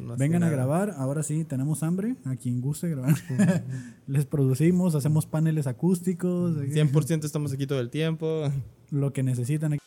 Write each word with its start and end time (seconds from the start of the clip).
Más 0.00 0.18
Vengan 0.18 0.42
a 0.42 0.50
grabar, 0.50 0.94
ahora 0.96 1.22
sí, 1.22 1.44
tenemos 1.44 1.82
hambre, 1.82 2.16
a 2.24 2.36
quien 2.36 2.60
guste 2.60 2.88
grabar. 2.88 3.14
Les 4.06 4.26
producimos, 4.26 4.94
hacemos 4.94 5.26
paneles 5.26 5.66
acústicos, 5.66 6.56
100% 6.56 7.24
estamos 7.24 7.52
aquí 7.52 7.66
todo 7.66 7.80
el 7.80 7.90
tiempo. 7.90 8.50
lo 8.90 9.12
que 9.12 9.22
necesitan. 9.22 9.72
Hey, 9.72 9.78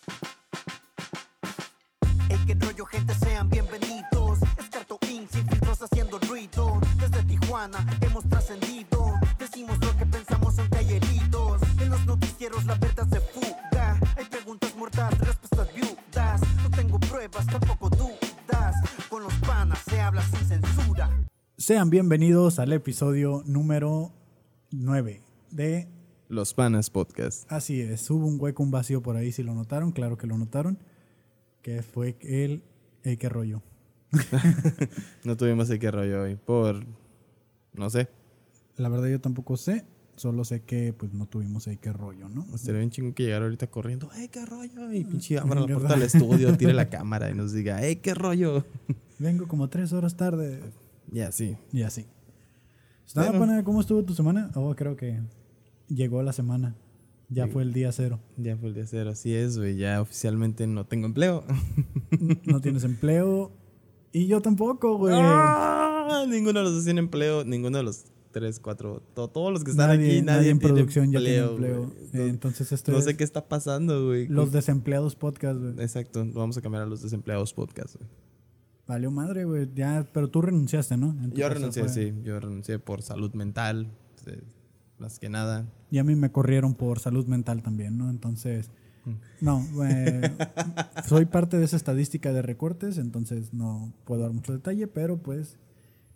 Sean 21.67 21.89
bienvenidos 21.89 22.59
al 22.59 22.71
episodio 22.71 23.43
número 23.45 24.13
9 24.71 25.21
de 25.51 25.89
Los 26.29 26.53
Panas 26.53 26.89
Podcast. 26.89 27.51
Así 27.51 27.81
es, 27.81 28.09
hubo 28.09 28.25
un 28.25 28.39
hueco, 28.39 28.63
un 28.63 28.71
vacío 28.71 29.03
por 29.03 29.17
ahí, 29.17 29.33
si 29.33 29.43
lo 29.43 29.53
notaron, 29.53 29.91
claro 29.91 30.17
que 30.17 30.27
lo 30.27 30.37
notaron, 30.37 30.79
que 31.61 31.81
fue 31.81 32.15
el 32.21 32.63
el 33.03 33.17
que 33.17 33.27
rollo. 33.27 33.63
No 35.25 35.35
tuvimos 35.35 35.69
el 35.69 35.79
que 35.79 35.91
rollo 35.91 36.21
hoy 36.21 36.37
por. 36.37 36.85
No 37.73 37.89
sé. 37.89 38.07
La 38.77 38.87
verdad 38.87 39.09
yo 39.09 39.19
tampoco 39.19 39.57
sé, 39.57 39.83
solo 40.15 40.45
sé 40.45 40.61
que 40.61 40.93
pues 40.93 41.11
no 41.11 41.25
tuvimos 41.25 41.67
el 41.67 41.79
que 41.79 41.91
rollo, 41.91 42.29
¿no? 42.29 42.45
Sería 42.57 42.79
bien 42.79 42.91
chingo 42.91 43.13
que 43.13 43.23
llegara 43.23 43.43
ahorita 43.43 43.67
corriendo. 43.67 44.09
¡Ey, 44.13 44.29
qué 44.29 44.45
rollo! 44.45 44.93
Y 44.93 45.03
pinche 45.03 45.37
abra 45.37 45.59
la 45.59 45.67
puerta 45.67 45.95
del 45.95 46.03
estudio, 46.03 46.55
tire 46.55 46.71
la 46.71 46.87
cámara 46.89 47.29
y 47.29 47.33
nos 47.33 47.51
diga, 47.51 47.83
¡Ey, 47.83 47.97
qué 47.97 48.13
rollo! 48.13 48.65
Vengo 49.19 49.49
como 49.49 49.67
tres 49.67 49.91
horas 49.91 50.15
tarde 50.15 50.61
Ya, 51.11 51.31
sí. 51.31 51.57
y 51.71 51.81
así. 51.83 52.05
Estaba, 53.05 53.29
Bueno. 53.29 53.45
pana, 53.45 53.63
¿Cómo 53.63 53.79
estuvo 53.81 54.03
tu 54.03 54.13
semana? 54.13 54.51
Oh, 54.55 54.75
creo 54.75 54.95
que 54.95 55.21
llegó 55.87 56.21
la 56.23 56.33
semana. 56.33 56.75
Ya 57.29 57.45
Sí. 57.45 57.51
fue 57.51 57.63
el 57.63 57.73
día 57.73 57.91
cero. 57.91 58.19
Ya 58.37 58.55
fue 58.57 58.69
el 58.69 58.75
día 58.75 58.85
cero. 58.87 59.09
Así 59.11 59.33
es, 59.33 59.57
güey. 59.57 59.75
Ya 59.77 60.01
oficialmente 60.01 60.65
no 60.67 60.85
tengo 60.85 61.05
empleo. 61.07 61.43
No 62.45 62.61
tienes 62.61 62.83
empleo. 62.85 63.51
Y 64.13 64.27
yo 64.27 64.41
tampoco, 64.41 64.97
güey. 64.97 65.13
¡Ah! 65.17 66.25
Ninguno 66.27 66.59
de 66.59 66.65
los 66.65 66.73
dos 66.75 66.85
tiene 66.85 66.99
empleo. 67.01 67.43
Ninguno 67.43 67.77
de 67.77 67.83
los 67.83 68.05
tres, 68.31 68.59
cuatro. 68.61 69.01
to- 69.13 69.27
todos 69.29 69.51
los 69.51 69.63
que 69.63 69.71
están 69.71 69.89
nadie, 69.89 70.17
aquí, 70.17 70.21
nadie, 70.21 70.49
en 70.51 70.59
tiene 70.59 70.73
producción 70.75 71.11
ya 71.11 71.19
tiene 71.19 71.37
empleo, 71.37 71.57
güey. 71.57 71.71
Eh, 71.71 72.29
Entonces, 72.29 72.29
Entonces 72.29 72.71
esto 72.71 72.91
no 72.93 72.97
es 72.99 73.03
sé 73.05 73.17
qué 73.17 73.23
está 73.25 73.47
pasando, 73.49 74.05
güey. 74.07 74.27
los 74.27 74.51
desempleados 74.53 75.15
podcast, 75.15 75.59
güey. 75.59 75.73
Exacto. 75.79 76.25
Vamos 76.33 76.57
a 76.57 76.61
cambiar 76.61 76.83
a 76.83 76.85
los 76.85 77.01
desempleados 77.01 77.53
podcast, 77.53 77.95
güey. 77.95 78.09
Valió 78.87 79.11
madre, 79.11 79.43
güey. 79.45 79.69
Ya, 79.75 80.05
pero 80.13 80.29
tú 80.29 80.41
renunciaste, 80.41 80.95
¿no? 80.97 81.15
Yo 81.33 81.49
renuncié, 81.49 81.83
fue- 81.83 81.91
sí. 81.93 82.13
Yo 82.23 82.39
renuncié 82.39 82.79
por 82.79 83.01
salud 83.01 83.33
mental. 83.33 83.87
eh, 84.25 84.41
Más 84.99 85.19
que 85.19 85.29
nada. 85.29 85.65
Y 85.91 85.99
a 85.99 86.03
mí 86.03 86.15
me 86.15 86.31
corrieron 86.31 86.73
por 86.73 86.99
salud 86.99 87.27
mental 87.27 87.61
también, 87.61 87.97
¿no? 87.97 88.09
Entonces, 88.09 88.71
Mm. 89.05 89.11
no, 89.41 89.63
eh, 89.85 90.31
soy 91.07 91.25
parte 91.25 91.57
de 91.57 91.65
esa 91.65 91.75
estadística 91.77 92.33
de 92.33 92.41
recortes, 92.41 92.97
entonces 92.97 93.53
no 93.53 93.93
puedo 94.05 94.23
dar 94.23 94.33
mucho 94.33 94.53
detalle, 94.53 94.87
pero 94.87 95.17
pues 95.17 95.57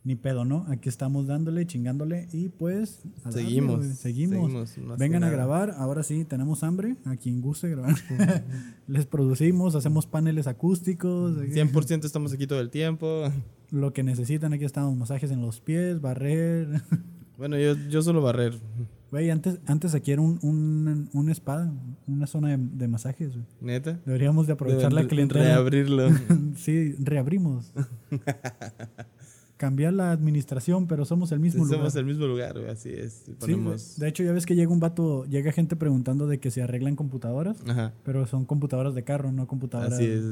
ni 0.04 0.16
pedo, 0.16 0.46
¿no? 0.46 0.66
Aquí 0.70 0.90
estamos 0.90 1.28
dándole, 1.28 1.66
chingándole 1.68 2.28
y 2.32 2.50
pues 2.50 3.02
darle, 3.24 3.42
Seguimos, 3.42 3.86
seguimos. 3.86 4.76
Vengan 4.98 5.24
a 5.24 5.30
grabar, 5.30 5.76
ahora 5.78 6.04
sí, 6.04 6.26
tenemos 6.26 6.64
hambre, 6.64 6.96
a 7.06 7.16
quien 7.18 7.42
guste 7.42 7.70
grabar. 7.70 7.96
Les 8.88 9.06
producimos, 9.06 9.76
hacemos 9.76 10.08
paneles 10.08 10.48
acústicos, 10.48 11.38
100% 11.38 12.06
estamos 12.06 12.34
aquí 12.34 12.48
todo 12.48 12.62
el 12.62 12.70
tiempo. 12.70 13.32
lo 13.70 13.94
que 13.94 14.04
necesitan, 14.04 14.54
aquí 14.54 14.66
estamos, 14.66 14.98
masajes 14.98 15.30
en 15.32 15.42
los 15.42 15.62
pies, 15.62 16.02
barrer. 16.02 16.82
Bueno, 17.38 17.58
yo, 17.58 17.74
yo 17.90 18.04
solo 18.04 18.22
barrer. 18.22 18.54
Güey, 19.10 19.32
antes, 19.32 19.60
antes 19.66 19.96
aquí 19.96 20.12
era 20.12 20.22
un, 20.22 20.38
un, 20.44 21.10
un 21.12 21.30
spa, 21.32 21.74
una 22.06 22.28
zona 22.28 22.50
de, 22.50 22.58
de 22.60 22.88
masajes. 22.88 23.34
¿Neta? 23.60 24.00
Deberíamos 24.06 24.46
de 24.46 24.54
aprovechar 24.54 24.94
la 24.94 25.08
clientela. 25.08 25.44
Reabrirlo. 25.46 26.10
sí, 26.56 26.94
reabrimos. 27.00 27.74
Cambiar 29.62 29.94
la 29.94 30.12
administración, 30.12 30.88
pero 30.88 31.06
somos 31.06 31.32
el 31.32 31.40
mismo 31.40 31.66
Somos 31.68 31.78
lugar. 31.78 31.98
el 32.00 32.06
mismo 32.06 32.26
lugar, 32.26 32.54
güey. 32.58 32.68
Así 32.72 32.90
es. 32.90 33.26
Sí, 33.46 33.56
de 34.00 34.08
hecho, 34.08 34.24
ya 34.24 34.32
ves 34.32 34.48
que 34.48 34.56
llega 34.56 34.72
un 34.72 34.80
vato, 34.80 35.24
llega 35.26 35.52
gente 35.52 35.76
preguntando 35.76 36.26
de 36.26 36.40
que 36.40 36.50
se 36.50 36.64
arreglan 36.64 36.96
computadoras, 36.96 37.58
Ajá. 37.68 37.94
pero 38.04 38.26
son 38.26 38.46
computadoras 38.46 38.96
de 38.96 39.04
carro, 39.04 39.32
no 39.32 39.46
computadoras. 39.46 39.94
Así 39.94 40.06
es. 40.06 40.24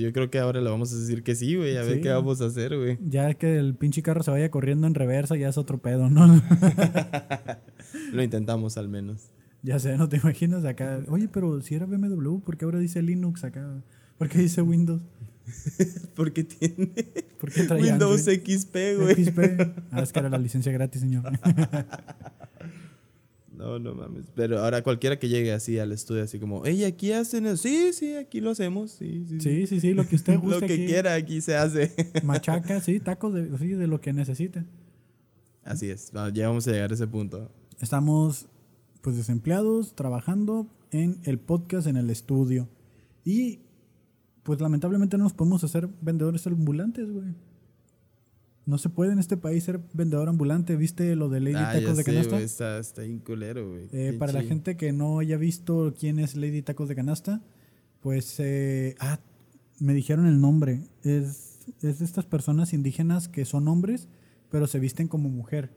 Yo 0.00 0.10
creo 0.14 0.30
que 0.30 0.38
ahora 0.38 0.62
le 0.62 0.70
vamos 0.70 0.90
a 0.94 0.96
decir 0.96 1.22
que 1.22 1.34
sí, 1.34 1.54
güey. 1.54 1.76
A 1.76 1.82
ver 1.82 2.00
qué 2.00 2.08
vamos 2.08 2.40
a 2.40 2.46
hacer, 2.46 2.74
güey. 2.78 2.96
Ya 3.06 3.34
que 3.34 3.58
el 3.58 3.74
pinche 3.74 4.02
carro 4.02 4.22
se 4.22 4.30
vaya 4.30 4.50
corriendo 4.50 4.86
en 4.86 4.94
reversa, 4.94 5.36
ya 5.36 5.50
es 5.50 5.58
otro 5.58 5.76
pedo, 5.76 6.08
¿no? 6.08 6.26
Lo 8.14 8.22
intentamos 8.22 8.78
al 8.78 8.88
menos. 8.88 9.30
ya 9.62 9.78
sé, 9.78 9.98
no 9.98 10.08
te 10.08 10.16
imaginas 10.16 10.64
acá. 10.64 11.00
Oye, 11.08 11.28
pero 11.28 11.60
si 11.60 11.74
era 11.74 11.84
BMW, 11.84 12.38
¿por 12.40 12.56
qué 12.56 12.64
ahora 12.64 12.78
dice 12.78 13.02
Linux 13.02 13.44
acá? 13.44 13.82
¿Por 14.16 14.30
qué 14.30 14.38
dice 14.38 14.62
Windows? 14.62 15.02
Porque 16.14 16.44
tiene 16.44 16.86
¿Por 17.38 17.52
qué 17.52 17.64
trae 17.64 17.82
Windows 17.82 18.26
Android? 18.28 18.40
XP, 18.40 18.76
güey. 19.00 19.24
XP. 19.24 19.38
Ah, 19.90 20.02
es 20.02 20.12
que 20.12 20.18
era 20.18 20.28
la 20.28 20.38
licencia 20.38 20.72
gratis, 20.72 21.00
señor. 21.02 21.24
No, 23.58 23.80
no 23.80 23.92
mames. 23.92 24.26
Pero 24.36 24.60
ahora 24.60 24.82
cualquiera 24.82 25.18
que 25.18 25.28
llegue 25.28 25.52
así 25.52 25.80
al 25.80 25.90
estudio, 25.90 26.22
así 26.22 26.38
como, 26.38 26.64
ey, 26.64 26.84
aquí 26.84 27.10
hacen 27.10 27.44
eso. 27.44 27.56
Sí, 27.56 27.92
sí, 27.92 28.14
aquí 28.14 28.40
lo 28.40 28.50
hacemos. 28.50 28.92
Sí, 28.92 29.24
sí. 29.28 29.40
Sí, 29.40 29.66
sí, 29.66 29.80
sí, 29.80 29.94
lo 29.94 30.06
que 30.06 30.14
usted 30.14 30.38
guste 30.40 30.60
Lo 30.60 30.66
que 30.68 30.74
aquí. 30.74 30.86
quiera 30.86 31.14
aquí 31.14 31.40
se 31.40 31.56
hace. 31.56 31.92
Machaca, 32.22 32.80
sí, 32.80 33.00
tacos 33.00 33.34
de, 33.34 33.58
sí, 33.58 33.66
de 33.70 33.88
lo 33.88 34.00
que 34.00 34.12
necesite. 34.12 34.64
Así 35.64 35.90
es. 35.90 36.12
Va, 36.16 36.32
Ya 36.32 36.46
vamos 36.46 36.68
a 36.68 36.70
llegar 36.70 36.92
a 36.92 36.94
ese 36.94 37.08
punto. 37.08 37.50
Estamos 37.80 38.46
pues 39.00 39.16
desempleados, 39.16 39.96
trabajando 39.96 40.68
en 40.92 41.18
el 41.24 41.40
podcast, 41.40 41.88
en 41.88 41.96
el 41.96 42.10
estudio. 42.10 42.68
Y 43.24 43.58
pues 44.48 44.62
lamentablemente 44.62 45.18
no 45.18 45.24
nos 45.24 45.34
podemos 45.34 45.62
hacer 45.62 45.90
vendedores 46.00 46.46
ambulantes, 46.46 47.12
güey. 47.12 47.34
No 48.64 48.78
se 48.78 48.88
puede 48.88 49.12
en 49.12 49.18
este 49.18 49.36
país 49.36 49.62
ser 49.62 49.78
vendedor 49.92 50.26
ambulante. 50.26 50.74
¿Viste 50.74 51.14
lo 51.16 51.28
de 51.28 51.40
Lady 51.40 51.56
ah, 51.56 51.70
Tacos 51.70 51.98
de 51.98 52.02
sé, 52.02 52.10
Canasta? 52.10 52.40
Está, 52.40 52.78
está 52.78 53.02
bien 53.02 53.18
culero, 53.18 53.68
güey. 53.68 53.88
Eh, 53.92 54.14
para 54.18 54.32
la 54.32 54.42
gente 54.42 54.78
que 54.78 54.90
no 54.94 55.18
haya 55.18 55.36
visto 55.36 55.92
quién 56.00 56.18
es 56.18 56.34
Lady 56.34 56.62
Tacos 56.62 56.88
de 56.88 56.94
Canasta, 56.94 57.42
pues, 58.00 58.40
eh, 58.40 58.94
ah, 59.00 59.20
me 59.80 59.92
dijeron 59.92 60.24
el 60.24 60.40
nombre. 60.40 60.80
Es, 61.02 61.58
es 61.82 61.98
de 61.98 62.04
estas 62.06 62.24
personas 62.24 62.72
indígenas 62.72 63.28
que 63.28 63.44
son 63.44 63.68
hombres, 63.68 64.08
pero 64.50 64.66
se 64.66 64.78
visten 64.78 65.08
como 65.08 65.28
mujer, 65.28 65.74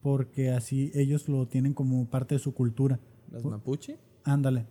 porque 0.00 0.48
así 0.48 0.90
ellos 0.94 1.28
lo 1.28 1.46
tienen 1.46 1.74
como 1.74 2.08
parte 2.08 2.36
de 2.36 2.38
su 2.38 2.54
cultura. 2.54 3.00
¿Las 3.30 3.44
mapuche? 3.44 3.98
Ándale. 4.22 4.64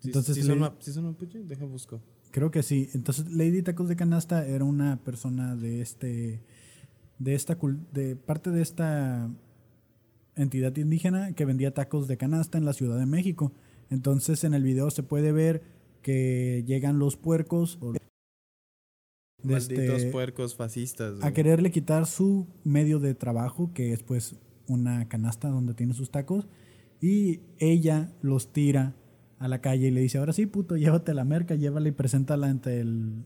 Sí, 0.00 0.08
Entonces, 0.08 0.34
¿sí 0.34 0.42
son, 0.42 0.56
le- 0.56 0.60
ma- 0.60 0.74
¿sí 0.80 0.92
son 0.92 1.04
mapuche? 1.04 1.44
Deja 1.44 1.64
busco. 1.66 2.00
Creo 2.30 2.50
que 2.50 2.62
sí. 2.62 2.88
Entonces, 2.94 3.30
Lady 3.32 3.62
Tacos 3.62 3.88
de 3.88 3.96
Canasta 3.96 4.46
era 4.46 4.64
una 4.64 5.02
persona 5.02 5.56
de 5.56 5.80
este, 5.80 6.42
de 7.18 7.34
esta, 7.34 7.58
de 7.92 8.16
parte 8.16 8.50
de 8.50 8.62
esta 8.62 9.30
entidad 10.36 10.76
indígena 10.76 11.32
que 11.32 11.44
vendía 11.44 11.72
tacos 11.72 12.08
de 12.08 12.16
canasta 12.16 12.58
en 12.58 12.64
la 12.64 12.72
Ciudad 12.74 12.98
de 12.98 13.06
México. 13.06 13.52
Entonces, 13.90 14.44
en 14.44 14.54
el 14.54 14.62
video 14.62 14.90
se 14.90 15.02
puede 15.02 15.32
ver 15.32 15.62
que 16.02 16.62
llegan 16.66 16.98
los 16.98 17.16
puercos 17.16 17.78
o- 17.80 17.94
Malditos 19.42 19.96
este, 19.98 20.10
puercos 20.10 20.56
fascistas, 20.56 21.22
a 21.22 21.32
quererle 21.32 21.70
quitar 21.70 22.06
su 22.06 22.48
medio 22.64 22.98
de 22.98 23.14
trabajo, 23.14 23.72
que 23.72 23.92
es 23.92 24.02
pues 24.02 24.34
una 24.66 25.08
canasta 25.08 25.48
donde 25.48 25.74
tiene 25.74 25.94
sus 25.94 26.10
tacos, 26.10 26.48
y 27.00 27.40
ella 27.58 28.12
los 28.22 28.52
tira 28.52 28.96
a 29.38 29.48
la 29.48 29.60
calle 29.60 29.88
y 29.88 29.90
le 29.90 30.00
dice, 30.00 30.18
ahora 30.18 30.32
sí, 30.32 30.46
puto, 30.46 30.76
llévate 30.76 31.14
la 31.14 31.24
merca, 31.24 31.54
llévala 31.54 31.88
y 31.88 31.92
preséntala 31.92 32.48
ante 32.48 32.80
el... 32.80 33.24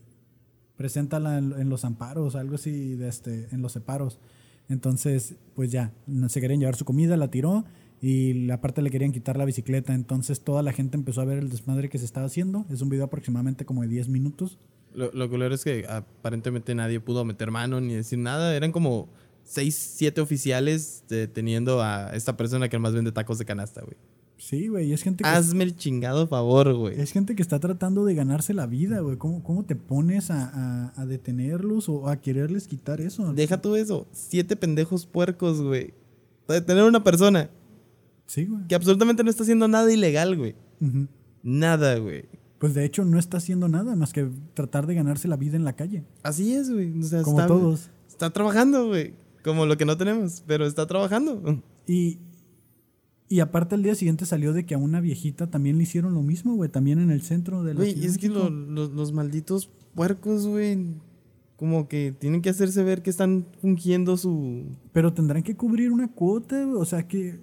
Preséntala 0.77 1.37
en, 1.37 1.53
en 1.53 1.69
los 1.69 1.85
amparos, 1.85 2.35
algo 2.35 2.55
así, 2.55 2.95
de 2.95 3.07
este, 3.07 3.47
en 3.51 3.61
los 3.61 3.71
separos. 3.71 4.19
Entonces, 4.67 5.35
pues 5.53 5.71
ya, 5.71 5.93
se 6.27 6.41
querían 6.41 6.59
llevar 6.59 6.75
su 6.75 6.85
comida, 6.85 7.17
la 7.17 7.29
tiró 7.29 7.65
y 8.01 8.49
aparte 8.49 8.81
le 8.81 8.89
querían 8.89 9.11
quitar 9.11 9.37
la 9.37 9.45
bicicleta. 9.45 9.93
Entonces 9.93 10.41
toda 10.41 10.63
la 10.63 10.73
gente 10.73 10.97
empezó 10.97 11.21
a 11.21 11.25
ver 11.25 11.37
el 11.37 11.49
desmadre 11.49 11.89
que 11.89 11.99
se 11.99 12.05
estaba 12.05 12.25
haciendo. 12.25 12.65
Es 12.69 12.81
un 12.81 12.89
video 12.89 13.05
aproximadamente 13.05 13.65
como 13.65 13.83
de 13.83 13.89
10 13.89 14.09
minutos. 14.09 14.57
Lo, 14.93 15.11
lo 15.11 15.29
culero 15.29 15.53
es 15.53 15.63
que 15.63 15.85
aparentemente 15.87 16.73
nadie 16.73 16.99
pudo 16.99 17.23
meter 17.25 17.51
mano 17.51 17.79
ni 17.79 17.93
decir 17.93 18.17
nada. 18.17 18.55
Eran 18.55 18.71
como 18.71 19.09
seis, 19.43 19.75
siete 19.75 20.21
oficiales 20.21 21.03
deteniendo 21.07 21.81
a 21.81 22.11
esta 22.15 22.35
persona 22.37 22.69
que 22.69 22.79
más 22.79 22.93
vende 22.93 23.11
tacos 23.11 23.37
de 23.37 23.45
canasta, 23.45 23.81
güey. 23.81 23.97
Sí, 24.43 24.69
güey, 24.69 24.91
es 24.91 25.03
gente 25.03 25.23
que... 25.23 25.29
Hazme 25.29 25.63
el 25.63 25.75
chingado 25.75 26.25
favor, 26.27 26.73
güey. 26.73 26.99
Es 26.99 27.11
gente 27.11 27.35
que 27.35 27.43
está 27.43 27.59
tratando 27.59 28.05
de 28.05 28.15
ganarse 28.15 28.55
la 28.55 28.65
vida, 28.65 28.99
güey. 29.01 29.15
¿Cómo, 29.17 29.43
cómo 29.43 29.65
te 29.65 29.75
pones 29.75 30.31
a, 30.31 30.47
a- 30.51 30.93
a 30.99 31.05
detenerlos 31.05 31.87
o 31.89 32.09
a 32.09 32.15
quererles 32.21 32.67
quitar 32.67 33.01
eso? 33.01 33.33
Deja 33.33 33.61
todo 33.61 33.75
eso. 33.75 34.07
Siete 34.13 34.55
pendejos 34.55 35.05
puercos, 35.05 35.61
güey. 35.61 35.93
De 36.47 36.59
tener 36.59 36.83
una 36.85 37.03
persona 37.03 37.51
Sí, 38.25 38.45
güey. 38.45 38.65
que 38.67 38.73
absolutamente 38.73 39.23
no 39.23 39.29
está 39.29 39.43
haciendo 39.43 39.67
nada 39.67 39.93
ilegal, 39.93 40.35
güey. 40.35 40.55
Nada, 41.43 41.97
güey. 41.99 42.25
Pues 42.57 42.73
de 42.73 42.83
hecho 42.83 43.05
no 43.05 43.19
está 43.19 43.37
haciendo 43.37 43.67
nada 43.67 43.95
más 43.95 44.11
que 44.11 44.27
tratar 44.55 44.87
de 44.87 44.95
ganarse 44.95 45.27
la 45.27 45.35
vida 45.37 45.55
en 45.55 45.65
la 45.65 45.73
calle. 45.75 46.03
Así 46.23 46.53
es, 46.55 46.71
güey. 46.71 46.99
O 46.99 47.03
sea, 47.03 47.21
Como 47.21 47.39
está, 47.39 47.47
todos. 47.47 47.89
está 48.07 48.29
trabajando, 48.31 48.87
güey. 48.87 49.13
Como 49.43 49.67
lo 49.67 49.77
que 49.77 49.85
no 49.85 49.97
tenemos, 49.97 50.43
pero 50.47 50.65
está 50.65 50.87
trabajando. 50.87 51.61
Y, 51.87 52.17
y 53.31 53.39
aparte 53.39 53.75
al 53.75 53.83
día 53.83 53.95
siguiente 53.95 54.25
salió 54.25 54.53
de 54.53 54.65
que 54.65 54.75
a 54.75 54.77
una 54.77 54.99
viejita 55.01 55.49
también 55.49 55.77
le 55.77 55.83
hicieron 55.83 56.13
lo 56.13 56.21
mismo, 56.21 56.55
güey, 56.55 56.69
también 56.69 56.99
en 56.99 57.11
el 57.11 57.21
centro 57.21 57.63
de 57.63 57.73
la 57.73 57.79
Güey, 57.79 57.91
es 58.05 58.17
que 58.17 58.27
México. 58.29 58.49
lo- 58.49 58.49
lo- 58.49 58.87
los 58.89 59.13
malditos 59.13 59.69
puercos, 59.95 60.45
güey, 60.47 60.87
como 61.55 61.87
que 61.87 62.11
tienen 62.17 62.41
que 62.41 62.49
hacerse 62.49 62.83
ver 62.83 63.03
que 63.03 63.09
están 63.09 63.45
fungiendo 63.61 64.17
su... 64.17 64.65
Pero 64.93 65.13
tendrán 65.13 65.43
que 65.43 65.55
cubrir 65.55 65.91
una 65.91 66.11
cuota, 66.11 66.63
güey, 66.65 66.81
o 66.81 66.85
sea 66.85 67.07
que... 67.07 67.39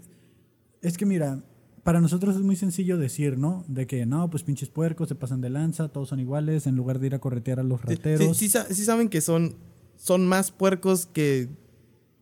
Es 0.82 0.98
que 0.98 1.06
mira, 1.06 1.42
para 1.84 2.00
nosotros 2.00 2.34
es 2.36 2.42
muy 2.42 2.56
sencillo 2.56 2.98
decir, 2.98 3.38
¿no? 3.38 3.64
De 3.68 3.86
que 3.86 4.04
no, 4.06 4.28
pues 4.28 4.42
pinches 4.42 4.68
puercos 4.70 5.08
se 5.08 5.14
pasan 5.14 5.40
de 5.40 5.50
lanza, 5.50 5.88
todos 5.88 6.08
son 6.08 6.18
iguales, 6.20 6.66
en 6.66 6.74
lugar 6.76 6.98
de 6.98 7.06
ir 7.06 7.14
a 7.14 7.20
corretear 7.20 7.60
a 7.60 7.62
los 7.62 7.80
Sí, 7.80 7.94
rateros. 7.94 8.36
sí, 8.36 8.46
sí 8.46 8.48
sa- 8.50 8.66
sí 8.74 8.84
saben 8.84 9.08
que 9.08 9.20
son, 9.20 9.54
son 9.96 10.26
más 10.26 10.50
puercos 10.50 11.06
que... 11.06 11.48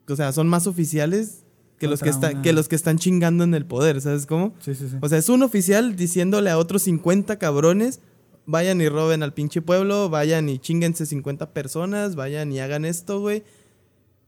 O 0.09 0.15
sea, 0.17 0.31
son 0.33 0.47
más 0.49 0.67
oficiales 0.67 1.46
que 1.79 1.89
los 1.89 2.01
que, 2.01 2.11
Contra 2.11 2.29
está- 2.29 2.37
una- 2.39 2.43
que 2.43 2.53
los 2.53 2.69
que 2.69 2.77
están 2.77 2.99
chingando 2.99 3.45
en 3.45 3.55
el 3.55 3.67
poder, 3.67 4.01
¿sabes 4.01 4.27
cómo? 4.27 4.55
sí, 4.61 4.75
sí. 4.75 4.89
sí. 4.89 4.97
O 5.01 5.09
sea, 5.09 5.19
es 5.19 5.29
un 5.29 5.43
oficial 5.43 5.95
diciéndole 5.97 6.51
a 6.51 6.59
otros 6.59 6.83
50 6.83 7.39
cabrones, 7.39 8.01
vayan 8.47 8.81
y 8.81 8.89
roben 8.89 9.23
al 9.23 9.35
pinche 9.35 9.61
pueblo, 9.63 10.09
vayan 10.09 10.49
y 10.49 10.59
chinguense 10.59 11.05
50 11.07 11.53
personas, 11.53 12.15
vayan 12.15 12.53
y 12.53 12.61
hagan 12.61 12.85
esto, 12.85 13.21
güey. 13.21 13.43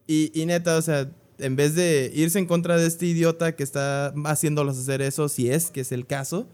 Y, 0.07 0.31
y 0.39 0.45
neta, 0.47 0.77
o 0.77 0.83
sea, 0.83 1.11
en 1.39 1.55
vez 1.57 1.75
de 1.75 2.11
irse 2.15 2.39
en 2.39 2.47
contra 2.47 2.77
de 2.77 2.87
este 2.87 3.07
idiota 3.07 3.55
que 3.55 3.63
está 3.63 4.09
haciéndolos 4.25 4.77
hacer 4.79 5.03
eso, 5.03 5.29
si 5.29 5.51
es 5.51 5.71
que 5.71 5.83
es 5.83 5.93
el 5.93 6.07
caso, 6.07 6.49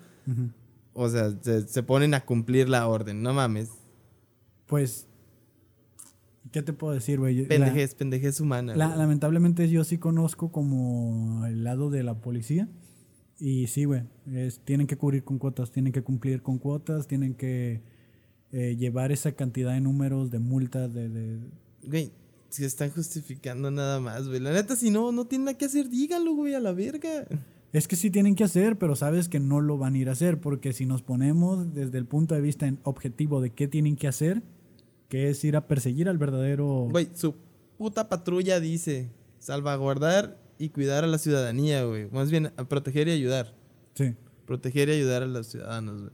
o 0.92 1.08
sea, 1.08 1.32
se, 1.40 1.66
se 1.66 1.82
ponen 1.82 2.14
a 2.14 2.24
cumplir 2.24 2.68
la 2.68 2.86
orden, 2.86 3.22
no 3.22 3.32
mames. 3.32 3.70
Pues, 4.66 5.06
¿qué 6.52 6.62
te 6.62 6.72
puedo 6.72 6.92
decir, 6.94 7.18
güey? 7.18 7.42
La- 7.42 7.48
Pendejez, 7.48 7.94
pendejez 7.94 8.40
humana. 8.40 8.74
La- 8.76 8.96
lamentablemente 8.96 9.68
yo 9.68 9.84
sí 9.84 9.98
conozco 9.98 10.50
como 10.52 11.44
el 11.46 11.64
lado 11.64 11.90
de 11.90 12.02
la 12.02 12.14
policía. 12.20 12.68
Y 13.38 13.66
sí, 13.66 13.84
güey, 13.84 14.02
es- 14.32 14.60
tienen 14.60 14.86
que 14.86 14.96
cubrir 14.96 15.24
con 15.24 15.38
cuotas, 15.38 15.70
tienen 15.72 15.92
que 15.92 16.02
cumplir 16.02 16.42
con 16.42 16.58
cuotas, 16.58 17.06
tienen 17.08 17.34
que 17.34 17.82
eh, 18.52 18.76
llevar 18.76 19.10
esa 19.10 19.32
cantidad 19.32 19.72
de 19.72 19.80
números 19.80 20.30
de 20.30 20.38
multas, 20.38 20.94
de, 20.94 21.08
de- 21.08 21.40
Güey, 21.82 22.12
se 22.50 22.64
están 22.64 22.88
justificando 22.90 23.68
nada 23.72 23.98
más, 23.98 24.28
güey. 24.28 24.38
La 24.38 24.52
neta, 24.52 24.76
si 24.76 24.90
no, 24.90 25.10
no 25.10 25.24
tienen 25.24 25.46
nada 25.46 25.58
que 25.58 25.64
hacer, 25.64 25.88
dígalo, 25.90 26.34
güey, 26.36 26.54
a 26.54 26.60
la 26.60 26.70
verga. 26.72 27.26
Es 27.72 27.88
que 27.88 27.96
sí 27.96 28.10
tienen 28.12 28.36
que 28.36 28.44
hacer, 28.44 28.78
pero 28.78 28.94
sabes 28.94 29.28
que 29.28 29.40
no 29.40 29.60
lo 29.60 29.76
van 29.76 29.94
a 29.94 29.98
ir 29.98 30.08
a 30.08 30.12
hacer, 30.12 30.40
porque 30.40 30.72
si 30.72 30.86
nos 30.86 31.02
ponemos 31.02 31.74
desde 31.74 31.98
el 31.98 32.06
punto 32.06 32.36
de 32.36 32.40
vista 32.42 32.68
en 32.68 32.78
objetivo 32.84 33.40
de 33.40 33.50
qué 33.50 33.66
tienen 33.66 33.96
que 33.96 34.06
hacer, 34.06 34.44
que 35.14 35.30
es 35.30 35.44
ir 35.44 35.54
a 35.54 35.68
perseguir 35.68 36.08
al 36.08 36.18
verdadero... 36.18 36.88
Güey, 36.90 37.08
su 37.14 37.36
puta 37.78 38.08
patrulla 38.08 38.58
dice 38.58 39.12
salvaguardar 39.38 40.40
y 40.58 40.70
cuidar 40.70 41.04
a 41.04 41.06
la 41.06 41.18
ciudadanía, 41.18 41.84
güey. 41.84 42.10
Más 42.10 42.32
bien, 42.32 42.50
a 42.56 42.64
proteger 42.64 43.06
y 43.06 43.12
ayudar. 43.12 43.54
Sí. 43.94 44.16
Proteger 44.44 44.88
y 44.88 44.94
ayudar 44.94 45.22
a 45.22 45.26
los 45.26 45.46
ciudadanos, 45.46 46.00
güey. 46.00 46.12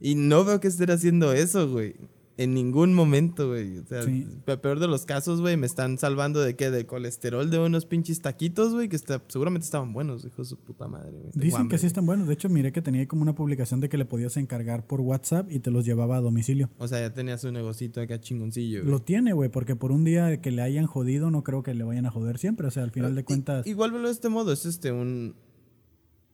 Y 0.00 0.16
no 0.16 0.44
veo 0.44 0.58
que 0.58 0.66
estén 0.66 0.90
haciendo 0.90 1.32
eso, 1.32 1.70
güey. 1.70 1.94
En 2.42 2.54
ningún 2.54 2.94
momento, 2.94 3.48
güey. 3.48 3.78
O 3.78 3.86
sea, 3.86 4.02
Sí. 4.02 4.26
peor 4.44 4.80
de 4.80 4.88
los 4.88 5.04
casos, 5.06 5.40
güey, 5.40 5.56
me 5.56 5.66
están 5.66 5.98
salvando 5.98 6.40
de 6.40 6.56
qué? 6.56 6.70
De 6.70 6.86
colesterol 6.86 7.50
de 7.50 7.58
unos 7.58 7.86
pinches 7.86 8.20
taquitos, 8.20 8.72
güey, 8.72 8.88
que 8.88 8.96
está- 8.96 9.22
seguramente 9.28 9.64
estaban 9.64 9.92
buenos, 9.92 10.24
hijo 10.24 10.42
de 10.42 10.48
su 10.48 10.56
puta 10.58 10.88
madre, 10.88 11.12
güey. 11.12 11.30
Dicen 11.34 11.68
que 11.68 11.78
sí 11.78 11.86
están 11.86 12.06
buenos. 12.06 12.26
De 12.26 12.34
hecho, 12.34 12.48
miré 12.48 12.72
que 12.72 12.82
tenía 12.82 13.06
como 13.06 13.22
una 13.22 13.34
publicación 13.34 13.80
de 13.80 13.88
que 13.88 13.96
le 13.98 14.04
podías 14.04 14.36
encargar 14.36 14.86
por 14.86 15.00
WhatsApp 15.00 15.50
y 15.50 15.58
te 15.60 15.70
los 15.70 15.84
llevaba 15.84 16.16
a 16.16 16.20
domicilio. 16.20 16.70
O 16.78 16.88
sea, 16.88 17.00
ya 17.00 17.12
tenía 17.14 17.38
su 17.38 17.50
negocito 17.52 18.00
acá 18.00 18.20
chingoncillo, 18.20 18.80
güey. 18.80 18.90
Lo 18.90 19.00
tiene, 19.00 19.32
güey, 19.32 19.48
porque 19.50 19.76
por 19.76 19.92
un 19.92 20.04
día 20.04 20.40
que 20.40 20.50
le 20.50 20.62
hayan 20.62 20.86
jodido, 20.86 21.30
no 21.30 21.42
creo 21.44 21.62
que 21.62 21.74
le 21.74 21.84
vayan 21.84 22.06
a 22.06 22.10
joder 22.10 22.38
siempre. 22.38 22.66
O 22.66 22.70
sea, 22.70 22.82
al 22.82 22.90
final 22.90 23.14
de 23.14 23.24
cuentas, 23.24 23.66
Igual 23.66 23.92
velo 23.92 24.08
de 24.08 24.12
este 24.14 24.28
modo, 24.28 24.52
es 24.52 24.66
este 24.66 24.92
un 24.92 25.34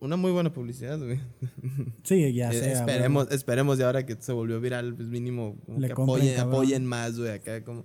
una 0.00 0.16
muy 0.16 0.30
buena 0.32 0.52
publicidad, 0.52 0.98
güey. 0.98 1.20
sí, 2.04 2.32
ya 2.32 2.50
Eh, 2.50 2.52
sea. 2.52 2.60
güey. 2.68 2.72
esperemos, 2.94 3.30
esperemos 3.30 3.78
de 3.78 3.84
ahora 3.84 4.06
que 4.06 4.16
se 4.18 4.32
volvió 4.32 4.60
viral, 4.60 4.94
pues 4.94 5.08
mínimo 5.08 5.56
como 5.66 5.78
Le 5.80 5.86
que 5.88 5.92
apoyen, 5.92 6.36
cabrón. 6.36 6.54
apoyen 6.54 6.86
más, 6.86 7.18
güey, 7.18 7.30
acá 7.32 7.64
como 7.64 7.84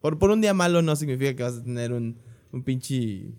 por, 0.00 0.18
por 0.18 0.30
un 0.30 0.40
día 0.40 0.54
malo 0.54 0.82
no 0.82 0.96
significa 0.96 1.34
que 1.34 1.42
vas 1.42 1.58
a 1.58 1.62
tener 1.62 1.92
un, 1.92 2.16
un 2.52 2.62
pinche 2.64 3.34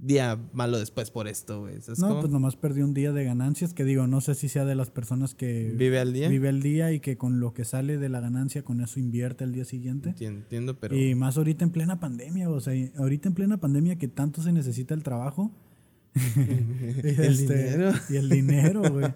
día 0.00 0.38
malo 0.52 0.78
después 0.78 1.10
por 1.10 1.26
esto, 1.28 1.60
güey. 1.62 1.80
¿sabes 1.80 1.98
No, 1.98 2.08
cómo? 2.08 2.20
pues 2.20 2.32
nomás 2.32 2.56
perdí 2.56 2.82
un 2.82 2.94
día 2.94 3.12
de 3.12 3.24
ganancias, 3.24 3.74
que 3.74 3.84
digo, 3.84 4.06
no 4.06 4.20
sé 4.20 4.34
si 4.34 4.48
sea 4.48 4.64
de 4.64 4.74
las 4.76 4.90
personas 4.90 5.34
que 5.34 5.72
vive 5.76 5.98
al 5.98 6.12
día. 6.12 6.28
vive 6.28 6.48
el 6.48 6.62
día 6.62 6.92
y 6.92 7.00
que 7.00 7.16
con 7.16 7.40
lo 7.40 7.52
que 7.52 7.64
sale 7.64 7.98
de 7.98 8.08
la 8.08 8.20
ganancia, 8.20 8.62
con 8.62 8.80
eso 8.80 9.00
invierte 9.00 9.42
el 9.44 9.52
día 9.52 9.64
siguiente. 9.64 10.10
Entiendo, 10.10 10.40
entiendo, 10.40 10.78
pero 10.80 10.96
Y 10.96 11.14
más 11.14 11.36
ahorita 11.36 11.64
en 11.64 11.70
plena 11.70 11.98
pandemia, 12.00 12.48
o 12.48 12.60
sea, 12.60 12.74
ahorita 12.96 13.28
en 13.28 13.34
plena 13.34 13.58
pandemia 13.58 13.96
que 13.98 14.08
tanto 14.08 14.40
se 14.42 14.52
necesita 14.52 14.94
el 14.94 15.02
trabajo. 15.02 15.50
Y 16.18 17.08
El 17.20 17.36
dinero. 17.36 17.92
Y 18.08 18.16
el 18.16 18.28
dinero, 18.28 18.82
güey. 18.90 19.12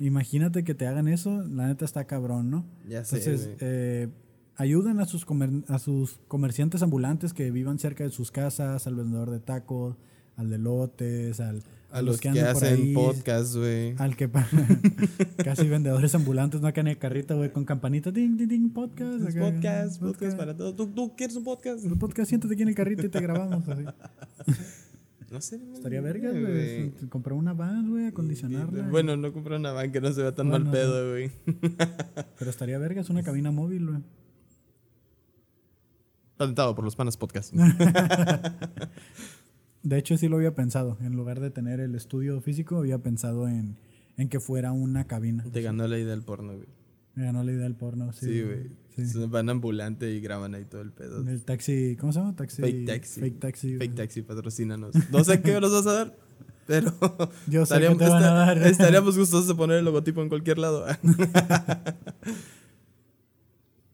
Imagínate 0.00 0.64
que 0.64 0.74
te 0.74 0.86
hagan 0.86 1.06
eso, 1.08 1.42
la 1.48 1.68
neta 1.68 1.84
está 1.84 2.04
cabrón, 2.04 2.50
¿no? 2.50 2.64
ya 2.88 3.04
sé, 3.04 3.18
Entonces, 3.18 3.50
eh, 3.60 4.08
ayuden 4.56 4.98
a 5.00 5.06
sus, 5.06 5.24
comer- 5.24 5.64
a 5.68 5.78
sus 5.78 6.18
comerciantes 6.26 6.82
ambulantes 6.82 7.32
que 7.32 7.50
vivan 7.52 7.78
cerca 7.78 8.02
de 8.04 8.10
sus 8.10 8.30
casas, 8.32 8.86
al 8.88 8.96
vendedor 8.96 9.30
de 9.30 9.38
tacos, 9.38 9.96
al 10.36 10.50
de 10.50 10.58
lotes, 10.58 11.38
al, 11.38 11.62
a 11.92 12.02
los 12.02 12.20
que, 12.20 12.30
por 12.30 12.38
hacen 12.40 12.74
ahí, 12.74 12.92
podcast, 12.92 13.54
güey. 13.54 13.94
Al 13.98 14.16
que 14.16 14.28
casi 15.44 15.68
vendedores 15.68 16.12
ambulantes, 16.16 16.60
no 16.60 16.66
acá 16.66 16.80
en 16.80 16.88
el 16.88 16.98
carrito, 16.98 17.36
güey, 17.36 17.52
con 17.52 17.64
campanita, 17.64 18.10
ding, 18.10 18.36
ding, 18.36 18.48
ding, 18.48 18.70
podcast. 18.72 19.28
Acá, 19.28 19.40
podcast, 19.40 20.00
podcast 20.00 20.36
para 20.36 20.56
todos. 20.56 20.74
¿Tú, 20.74 20.88
tú 20.88 21.14
quieres 21.16 21.36
un 21.36 21.44
podcast? 21.44 21.84
El 21.84 21.96
podcast, 21.96 22.30
siéntate 22.30 22.54
aquí 22.54 22.62
en 22.64 22.68
el 22.70 22.74
carrito 22.74 23.06
y 23.06 23.08
te 23.10 23.20
grabamos. 23.20 23.68
así. 23.68 23.84
No 25.34 25.40
sé. 25.40 25.60
Estaría 25.72 26.00
verga, 26.00 26.30
güey. 26.30 26.92
Comprar 27.08 27.32
una 27.32 27.54
van, 27.54 27.90
güey, 27.90 28.06
acondicionarla. 28.06 28.88
Bueno, 28.88 29.16
no 29.16 29.32
compré 29.32 29.56
una 29.56 29.72
van 29.72 29.90
que 29.90 30.00
no 30.00 30.12
se 30.12 30.22
vea 30.22 30.32
tan 30.32 30.48
mal 30.48 30.70
pedo, 30.70 31.10
güey. 31.10 31.32
Pero 32.38 32.50
estaría 32.50 32.78
verga, 32.78 33.00
es 33.00 33.10
una 33.10 33.24
cabina 33.24 33.50
móvil, 33.50 33.88
güey. 33.88 33.98
Patentado 36.36 36.76
por 36.76 36.84
los 36.84 36.94
panas 36.94 37.16
podcast. 37.16 37.52
De 39.82 39.98
hecho, 39.98 40.16
sí 40.16 40.28
lo 40.28 40.36
había 40.36 40.54
pensado. 40.54 40.98
En 41.00 41.16
lugar 41.16 41.40
de 41.40 41.50
tener 41.50 41.80
el 41.80 41.96
estudio 41.96 42.40
físico, 42.40 42.76
había 42.76 42.98
pensado 42.98 43.48
en, 43.48 43.76
en 44.16 44.28
que 44.28 44.38
fuera 44.38 44.70
una 44.70 45.08
cabina. 45.08 45.42
Te 45.50 45.62
ganó 45.62 45.88
la 45.88 45.98
idea 45.98 46.10
del 46.10 46.22
porno, 46.22 46.54
güey. 46.54 46.68
Me 47.14 47.24
ganó 47.24 47.44
la 47.44 47.52
idea 47.52 47.62
del 47.64 47.76
porno, 47.76 48.12
sí. 48.12 48.26
Sí, 48.26 48.42
güey. 48.42 48.70
Sí. 48.96 49.18
Van 49.28 49.48
ambulante 49.48 50.10
y 50.12 50.20
graban 50.20 50.54
ahí 50.54 50.64
todo 50.64 50.80
el 50.82 50.92
pedo. 50.92 51.20
El 51.28 51.44
taxi, 51.44 51.96
¿cómo 51.98 52.12
se 52.12 52.18
llama? 52.20 52.34
Taxi, 52.36 52.62
Fake 52.62 52.86
taxi. 52.86 53.20
Fake 53.20 53.40
taxi. 53.40 53.66
güey. 53.68 53.78
Fake 53.78 53.94
taxi, 53.96 54.22
patrocínanos. 54.22 54.94
No 55.10 55.24
sé 55.24 55.40
qué 55.40 55.60
nos 55.60 55.72
vas 55.72 55.86
a 55.86 55.92
dar, 55.92 56.16
pero 56.66 56.92
Yo 57.48 57.60
sé 57.66 57.74
estaríamos, 57.74 57.98
que 57.98 58.04
te 58.04 58.10
van 58.10 58.22
a 58.24 58.28
dar. 58.34 58.58
estaríamos 58.58 59.16
gustosos 59.18 59.48
de 59.48 59.54
poner 59.54 59.78
el 59.78 59.84
logotipo 59.84 60.22
en 60.22 60.28
cualquier 60.28 60.58
lado. 60.58 60.86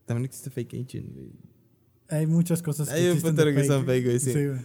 También 0.07 0.25
existe 0.25 0.51
Fake 0.51 0.75
Agent, 0.75 1.13
güey. 1.15 1.31
Hay 2.09 2.27
muchas 2.27 2.61
cosas 2.63 2.89
Hay 2.89 3.05
un 3.05 3.11
existen 3.13 3.37
de 3.37 3.55
que 3.55 3.65
son 3.65 3.87
fake, 3.87 4.05
güey, 4.05 4.19
sí. 4.19 4.33
güey. 4.33 4.59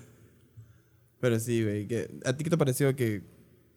Pero 1.20 1.40
sí, 1.40 1.64
güey. 1.64 1.88
que- 1.88 2.10
¿A 2.26 2.34
ti 2.36 2.44
qué 2.44 2.50
te 2.50 2.58
pareció 2.58 2.96
que, 2.96 3.22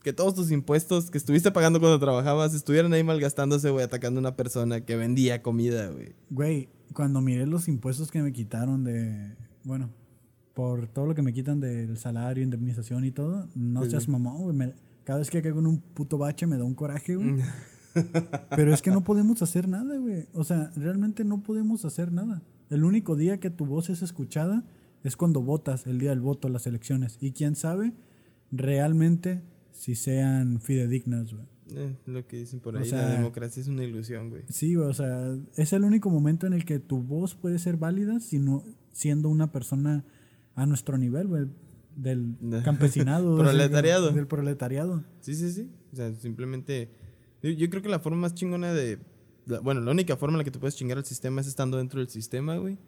que 0.09 0.15
todos 0.15 0.35
tus 0.35 0.51
impuestos 0.51 1.11
que 1.11 1.19
estuviste 1.19 1.51
pagando 1.53 1.81
cuando 1.81 1.99
trabajabas 1.99 2.55
estuvieran 2.55 2.93
ahí 2.95 3.05
malgastándose, 3.05 3.69
güey, 3.69 3.85
atacando 3.85 4.19
a 4.19 4.23
una 4.23 4.37
persona 4.37 4.81
que 4.81 4.97
vendía 4.97 5.43
comida, 5.43 5.91
güey? 5.91 6.15
Güey, 6.31 6.69
cuando 6.95 7.21
miré 7.21 7.47
los 7.47 7.69
impuestos 7.69 8.11
que 8.11 8.23
me 8.23 8.33
quitaron 8.33 8.85
de. 8.85 9.37
Bueno, 9.65 9.91
por 10.55 10.87
todo 10.89 11.05
lo 11.07 11.15
que 11.15 11.21
me 11.21 11.35
quitan 11.35 11.61
del 11.61 11.99
salario, 11.99 12.43
indemnización 12.43 13.05
y 13.05 13.11
todo, 13.11 13.49
no 13.55 13.85
seas 13.85 14.09
mamón, 14.09 14.43
güey. 14.45 14.57
me- 14.57 14.75
Cada 15.05 15.19
vez 15.19 15.29
que 15.29 15.43
caigo 15.43 15.59
en 15.61 15.67
un 15.67 15.79
puto 15.81 16.17
bache 16.17 16.47
me 16.47 16.57
da 16.57 16.65
un 16.65 16.75
coraje, 16.75 17.15
güey. 17.17 17.37
Pero 18.57 18.73
es 18.73 18.81
que 18.81 18.91
no 18.91 19.05
podemos 19.05 19.43
hacer 19.43 19.69
nada, 19.69 19.97
güey. 19.99 20.27
O 20.33 20.43
sea, 20.45 20.71
realmente 20.75 21.23
no 21.25 21.43
podemos 21.43 21.85
hacer 21.85 22.13
nada. 22.13 22.43
El 22.71 22.85
único 22.85 23.15
día 23.15 23.41
que 23.41 23.51
tu 23.51 23.67
voz 23.67 23.91
es 23.91 24.01
escuchada 24.03 24.65
es 25.05 25.17
cuando 25.17 25.43
votas, 25.43 25.87
el 25.87 25.99
día 25.99 26.11
del 26.11 26.21
voto, 26.21 26.49
las 26.49 26.67
elecciones. 26.67 27.19
Y 27.21 27.33
quién 27.33 27.57
sabe 27.57 27.93
realmente 28.51 29.43
si 29.79 29.95
sean 29.95 30.61
fidedignas, 30.61 31.33
güey. 31.33 31.47
Eh, 31.75 31.95
lo 32.07 32.27
que 32.27 32.39
dicen 32.39 32.61
por 32.61 32.75
O 32.75 32.79
ahí, 32.79 32.89
sea- 32.89 33.03
la 33.09 33.15
democracia 33.15 33.61
es 33.61 33.69
una 33.69 33.85
ilusión, 33.85 34.31
güey. 34.31 34.43
Sí, 34.49 34.75
o 34.77 34.93
sea, 34.93 35.37
es 35.57 35.73
el 35.73 35.85
único 35.85 36.11
momento 36.11 36.47
en 36.47 36.53
el 36.53 36.65
que 36.65 36.79
tu 36.81 37.03
voz 37.03 37.35
puede 37.35 37.59
ser 37.59 37.77
válida 37.77 38.19
sino 38.21 38.65
siendo 38.93 39.29
una 39.29 39.53
persona 39.53 40.05
a 40.55 40.67
nuestro 40.67 40.99
nivel, 40.99 41.29
güey, 41.29 41.47
del 41.95 42.35
campesinado. 42.65 43.39
Proletariado. 43.39 44.11
Del 44.13 44.27
proletariado. 44.27 45.05
Sí, 45.21 45.35
sí, 45.35 45.53
sí. 45.53 45.71
O 45.93 45.97
sea, 45.97 46.13
simplemente. 46.17 46.91
Yo, 47.43 47.51
yo 47.51 47.71
creo 47.71 47.83
que 47.83 47.89
la 47.89 48.01
forma 48.01 48.19
más 48.23 48.35
chingona 48.35 48.73
de. 48.73 48.99
bueno, 49.63 49.81
la 49.81 49.93
única 49.93 50.17
forma 50.17 50.35
en 50.35 50.39
la 50.39 50.45
que 50.45 50.51
te 50.51 50.59
puedes 50.59 50.75
chingar 50.75 50.99
al 50.99 51.05
sistema 51.05 51.41
es 51.41 51.47
estando 51.47 51.77
dentro 51.79 52.01
del 52.01 52.09
sistema, 52.09 52.57
güey. 52.57 52.79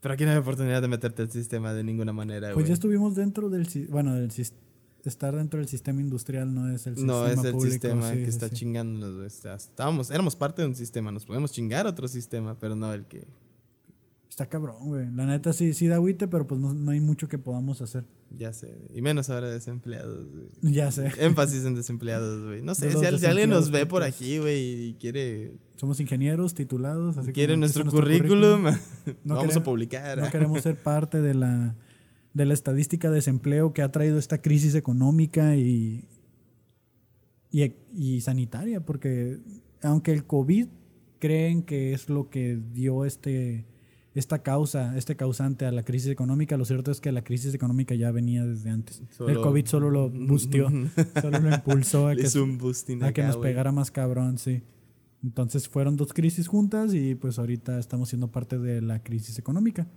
Pero 0.00 0.14
aquí 0.14 0.24
no 0.24 0.32
hay 0.32 0.36
oportunidad 0.38 0.82
de 0.82 0.88
meterte 0.88 1.22
al 1.22 1.30
sistema 1.30 1.72
de 1.72 1.84
ninguna 1.84 2.12
manera, 2.12 2.48
güey. 2.48 2.54
Pues 2.54 2.66
ya 2.68 2.74
estuvimos 2.74 3.14
dentro 3.14 3.48
del, 3.50 3.66
bueno, 3.90 4.14
del 4.14 4.30
sis- 4.30 4.52
estar 5.08 5.34
dentro 5.36 5.58
del 5.58 5.68
sistema 5.68 6.00
industrial 6.00 6.54
no 6.54 6.68
es 6.70 6.86
el 6.86 6.96
sistema 6.96 7.12
no 7.18 7.26
es 7.26 7.44
el 7.44 7.52
público, 7.52 7.72
sistema 7.72 8.10
sí, 8.10 8.16
que 8.16 8.24
sí, 8.24 8.30
está 8.30 8.48
sí. 8.48 8.54
chingándonos, 8.54 9.44
estábamos, 9.44 10.10
éramos 10.10 10.36
parte 10.36 10.62
de 10.62 10.68
un 10.68 10.74
sistema, 10.74 11.10
nos 11.12 11.24
podemos 11.24 11.52
chingar 11.52 11.86
a 11.86 11.90
otro 11.90 12.08
sistema, 12.08 12.58
pero 12.58 12.74
no 12.74 12.92
el 12.92 13.04
que. 13.06 13.26
Está 14.28 14.46
cabrón, 14.46 14.88
güey. 14.88 15.08
La 15.14 15.26
neta 15.26 15.52
sí, 15.52 15.74
sí 15.74 15.86
da 15.86 15.94
agüite, 15.94 16.26
pero 16.26 16.44
pues 16.44 16.60
no, 16.60 16.74
no 16.74 16.90
hay 16.90 16.98
mucho 16.98 17.28
que 17.28 17.38
podamos 17.38 17.80
hacer. 17.80 18.04
Ya 18.36 18.52
sé. 18.52 18.76
Y 18.92 19.00
menos 19.00 19.30
ahora 19.30 19.48
desempleados, 19.48 20.26
güey. 20.28 20.74
Ya 20.74 20.90
sé. 20.90 21.12
Énfasis 21.20 21.64
en 21.64 21.76
desempleados, 21.76 22.44
güey. 22.44 22.60
No 22.60 22.74
sé, 22.74 22.90
si, 22.90 23.26
alguien 23.26 23.50
nos 23.50 23.70
ve 23.70 23.86
por 23.86 24.02
podcast. 24.02 24.16
aquí, 24.20 24.38
güey, 24.38 24.88
y 24.88 24.94
quiere, 24.94 25.52
Somos 25.76 26.00
ingenieros 26.00 26.52
titulados, 26.54 27.16
así 27.16 27.30
quiere 27.32 27.56
nuestro, 27.56 27.84
currículum, 27.86 28.64
No 29.24 29.36
vamos 29.36 29.44
queremos- 29.44 29.56
a 29.56 29.62
publicar. 29.62 30.18
No 30.18 30.30
queremos 30.30 30.62
ser 30.62 30.82
parte 30.82 31.20
de 31.20 31.34
la, 31.34 31.76
de 32.34 32.44
la 32.44 32.54
estadística 32.54 33.08
de 33.08 33.16
desempleo 33.16 33.72
que 33.72 33.82
ha 33.82 33.90
traído 33.90 34.18
esta 34.18 34.42
crisis 34.42 34.74
económica 34.74 35.56
y, 35.56 36.04
y, 37.50 37.72
y 37.94 38.20
sanitaria, 38.20 38.84
porque 38.84 39.38
aunque 39.82 40.12
el 40.12 40.26
COVID 40.26 40.66
creen 41.20 41.62
que 41.62 41.92
es 41.92 42.08
lo 42.10 42.28
que 42.28 42.58
dio 42.72 43.04
este, 43.04 43.64
esta 44.14 44.42
causa, 44.42 44.96
este 44.96 45.16
causante 45.16 45.64
a 45.64 45.72
la 45.72 45.84
crisis 45.84 46.10
económica, 46.10 46.56
lo 46.56 46.64
cierto 46.64 46.90
es 46.90 47.00
que 47.00 47.12
la 47.12 47.22
crisis 47.22 47.54
económica 47.54 47.94
ya 47.94 48.10
venía 48.10 48.44
desde 48.44 48.70
antes. 48.70 49.02
el 49.26 49.40
COVID 49.40 49.66
solo 49.66 49.90
lo 49.90 50.10
busteó, 50.28 50.68
solo 51.20 51.38
lo 51.38 51.54
impulsó 51.54 52.08
a 52.08 52.16
que, 52.16 52.26
a 53.02 53.12
que 53.12 53.22
nos 53.22 53.36
pegara 53.36 53.72
más 53.72 53.90
cabrón, 53.90 54.38
sí. 54.38 54.62
Entonces 55.22 55.68
fueron 55.68 55.96
dos 55.96 56.12
crisis 56.12 56.48
juntas 56.48 56.92
y 56.92 57.14
pues 57.14 57.38
ahorita 57.38 57.78
estamos 57.78 58.10
siendo 58.10 58.30
parte 58.30 58.58
de 58.58 58.82
la 58.82 59.02
crisis 59.02 59.38
económica. 59.38 59.88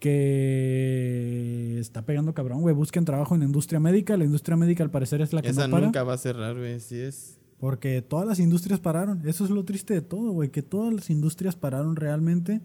Que 0.00 1.78
está 1.78 2.02
pegando 2.04 2.34
cabrón, 2.34 2.60
güey. 2.62 2.74
Busquen 2.74 3.04
trabajo 3.04 3.34
en 3.34 3.40
la 3.40 3.46
industria 3.46 3.80
médica. 3.80 4.16
La 4.16 4.24
industria 4.24 4.56
médica 4.56 4.82
al 4.82 4.90
parecer 4.90 5.20
es 5.20 5.32
la 5.32 5.42
que 5.42 5.48
Esa 5.50 5.66
no 5.68 5.72
para. 5.72 5.86
nunca 5.86 6.02
va 6.02 6.14
a 6.14 6.18
cerrar, 6.18 6.56
güey, 6.56 6.80
sí 6.80 6.98
es. 6.98 7.38
Porque 7.58 8.02
todas 8.02 8.26
las 8.26 8.38
industrias 8.40 8.80
pararon. 8.80 9.22
Eso 9.28 9.44
es 9.44 9.50
lo 9.50 9.64
triste 9.64 9.94
de 9.94 10.00
todo, 10.02 10.32
güey. 10.32 10.48
Que 10.50 10.62
todas 10.62 10.92
las 10.92 11.10
industrias 11.10 11.56
pararon 11.56 11.96
realmente. 11.96 12.60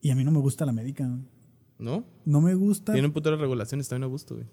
Y 0.00 0.10
a 0.10 0.14
mí 0.16 0.24
no 0.24 0.30
me 0.30 0.40
gusta 0.40 0.66
la 0.66 0.72
médica. 0.72 1.06
güey. 1.06 1.20
¿No? 1.82 2.04
No 2.24 2.40
me 2.40 2.54
gusta. 2.54 2.92
Tiene 2.92 3.08
un 3.08 3.12
putero 3.12 3.36
de 3.36 3.42
regulaciones, 3.42 3.86
está 3.86 3.96
bien 3.96 4.04
a 4.04 4.06
gusto, 4.06 4.36
güey. 4.36 4.46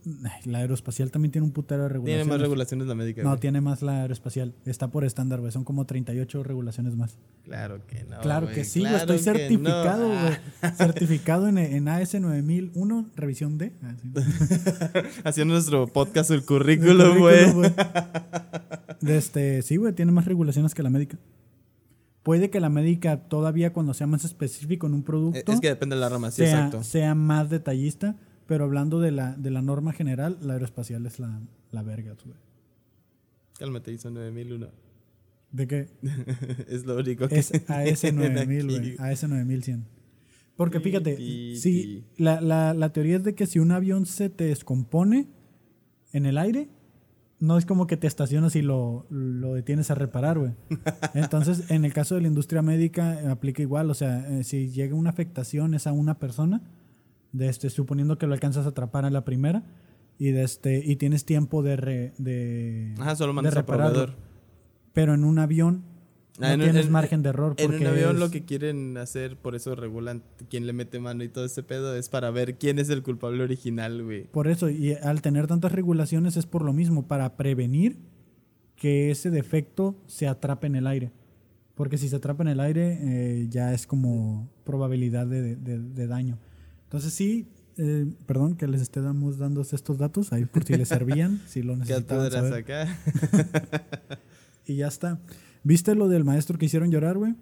La 0.46 0.58
aeroespacial 0.58 1.12
también 1.12 1.32
tiene 1.32 1.46
un 1.46 1.54
putero 1.54 1.84
de 1.84 1.90
Tiene 1.90 1.94
regulaciones. 2.00 2.28
más 2.28 2.42
regulaciones 2.42 2.88
la 2.88 2.96
médica, 2.96 3.22
No, 3.22 3.30
güey. 3.30 3.40
tiene 3.40 3.62
más 3.62 3.82
la 3.84 4.02
aeroespacial. 4.02 4.56
Está 4.66 4.90
por 4.90 5.06
estándar, 5.06 5.40
güey. 5.40 5.52
Son 5.52 5.64
como 5.64 5.86
38 5.86 6.44
regulaciones 6.44 6.96
más. 6.96 7.20
Claro 7.44 7.86
que 7.86 8.04
no. 8.06 8.20
Claro 8.22 8.48
güey, 8.48 8.56
que 8.56 8.64
sí, 8.66 8.80
güey. 8.80 8.92
claro 8.94 9.14
Estoy 9.14 9.18
que 9.34 9.40
certificado, 9.40 10.08
no. 10.14 10.22
güey. 10.22 10.34
Ah, 10.64 10.72
Certificado 10.78 11.48
en, 11.48 11.58
en 11.60 11.88
AS 11.88 12.16
9001, 12.20 13.10
revisión 13.16 13.58
D. 13.60 13.72
Ah, 13.84 13.94
sí. 14.02 14.10
Haciendo 15.24 15.54
nuestro 15.54 15.86
podcast 15.88 16.32
el 16.32 16.38
El 16.40 16.46
currículum, 16.46 17.20
güey. 17.20 17.54
currículum, 17.54 17.74
De 19.02 19.18
este, 19.18 19.62
sí, 19.62 19.78
güey, 19.78 19.94
tiene 19.94 20.12
más 20.12 20.26
regulaciones 20.26 20.74
que 20.74 20.84
la 20.84 20.90
médica. 20.90 21.18
Puede 22.30 22.52
que 22.52 22.60
la 22.60 22.70
médica 22.70 23.28
todavía 23.28 23.74
cuando 23.74 23.96
sea 23.96 24.06
más 24.06 24.24
específico 24.24 24.86
en 24.86 24.94
un 24.94 25.02
producto 25.02 25.52
Es 25.52 25.60
que 25.60 25.70
depende 25.70 25.96
de 25.96 26.02
la 26.02 26.10
rama, 26.10 26.30
sí, 26.30 26.44
sea, 26.44 26.52
exacto. 26.52 26.84
sea 26.84 27.16
más 27.16 27.50
detallista, 27.50 28.18
pero 28.46 28.66
hablando 28.66 29.00
de 29.00 29.10
la, 29.10 29.34
de 29.36 29.50
la 29.50 29.64
norma 29.64 29.94
general, 29.94 30.38
la 30.44 30.54
aeroespacial 30.54 31.08
es 31.08 31.18
la, 31.18 31.42
la 31.72 31.82
verga, 31.82 32.16
güey. 32.24 32.38
Cálmate, 33.58 33.94
hizo 33.94 34.12
9001. 34.12 34.68
¿De 35.52 35.68
qué? 35.68 35.90
es 36.70 36.86
lo 36.86 36.98
único 36.98 37.28
que 37.28 37.40
Es 37.40 37.52
AS 37.68 38.02
tienen 38.02 38.36
9000, 38.36 38.60
aquí. 38.60 38.96
güey. 38.96 39.12
AS 39.12 39.28
9100. 39.28 39.88
Porque 40.56 40.80
fíjate, 40.82 41.18
si 41.56 42.04
la, 42.18 42.42
la, 42.42 42.76
la 42.76 42.94
teoría 42.94 43.18
es 43.18 43.24
de 43.24 43.34
que 43.34 43.48
si 43.48 43.58
un 43.58 43.72
avión 43.72 44.06
se 44.06 44.30
te 44.30 44.44
descompone 44.44 45.26
en 46.14 46.28
el 46.28 46.38
aire, 46.38 46.70
no 47.40 47.58
es 47.58 47.66
como 47.66 47.88
que 47.88 47.96
te 47.98 48.06
estacionas 48.08 48.56
y 48.56 48.62
lo, 48.62 49.06
lo 49.10 49.54
detienes 49.54 49.92
a 49.92 49.96
reparar, 49.96 50.40
güey. 50.40 50.52
Entonces, 51.14 51.70
en 51.72 51.86
el 51.86 51.94
caso 51.94 52.16
de 52.16 52.22
la 52.22 52.28
industria 52.28 52.62
médica, 52.62 53.32
aplica 53.32 53.62
igual. 53.62 53.90
O 53.90 53.94
sea, 53.94 54.28
eh, 54.30 54.44
si 54.44 54.70
llega 54.70 54.96
una 54.96 55.10
afectación 55.10 55.74
es 55.74 55.88
a 55.88 55.92
una 55.94 56.20
persona, 56.20 56.62
de 57.32 57.48
este, 57.48 57.70
suponiendo 57.70 58.18
que 58.18 58.28
lo 58.28 58.34
alcanzas 58.34 58.66
a 58.66 58.70
atrapar 58.70 59.06
a 59.06 59.10
la 59.10 59.24
primera, 59.24 59.64
y, 60.18 60.32
de 60.32 60.44
este, 60.44 60.84
y 60.86 60.98
tienes 60.98 61.24
tiempo 61.24 61.64
de, 61.64 61.78
re- 61.78 62.14
de, 62.18 62.94
Ajá, 63.00 63.16
solo 63.16 63.32
de 63.32 63.36
mandas 63.36 63.54
a 63.56 63.60
repararlo. 63.62 63.94
proveedor. 63.94 64.16
Pero 64.92 65.14
en 65.14 65.24
un 65.24 65.40
avión 65.40 65.84
no 66.48 66.48
en 66.54 66.60
tienes 66.62 66.86
en- 66.88 66.92
margen 66.92 67.22
de 67.24 67.30
error. 67.30 67.54
En 67.58 67.68
porque 67.70 67.82
un 67.82 67.88
avión 67.88 68.14
es- 68.16 68.20
lo 68.20 68.32
que 68.32 68.46
quieren 68.46 68.98
hacer, 68.98 69.38
por 69.38 69.56
eso 69.56 69.76
regulan 69.76 70.24
quién 70.50 70.66
le 70.66 70.74
mete 70.74 71.00
mano 71.00 71.24
y 71.24 71.30
todo 71.30 71.46
ese 71.46 71.64
pedo, 71.64 71.96
es 71.96 72.10
para 72.10 72.32
ver 72.32 72.56
quién 72.58 72.80
es 72.80 72.90
el 72.90 73.04
culpable 73.04 73.44
original, 73.44 74.04
güey. 74.04 74.24
Por 74.26 74.48
eso, 74.48 74.70
y 74.70 74.94
al 74.94 75.22
tener 75.22 75.48
tantas 75.48 75.72
regulaciones 75.72 76.38
es 76.38 76.46
por 76.46 76.64
lo 76.64 76.74
mismo, 76.74 77.08
para 77.08 77.36
prevenir 77.38 77.98
que 78.76 79.12
ese 79.12 79.30
defecto 79.30 79.96
se 80.08 80.28
atrape 80.28 80.68
en 80.68 80.76
el 80.76 80.88
aire. 80.88 81.12
Porque 81.76 81.98
si 81.98 82.10
se 82.10 82.16
atrapa 82.18 82.44
en 82.44 82.50
el 82.50 82.60
aire, 82.60 82.98
eh, 83.02 83.48
ya 83.50 83.74
es 83.74 83.88
como 83.88 84.50
probabilidad 84.64 85.28
de, 85.28 85.56
de- 85.56 85.80
de 85.80 86.08
daño. 86.08 86.38
Entonces 86.84 87.14
sí, 87.14 87.48
eh, 87.78 88.06
perdón 88.26 88.56
que 88.56 88.68
les 88.68 88.82
esté 88.82 89.02
damos 89.02 89.38
dando 89.38 89.62
estos 89.62 89.98
datos, 89.98 90.34
ahí 90.34 90.44
por 90.46 90.64
si 90.66 90.76
les 90.76 90.88
servían, 90.90 91.42
si 91.48 91.62
lo 91.62 91.74
¿Qué 91.76 91.80
necesitaban 91.80 92.32
saber. 92.32 92.54
acá? 92.54 92.98
Y 94.66 94.76
ya 94.76 94.88
está. 94.88 95.20
¿Viste 95.64 95.96
lo 95.96 96.08
del 96.08 96.24
maestro 96.24 96.58
que 96.58 96.66
hicieron 96.66 96.92
llorar, 96.92 97.18
güey? 97.18 97.36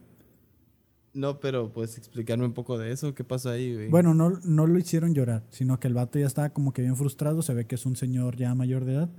No, 1.13 1.39
pero 1.39 1.73
puedes 1.73 1.97
explicarme 1.97 2.45
un 2.45 2.53
poco 2.53 2.77
de 2.77 2.91
eso, 2.91 3.15
¿qué 3.15 3.23
pasó 3.23 3.49
ahí, 3.49 3.73
güey? 3.73 3.89
Bueno, 3.89 4.13
no, 4.13 4.39
no 4.43 4.67
lo 4.67 4.77
hicieron 4.77 5.15
llorar, 5.15 5.43
sino 5.49 5.79
que 5.79 5.87
el 5.87 5.95
vato 5.95 6.19
ya 6.19 6.27
estaba 6.27 6.49
como 6.49 6.73
que 6.73 6.83
bien 6.83 6.95
frustrado. 6.95 7.41
Se 7.41 7.53
ve 7.53 7.65
que 7.65 7.75
es 7.75 7.85
un 7.85 7.95
señor 7.95 8.37
ya 8.37 8.53
mayor 8.53 8.85
de 8.85 8.93
edad. 8.93 9.09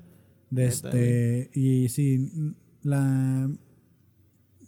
De 0.50 0.66
este, 0.66 1.50
y 1.52 1.88
sí, 1.88 2.54
la 2.82 3.50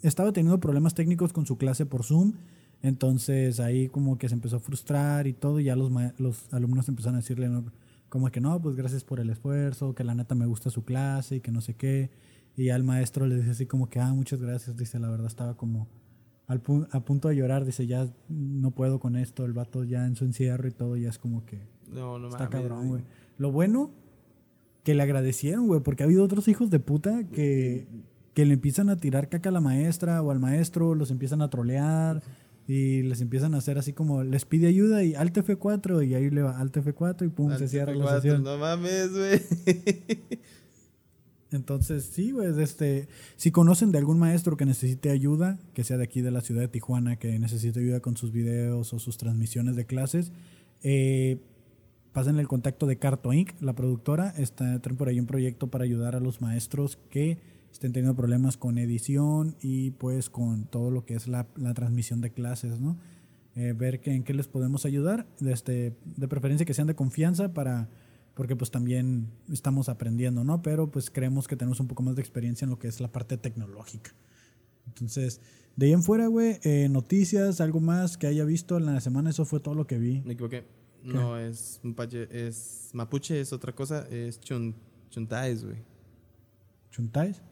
estaba 0.03 0.33
teniendo 0.33 0.59
problemas 0.61 0.95
técnicos 0.95 1.33
con 1.33 1.47
su 1.47 1.57
clase 1.57 1.87
por 1.87 2.05
Zoom. 2.05 2.33
Entonces 2.83 3.61
ahí 3.61 3.89
como 3.89 4.19
que 4.19 4.29
se 4.29 4.35
empezó 4.35 4.57
a 4.57 4.61
frustrar 4.61 5.27
y 5.27 5.33
todo. 5.33 5.61
Y 5.61 5.65
ya 5.65 5.77
los, 5.77 5.93
los 6.19 6.53
alumnos 6.53 6.89
empezaron 6.89 7.17
a 7.17 7.19
decirle 7.19 7.49
¿no? 7.49 7.65
como 8.09 8.31
que 8.31 8.41
no, 8.41 8.61
pues 8.61 8.77
gracias 8.77 9.05
por 9.05 9.21
el 9.21 9.31
esfuerzo, 9.31 9.95
que 9.95 10.05
la 10.05 10.15
neta 10.15 10.35
me 10.35 10.47
gusta 10.47 10.71
su 10.71 10.85
clase 10.85 11.37
y 11.37 11.41
que 11.41 11.53
no 11.53 11.61
sé 11.61 11.75
qué. 11.75 12.11
Y 12.57 12.67
ya 12.67 12.77
el 12.77 12.85
maestro 12.85 13.27
le 13.27 13.37
dice 13.37 13.51
así 13.51 13.67
como 13.67 13.89
que, 13.89 14.01
ah, 14.01 14.13
muchas 14.13 14.41
gracias. 14.43 14.77
Dice, 14.77 14.99
la 14.99 15.09
verdad 15.09 15.27
estaba 15.27 15.57
como 15.57 15.89
al 16.47 16.63
pu- 16.63 16.89
a 16.91 17.01
punto 17.05 17.29
de 17.29 17.37
llorar. 17.37 17.65
Dice, 17.65 17.87
ya 17.87 18.09
no 18.29 18.71
puedo 18.73 18.99
con 19.01 19.17
esto. 19.17 19.45
El 19.47 19.53
vato 19.53 19.85
ya 19.85 20.05
en 20.07 20.17
su 20.17 20.25
encierro 20.25 20.69
y 20.69 20.73
todo, 20.73 20.97
ya 20.97 21.09
es 21.09 21.19
como 21.19 21.45
que 21.47 21.61
no, 21.91 22.19
no 22.19 22.29
está 22.29 22.49
cabrón, 22.49 22.89
güey. 22.89 23.03
Lo 23.39 23.51
bueno 23.53 23.93
que 24.85 24.95
le 24.95 25.03
agradecieron, 25.03 25.67
güey, 25.67 25.81
porque 25.81 26.03
ha 26.03 26.07
habido 26.07 26.25
otros 26.25 26.49
hijos 26.49 26.71
de 26.71 26.81
puta 26.81 27.25
que, 27.29 27.87
que 28.35 28.45
le 28.47 28.55
empiezan 28.55 28.89
a 28.91 28.97
tirar 28.97 29.29
caca 29.29 29.49
a 29.51 29.53
la 29.53 29.61
maestra 29.61 30.23
o 30.23 30.31
al 30.31 30.39
maestro, 30.41 30.95
los 30.95 31.11
empiezan 31.11 31.43
a 31.43 31.51
trolear 31.51 32.23
y 32.67 33.03
les 33.03 33.21
empiezan 33.21 33.55
a 33.55 33.59
hacer 33.59 33.79
así 33.79 33.93
como, 33.93 34.23
les 34.23 34.45
pide 34.45 34.69
ayuda 34.69 35.03
y 35.03 35.15
Alt 35.15 35.37
F4 35.37 36.07
y 36.07 36.15
ahí 36.15 36.31
le 36.31 36.43
va 36.43 36.59
Alt 36.59 36.77
F4 36.77 37.27
y 37.27 37.29
pum, 37.29 37.55
se 37.57 37.69
cierra 37.69 37.95
la 37.95 38.05
TF4, 38.05 38.15
sesión. 38.17 38.43
No 38.43 38.57
mames, 38.59 39.11
güey. 39.13 39.41
Entonces, 41.53 42.05
sí, 42.05 42.31
güey, 42.31 42.61
este, 42.63 43.09
si 43.37 43.51
conocen 43.51 43.91
de 43.91 43.99
algún 43.99 44.19
maestro 44.19 44.57
que 44.57 44.67
necesite 44.67 45.11
ayuda, 45.11 45.59
que 45.75 45.85
sea 45.85 45.97
de 45.97 46.05
aquí 46.05 46.21
de 46.21 46.31
la 46.31 46.41
ciudad 46.41 46.63
de 46.63 46.69
Tijuana, 46.69 47.17
que 47.17 47.39
necesite 47.39 47.81
ayuda 47.81 48.01
con 48.01 48.17
sus 48.17 48.33
videos 48.33 48.93
o 48.93 48.99
sus 48.99 49.17
transmisiones 49.17 49.75
de 49.75 49.85
clases, 49.85 50.33
eh, 50.83 51.39
pasen 52.13 52.39
el 52.39 52.49
contacto 52.49 52.87
de 52.87 52.99
Carto 52.99 53.33
Inc., 53.33 53.53
la 53.61 53.75
productora. 53.75 54.31
Está, 54.37 54.81
por 54.81 55.09
ahí 55.09 55.19
un 55.19 55.27
proyecto 55.27 55.69
para 55.69 55.85
ayudar 55.85 56.15
a 56.15 56.21
los 56.21 56.41
maestros 56.41 56.99
que 57.11 57.39
estén 57.73 57.93
teniendo 57.93 58.17
problemas 58.17 58.57
con 58.57 58.79
edición 58.79 59.57
y 59.61 59.93
pues 59.93 60.31
con 60.31 60.65
todo 60.65 60.91
lo 60.91 61.05
que 61.05 61.15
es 61.15 61.29
la, 61.29 61.47
la 61.57 61.75
transmisión 61.75 62.21
de 62.21 62.31
clases, 62.31 62.81
¿no? 62.81 62.99
Eh, 63.57 63.75
ver 63.77 64.01
que, 64.01 64.15
en 64.15 64.23
qué 64.23 64.33
les 64.33 64.47
podemos 64.47 64.85
ayudar, 64.85 65.27
de, 65.41 65.53
este, 65.53 65.97
de 66.05 66.29
preferencia 66.29 66.65
que 66.65 66.75
sean 66.75 66.87
de 66.87 66.95
confianza 66.95 67.53
para 67.53 67.89
porque 68.41 68.57
pues 68.57 68.71
también 68.71 69.29
estamos 69.53 69.91
aprendiendo, 69.91 70.45
¿no? 70.45 70.63
Pero 70.63 70.91
pues 70.91 71.11
creemos 71.11 71.47
que 71.47 71.57
tenemos 71.57 71.79
un 71.79 71.89
poco 71.89 72.03
más 72.03 72.17
de 72.17 72.23
experiencia 72.23 72.65
en 72.65 72.71
lo 72.71 72.79
que 72.79 72.89
es 72.89 72.99
la 72.99 73.13
parte 73.13 73.37
tecnológica. 73.37 74.13
Entonces, 74.87 75.43
de 75.77 75.85
ahí 75.85 75.93
en 75.93 76.03
fuera, 76.03 76.27
güey, 76.27 76.59
eh, 76.63 76.89
noticias, 76.89 77.61
algo 77.61 77.81
más 77.81 78.17
que 78.17 78.29
haya 78.29 78.47
visto 78.47 78.79
en 78.79 78.87
la 78.87 78.99
semana, 79.03 79.29
eso 79.29 79.45
fue 79.45 79.61
todo 79.61 79.75
lo 79.75 79.87
que 79.87 79.99
vi. 79.99 80.23
Me 80.23 80.33
equivoqué. 80.33 80.65
No 81.05 81.37
es 81.37 81.83
es 82.31 82.89
mapuche, 82.95 83.43
es 83.43 83.53
otra 83.53 83.75
cosa, 83.75 84.09
es 84.09 84.41
chun, 84.41 84.75
chuntais, 85.11 85.63
güey. 85.63 85.83
¿Chuntais? 86.93 87.43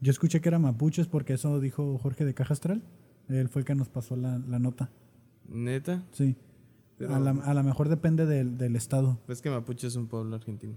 Yo 0.00 0.10
escuché 0.10 0.40
que 0.40 0.48
era 0.48 0.58
mapuches 0.58 1.06
porque 1.06 1.34
eso 1.34 1.60
dijo 1.60 1.98
Jorge 1.98 2.24
de 2.24 2.34
Caja 2.34 2.54
Astral. 2.54 2.82
Él 3.28 3.48
fue 3.48 3.60
el 3.60 3.64
que 3.64 3.76
nos 3.76 3.88
pasó 3.88 4.16
la, 4.16 4.38
la 4.38 4.58
nota. 4.58 4.90
Neta, 5.48 6.02
Sí. 6.10 6.34
Pero- 7.00 7.14
A, 7.14 7.18
la, 7.18 7.30
a 7.30 7.54
la 7.54 7.62
mejor 7.62 7.88
depende 7.88 8.26
del, 8.26 8.58
del 8.58 8.76
estado. 8.76 9.18
pues 9.26 9.40
que 9.40 9.48
mapuche 9.50 9.86
es 9.86 9.96
un 9.96 10.06
pueblo 10.06 10.36
argentino. 10.36 10.74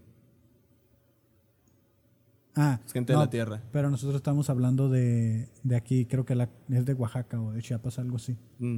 Ah, 2.55 2.79
Es 2.85 2.93
gente 2.93 3.13
de 3.13 3.19
la 3.19 3.29
tierra. 3.29 3.61
Pero 3.71 3.89
nosotros 3.89 4.15
estamos 4.17 4.49
hablando 4.49 4.87
de, 4.87 5.49
de 5.63 5.75
aquí, 5.75 6.05
creo 6.05 6.23
que 6.23 6.35
la, 6.35 6.49
es 6.69 6.85
de 6.85 6.93
Oaxaca 6.93 7.41
o 7.41 7.51
de 7.51 7.61
Chiapas, 7.61 7.97
algo 7.99 8.17
así. 8.17 8.37
Mm. 8.59 8.77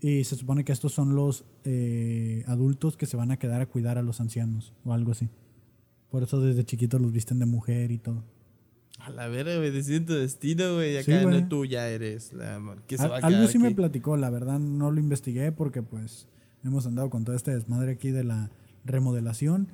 Y 0.00 0.24
se 0.24 0.36
supone 0.36 0.64
que 0.64 0.72
estos 0.72 0.92
son 0.92 1.14
los 1.14 1.44
eh, 1.64 2.44
adultos 2.46 2.96
que 2.96 3.06
se 3.06 3.16
van 3.16 3.30
a 3.30 3.38
quedar 3.38 3.60
a 3.60 3.66
cuidar 3.66 3.98
a 3.98 4.02
los 4.02 4.20
ancianos 4.20 4.74
o 4.84 4.92
algo 4.92 5.12
así. 5.12 5.28
Por 6.10 6.22
eso 6.22 6.40
desde 6.40 6.64
chiquitos 6.64 7.00
los 7.00 7.12
visten 7.12 7.38
de 7.38 7.46
mujer 7.46 7.90
y 7.92 7.98
todo. 7.98 8.24
A 9.08 9.10
la 9.10 9.28
verga, 9.28 9.56
güey, 9.56 9.70
decide 9.70 10.00
tu 10.00 10.12
destino, 10.14 10.74
güey. 10.74 11.02
Sí, 11.02 11.12
acá 11.12 11.22
güey. 11.24 11.42
no 11.42 11.48
tú 11.48 11.64
ya 11.64 11.88
eres 11.88 12.32
la 12.32 12.60
que 12.86 12.96
se 12.96 13.04
Al- 13.04 13.10
va 13.10 13.16
a 13.18 13.26
algo 13.26 13.46
sí 13.48 13.58
me 13.58 13.74
platicó, 13.74 14.16
la 14.16 14.30
verdad 14.30 14.58
no 14.58 14.90
lo 14.90 15.00
investigué 15.00 15.52
porque 15.52 15.82
pues 15.82 16.28
hemos 16.64 16.86
andado 16.86 17.10
con 17.10 17.24
todo 17.24 17.36
este 17.36 17.52
desmadre 17.54 17.92
aquí 17.92 18.10
de 18.10 18.24
la 18.24 18.50
remodelación. 18.84 19.68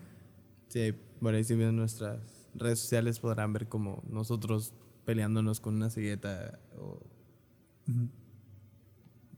Sí, 0.69 0.95
por 1.21 1.35
ahí 1.35 1.45
si 1.45 1.55
ven 1.55 1.77
nuestras 1.77 2.19
redes 2.55 2.79
sociales 2.81 3.19
podrán 3.21 3.53
ver 3.53 3.69
como 3.69 4.03
nosotros 4.11 4.73
peleándonos 5.05 5.61
con 5.61 5.75
una 5.75 5.91
cegueta 5.91 6.59
o 6.79 7.01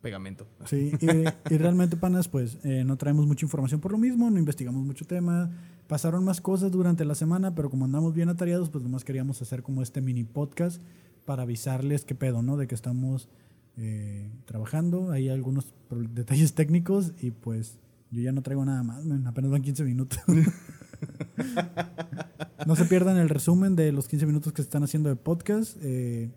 pegamento. 0.07 0.47
Sí, 0.67 0.93
y, 1.01 1.59
realmente, 1.59 1.97
panas, 1.97 2.29
pues 2.29 2.59
eh, 2.63 2.85
no 2.85 2.97
traemos 2.97 3.27
mucha 3.27 3.45
información 3.45 3.81
por 3.81 3.91
lo 3.91 3.99
mismo, 3.99 4.31
no 4.31 4.39
investigamos 4.39 4.85
mucho 4.85 5.05
tema. 5.05 5.51
Pasaron 5.89 6.25
más 6.25 6.41
cosas 6.41 6.71
durante 6.71 7.05
la 7.05 7.17
semana, 7.17 7.57
pero 7.57 7.71
como 7.71 7.87
andamos 7.87 8.15
bien 8.15 8.29
atareados, 8.29 8.71
pues 8.71 8.85
nomás 8.85 9.03
queríamos 9.03 9.43
hacer 9.43 9.65
como 9.65 9.83
este 9.83 10.01
mini 10.01 10.23
podcast 10.23 10.81
para 11.25 11.43
avisarles 11.43 12.05
qué 12.05 12.15
pedo, 12.15 12.41
¿no? 12.41 12.57
De 12.57 12.69
que 12.69 12.77
estamos 12.77 13.29
eh, 13.77 14.31
trabajando. 14.45 15.11
Hay 15.11 15.29
algunos 15.29 15.75
detalles 15.91 16.55
técnicos 16.55 17.13
y 17.21 17.33
pues 17.33 17.81
yo 18.13 18.23
ya 18.23 18.31
no 18.31 18.43
traigo 18.43 18.65
nada 18.65 18.85
más, 18.85 19.03
apenas 19.27 19.51
van 19.51 19.63
15 19.63 19.83
minutos. 19.83 20.21
no 22.67 22.77
se 22.77 22.85
pierdan 22.85 23.17
el 23.17 23.29
resumen 23.29 23.75
de 23.75 23.91
los 23.91 24.07
15 24.07 24.27
minutos 24.27 24.53
que 24.53 24.63
se 24.63 24.67
están 24.67 24.85
haciendo 24.85 25.09
de 25.09 25.17
podcast. 25.17 25.77
eh, 25.83 26.31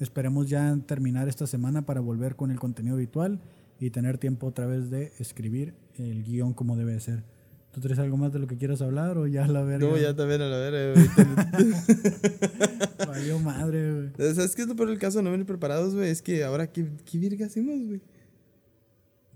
Esperemos 0.00 0.48
ya 0.48 0.76
terminar 0.86 1.28
esta 1.28 1.46
semana 1.46 1.86
para 1.86 2.00
volver 2.00 2.34
con 2.36 2.50
el 2.50 2.58
contenido 2.58 2.96
habitual 2.96 3.40
y 3.78 3.90
tener 3.90 4.18
tiempo 4.18 4.46
otra 4.48 4.66
vez 4.66 4.90
de 4.90 5.12
escribir 5.18 5.74
el 5.96 6.24
guion 6.24 6.52
como 6.54 6.76
debe 6.76 6.92
de 6.92 7.00
ser. 7.00 7.24
¿Tú 7.72 7.80
traes 7.80 7.98
algo 7.98 8.16
más 8.16 8.32
de 8.32 8.38
lo 8.38 8.46
que 8.46 8.56
quieras 8.56 8.80
hablar 8.82 9.18
o 9.18 9.26
ya 9.26 9.46
la 9.48 9.62
verga? 9.62 9.88
No, 9.88 9.96
ya 9.96 10.14
también 10.14 10.40
a 10.42 10.46
la 10.46 10.58
verga, 10.58 10.92
güey. 10.94 11.08
Valió 13.06 13.38
madre, 13.40 13.92
güey. 14.16 14.34
¿Sabes 14.34 14.54
qué 14.54 14.62
es 14.62 14.68
lo 14.68 14.76
peor 14.76 14.88
del 14.90 14.98
caso? 14.98 15.22
No 15.22 15.30
venir 15.30 15.46
preparados, 15.46 15.94
güey. 15.94 16.08
Es 16.10 16.22
que 16.22 16.44
ahora, 16.44 16.70
¿qué, 16.70 16.86
qué 17.04 17.18
virga 17.18 17.46
hacemos, 17.46 17.74
güey? 17.86 18.00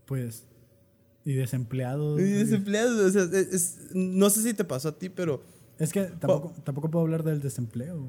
Pues. 0.06 0.44
Y 1.24 1.34
desempleados. 1.34 2.18
Y 2.20 2.22
güey. 2.22 2.32
Desempleados, 2.34 3.00
o 3.00 3.10
sea, 3.10 3.22
es- 3.24 3.52
es- 3.52 3.78
no 3.94 4.30
sé 4.30 4.42
si 4.42 4.54
te 4.54 4.64
pasó 4.64 4.88
a 4.88 4.98
ti, 4.98 5.08
pero 5.08 5.42
Es 5.78 5.92
que 5.92 6.04
tampoco, 6.04 6.52
tampoco 6.64 6.90
puedo 6.90 7.04
hablar 7.04 7.22
del 7.24 7.40
desempleo. 7.40 8.08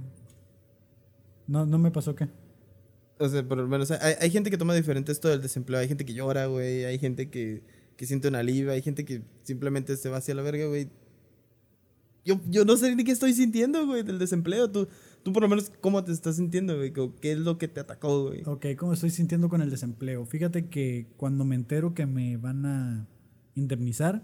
No, 1.49 1.65
no 1.65 1.79
me 1.79 1.89
pasó 1.89 2.15
qué. 2.15 2.29
O 3.17 3.27
sea, 3.27 3.45
por 3.45 3.57
lo 3.57 3.67
menos 3.67 3.89
hay, 3.89 4.13
hay 4.21 4.29
gente 4.29 4.51
que 4.51 4.57
toma 4.57 4.75
diferente 4.75 5.11
esto 5.11 5.27
del 5.27 5.41
desempleo. 5.41 5.79
Hay 5.79 5.87
gente 5.87 6.05
que 6.05 6.13
llora, 6.13 6.45
güey. 6.45 6.85
Hay 6.85 6.99
gente 6.99 7.29
que, 7.31 7.63
que 7.97 8.05
siente 8.05 8.27
un 8.27 8.35
alivio. 8.35 8.71
Hay 8.71 8.83
gente 8.83 9.03
que 9.03 9.23
simplemente 9.41 9.97
se 9.97 10.09
va 10.09 10.17
hacia 10.17 10.35
la 10.35 10.43
verga, 10.43 10.67
güey. 10.67 10.89
Yo, 12.23 12.39
yo 12.47 12.65
no 12.65 12.77
sé 12.77 12.95
ni 12.95 13.03
qué 13.03 13.11
estoy 13.11 13.33
sintiendo, 13.33 13.87
güey, 13.87 14.03
del 14.03 14.19
desempleo. 14.19 14.69
Tú, 14.69 14.87
tú 15.23 15.33
por 15.33 15.41
lo 15.41 15.49
menos, 15.49 15.71
¿cómo 15.81 16.03
te 16.03 16.11
estás 16.11 16.35
sintiendo, 16.35 16.77
güey? 16.77 16.93
¿Qué 17.19 17.31
es 17.31 17.39
lo 17.39 17.57
que 17.57 17.67
te 17.67 17.79
atacó, 17.79 18.27
güey? 18.27 18.43
Ok, 18.45 18.67
¿cómo 18.77 18.93
estoy 18.93 19.09
sintiendo 19.09 19.49
con 19.49 19.63
el 19.63 19.71
desempleo? 19.71 20.27
Fíjate 20.27 20.67
que 20.67 21.07
cuando 21.17 21.45
me 21.45 21.55
entero 21.55 21.95
que 21.95 22.05
me 22.05 22.37
van 22.37 22.65
a 22.67 23.07
indemnizar, 23.55 24.21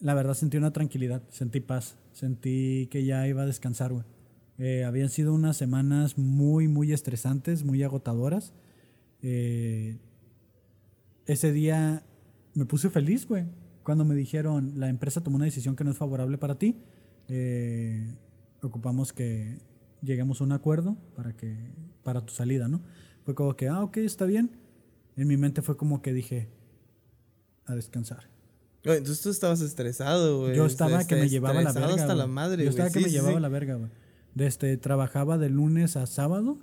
la 0.00 0.12
verdad 0.12 0.34
sentí 0.34 0.58
una 0.58 0.74
tranquilidad, 0.74 1.22
sentí 1.30 1.60
paz, 1.60 1.96
sentí 2.12 2.88
que 2.90 3.06
ya 3.06 3.26
iba 3.26 3.42
a 3.42 3.46
descansar, 3.46 3.92
güey. 3.94 4.04
Eh, 4.58 4.84
habían 4.84 5.08
sido 5.10 5.34
unas 5.34 5.56
semanas 5.56 6.16
muy, 6.16 6.66
muy 6.68 6.92
estresantes, 6.92 7.64
muy 7.64 7.82
agotadoras. 7.82 8.52
Eh, 9.22 9.98
ese 11.26 11.52
día 11.52 12.04
me 12.54 12.64
puse 12.64 12.88
feliz, 12.90 13.26
güey, 13.26 13.44
cuando 13.82 14.04
me 14.04 14.14
dijeron, 14.14 14.72
la 14.80 14.88
empresa 14.88 15.22
tomó 15.22 15.36
una 15.36 15.44
decisión 15.44 15.76
que 15.76 15.84
no 15.84 15.90
es 15.90 15.96
favorable 15.98 16.38
para 16.38 16.58
ti. 16.58 16.80
Eh, 17.28 18.14
ocupamos 18.62 19.12
que 19.12 19.58
lleguemos 20.02 20.40
a 20.40 20.44
un 20.44 20.52
acuerdo 20.52 20.96
para 21.14 21.36
que 21.36 21.72
para 22.02 22.24
tu 22.24 22.32
salida, 22.32 22.68
¿no? 22.68 22.82
Fue 23.24 23.34
como 23.34 23.56
que, 23.56 23.68
ah, 23.68 23.82
ok, 23.82 23.98
está 23.98 24.24
bien. 24.24 24.52
En 25.16 25.26
mi 25.28 25.36
mente 25.36 25.62
fue 25.62 25.76
como 25.76 26.00
que 26.02 26.12
dije, 26.12 26.48
a 27.66 27.74
descansar. 27.74 28.28
Entonces 28.84 29.20
tú 29.20 29.30
estabas 29.30 29.60
estresado, 29.60 30.40
güey. 30.42 30.56
Yo 30.56 30.64
estaba 30.66 31.00
Est- 31.00 31.08
que 31.08 31.16
me 31.16 31.28
llevaba 31.28 31.60
la 31.60 31.72
verga. 31.72 31.94
hasta 31.94 32.14
la 32.14 32.24
güey. 32.24 32.34
madre, 32.34 32.64
Yo 32.64 32.70
estaba 32.70 32.90
que 32.90 33.00
me 33.00 33.10
llevaba 33.10 33.40
la 33.40 33.48
verga, 33.48 33.74
güey. 33.74 33.90
Desde 34.36 34.76
trabajaba 34.76 35.38
de 35.38 35.48
lunes 35.48 35.96
a 35.96 36.04
sábado. 36.04 36.58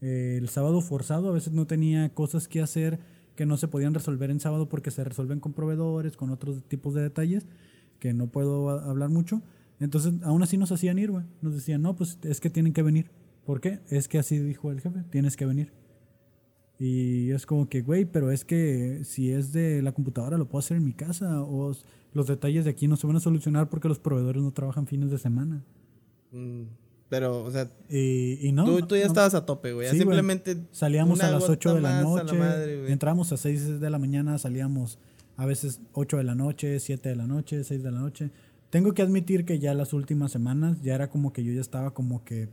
eh, 0.00 0.36
el 0.36 0.48
sábado 0.48 0.80
forzado, 0.80 1.28
a 1.28 1.32
veces 1.32 1.52
no 1.52 1.64
tenía 1.64 2.12
cosas 2.12 2.48
que 2.48 2.60
hacer 2.60 2.98
que 3.36 3.46
no 3.46 3.56
se 3.56 3.68
podían 3.68 3.94
resolver 3.94 4.30
en 4.30 4.40
sábado 4.40 4.68
porque 4.68 4.90
se 4.90 5.04
resuelven 5.04 5.38
con 5.38 5.52
proveedores, 5.52 6.16
con 6.16 6.30
otros 6.30 6.64
tipos 6.64 6.92
de 6.92 7.02
detalles 7.02 7.46
que 8.00 8.12
no 8.12 8.26
puedo 8.26 8.68
hablar 8.68 9.10
mucho. 9.10 9.42
Entonces, 9.78 10.14
aún 10.24 10.42
así 10.42 10.58
nos 10.58 10.72
hacían 10.72 10.98
ir, 10.98 11.12
güey. 11.12 11.24
Nos 11.40 11.54
decían, 11.54 11.82
no, 11.82 11.94
pues 11.94 12.18
es 12.22 12.40
que 12.40 12.50
tienen 12.50 12.72
que 12.72 12.82
venir. 12.82 13.12
¿Por 13.46 13.60
qué? 13.60 13.78
Es 13.90 14.08
que 14.08 14.18
así 14.18 14.38
dijo 14.40 14.72
el 14.72 14.80
jefe, 14.80 15.04
tienes 15.10 15.36
que 15.36 15.46
venir. 15.46 15.72
Y 16.80 17.30
es 17.30 17.46
como 17.46 17.68
que, 17.68 17.82
güey, 17.82 18.06
pero 18.06 18.32
es 18.32 18.44
que 18.44 19.04
si 19.04 19.30
es 19.30 19.52
de 19.52 19.82
la 19.82 19.92
computadora 19.92 20.36
lo 20.36 20.48
puedo 20.48 20.58
hacer 20.58 20.76
en 20.78 20.84
mi 20.84 20.94
casa 20.94 21.42
o 21.42 21.72
los 22.12 22.26
detalles 22.26 22.64
de 22.64 22.72
aquí 22.72 22.88
no 22.88 22.96
se 22.96 23.06
van 23.06 23.16
a 23.16 23.20
solucionar 23.20 23.68
porque 23.68 23.86
los 23.86 24.00
proveedores 24.00 24.42
no 24.42 24.52
trabajan 24.52 24.88
fines 24.88 25.12
de 25.12 25.18
semana. 25.18 25.64
Mm, 26.32 26.64
Pero, 27.14 27.44
o 27.44 27.50
sea, 27.50 27.70
Y, 27.88 28.38
y 28.46 28.52
no. 28.52 28.64
tú, 28.64 28.86
tú 28.86 28.96
ya 28.96 29.02
no. 29.02 29.06
estabas 29.08 29.34
a 29.34 29.46
tope, 29.46 29.72
güey. 29.72 29.86
Sí, 29.88 29.96
güey. 29.96 30.00
Simplemente. 30.02 30.56
Salíamos 30.72 31.20
a 31.20 31.30
las 31.30 31.40
gota 31.42 31.52
8 31.52 31.74
de 31.76 31.80
la 31.80 32.02
noche, 32.02 32.36
madre, 32.38 32.80
güey. 32.80 32.92
entramos 32.92 33.30
a 33.32 33.36
6 33.36 33.80
de 33.80 33.90
la 33.90 33.98
mañana, 33.98 34.36
salíamos 34.38 34.98
a 35.36 35.46
veces 35.46 35.80
8 35.92 36.16
de 36.18 36.24
la 36.24 36.34
noche, 36.34 36.80
7 36.80 37.08
de 37.08 37.16
la 37.16 37.26
noche, 37.26 37.62
6 37.62 37.82
de 37.82 37.90
la 37.92 37.98
noche. 38.00 38.30
Tengo 38.70 38.92
que 38.94 39.02
admitir 39.02 39.44
que 39.44 39.58
ya 39.60 39.74
las 39.74 39.92
últimas 39.92 40.32
semanas 40.32 40.82
ya 40.82 40.94
era 40.96 41.08
como 41.08 41.32
que 41.32 41.44
yo 41.44 41.52
ya 41.52 41.60
estaba 41.60 41.92
como 41.94 42.24
que 42.24 42.48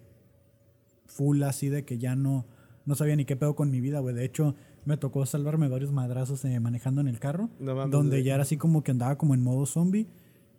full 1.07 1.41
así 1.43 1.69
de 1.69 1.83
que 1.83 1.97
ya 1.97 2.15
no, 2.15 2.45
no 2.85 2.95
sabía 2.95 3.15
ni 3.15 3.25
qué 3.25 3.35
pedo 3.35 3.55
con 3.55 3.71
mi 3.71 3.81
vida, 3.81 3.99
güey. 3.99 4.15
De 4.15 4.23
hecho, 4.25 4.55
me 4.85 4.97
tocó 4.97 5.25
salvarme 5.25 5.67
varios 5.67 5.91
madrazos 5.91 6.43
eh, 6.45 6.59
manejando 6.59 7.01
en 7.01 7.07
el 7.07 7.19
carro, 7.19 7.49
No 7.59 7.75
mames, 7.75 7.91
donde 7.91 8.17
güey. 8.17 8.23
ya 8.23 8.35
era 8.35 8.43
así 8.43 8.57
como 8.57 8.83
que 8.83 8.91
andaba 8.91 9.17
como 9.17 9.33
en 9.33 9.43
modo 9.43 9.65
zombie. 9.65 10.07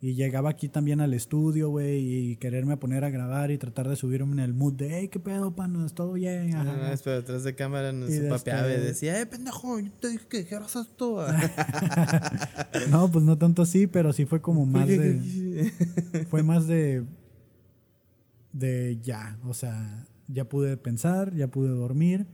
Y 0.04 0.14
llegaba 0.14 0.50
aquí 0.50 0.68
también 0.68 1.00
al 1.00 1.14
estudio, 1.14 1.70
güey, 1.70 2.32
y 2.32 2.36
quererme 2.36 2.76
poner 2.76 3.04
a 3.04 3.10
grabar 3.10 3.52
y 3.52 3.56
tratar 3.56 3.88
de 3.88 3.94
subirme 3.94 4.32
en 4.32 4.40
el 4.40 4.52
mood 4.52 4.72
de, 4.72 4.98
hey, 4.98 5.06
qué 5.06 5.20
pedo, 5.20 5.54
panos, 5.54 5.94
todo 5.94 6.14
bien. 6.14 6.56
Ajá. 6.56 6.90
Ah, 6.92 6.94
pero 7.04 7.16
detrás 7.18 7.44
de 7.44 7.54
cámara 7.54 7.92
nos 7.92 8.10
Y 8.10 8.18
papeaba 8.28 8.68
y 8.72 8.80
decía, 8.80 9.20
eh, 9.20 9.26
pendejo, 9.26 9.78
yo 9.78 9.92
te 10.00 10.08
dije 10.08 10.26
que 10.26 10.38
dijeras 10.38 10.74
esto. 10.74 11.24
No, 12.90 13.08
pues 13.12 13.24
no 13.24 13.38
tanto 13.38 13.62
así, 13.62 13.86
pero 13.86 14.12
sí 14.12 14.24
fue 14.24 14.40
como 14.40 14.66
más 14.66 14.88
de. 14.88 15.70
Fue 16.30 16.42
más 16.42 16.66
de. 16.66 17.04
De 18.52 18.98
ya. 19.02 19.38
O 19.46 19.54
sea, 19.54 20.08
ya 20.26 20.48
pude 20.48 20.76
pensar, 20.76 21.32
ya 21.32 21.46
pude 21.46 21.68
dormir. 21.68 22.26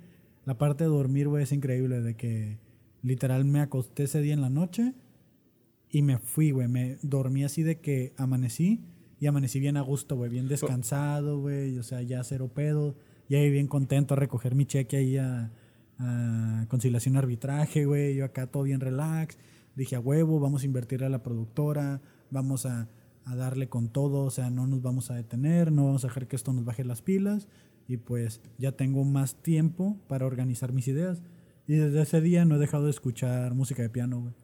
La 0.46 0.56
parte 0.56 0.84
de 0.84 0.90
dormir, 0.90 1.28
güey, 1.28 1.42
es 1.42 1.52
increíble. 1.52 2.00
De 2.00 2.16
que 2.16 2.60
literal 3.02 3.44
me 3.44 3.60
acosté 3.60 4.04
ese 4.04 4.22
día 4.22 4.32
en 4.32 4.40
la 4.40 4.48
noche 4.48 4.94
y 5.90 6.02
me 6.02 6.18
fui, 6.18 6.50
güey. 6.50 6.68
Me 6.68 6.98
dormí 7.02 7.44
así 7.44 7.62
de 7.62 7.80
que 7.80 8.14
amanecí 8.16 8.84
y 9.20 9.26
amanecí 9.26 9.60
bien 9.60 9.76
a 9.76 9.80
gusto, 9.80 10.16
güey. 10.16 10.30
Bien 10.30 10.48
descansado, 10.48 11.40
güey. 11.40 11.78
O 11.78 11.82
sea, 11.82 12.02
ya 12.02 12.22
cero 12.24 12.50
pedo. 12.54 12.96
Ya 13.28 13.40
bien 13.40 13.66
contento 13.66 14.14
a 14.14 14.16
recoger 14.16 14.54
mi 14.54 14.64
cheque 14.64 14.96
ahí 14.96 15.16
a, 15.16 15.50
conciliación 16.68 17.16
arbitraje, 17.16 17.84
güey. 17.84 18.16
Yo 18.16 18.24
acá 18.24 18.46
todo 18.46 18.62
bien 18.62 18.80
relax. 18.80 19.38
Dije 19.74 19.96
a 19.96 20.00
huevo, 20.00 20.40
vamos 20.40 20.62
a 20.62 20.66
invertir 20.66 21.04
a 21.04 21.08
la 21.08 21.22
productora, 21.22 22.00
vamos 22.30 22.66
a, 22.66 22.88
a 23.24 23.36
darle 23.36 23.68
con 23.68 23.88
todo, 23.90 24.24
o 24.24 24.30
sea, 24.30 24.50
no 24.50 24.66
nos 24.66 24.82
vamos 24.82 25.10
a 25.10 25.14
detener, 25.14 25.70
no 25.70 25.86
vamos 25.86 26.04
a 26.04 26.08
dejar 26.08 26.26
que 26.26 26.34
esto 26.34 26.52
nos 26.52 26.64
baje 26.64 26.84
las 26.84 27.02
pilas. 27.02 27.48
Y 27.86 27.96
pues 27.96 28.40
ya 28.58 28.72
tengo 28.72 29.04
más 29.04 29.42
tiempo 29.42 29.96
para 30.08 30.26
organizar 30.26 30.72
mis 30.72 30.88
ideas. 30.88 31.22
Y 31.66 31.74
desde 31.74 32.02
ese 32.02 32.20
día 32.20 32.44
no 32.44 32.56
he 32.56 32.58
dejado 32.58 32.84
de 32.84 32.90
escuchar 32.90 33.54
música 33.54 33.82
de 33.82 33.88
piano, 33.88 34.20
güey. 34.20 34.34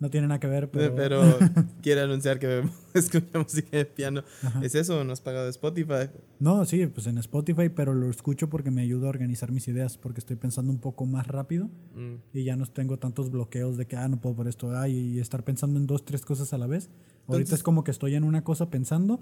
No 0.00 0.10
tiene 0.10 0.26
nada 0.26 0.40
que 0.40 0.48
ver, 0.48 0.70
pero... 0.70 0.94
Pero, 0.94 1.22
quiere 1.82 2.00
anunciar 2.02 2.38
que 2.38 2.62
escucha 2.94 3.38
música 3.38 3.76
de 3.76 3.84
piano. 3.86 4.22
¿Es 4.60 4.74
eso? 4.74 5.02
¿No 5.04 5.12
has 5.12 5.20
pagado 5.20 5.48
Spotify? 5.48 6.10
No, 6.40 6.64
sí, 6.64 6.86
pues 6.88 7.06
en 7.06 7.16
Spotify, 7.18 7.68
pero 7.68 7.94
lo 7.94 8.10
escucho 8.10 8.50
porque 8.50 8.70
me 8.72 8.82
ayuda 8.82 9.06
a 9.06 9.10
organizar 9.10 9.52
mis 9.52 9.68
ideas, 9.68 9.96
porque 9.96 10.18
estoy 10.18 10.36
pensando 10.36 10.72
un 10.72 10.78
poco 10.78 11.06
más 11.06 11.26
rápido 11.26 11.70
Mm. 11.94 12.16
y 12.32 12.44
ya 12.44 12.56
no 12.56 12.66
tengo 12.66 12.98
tantos 12.98 13.30
bloqueos 13.30 13.76
de 13.76 13.86
que, 13.86 13.96
ah, 13.96 14.08
no 14.08 14.20
puedo 14.20 14.34
por 14.36 14.48
esto, 14.48 14.76
ah, 14.76 14.88
y 14.88 15.20
estar 15.20 15.44
pensando 15.44 15.78
en 15.78 15.86
dos, 15.86 16.04
tres 16.04 16.24
cosas 16.24 16.52
a 16.52 16.58
la 16.58 16.66
vez. 16.66 16.90
Ahorita 17.28 17.54
es 17.54 17.62
como 17.62 17.84
que 17.84 17.90
estoy 17.92 18.16
en 18.16 18.24
una 18.24 18.42
cosa 18.42 18.68
pensando 18.70 19.20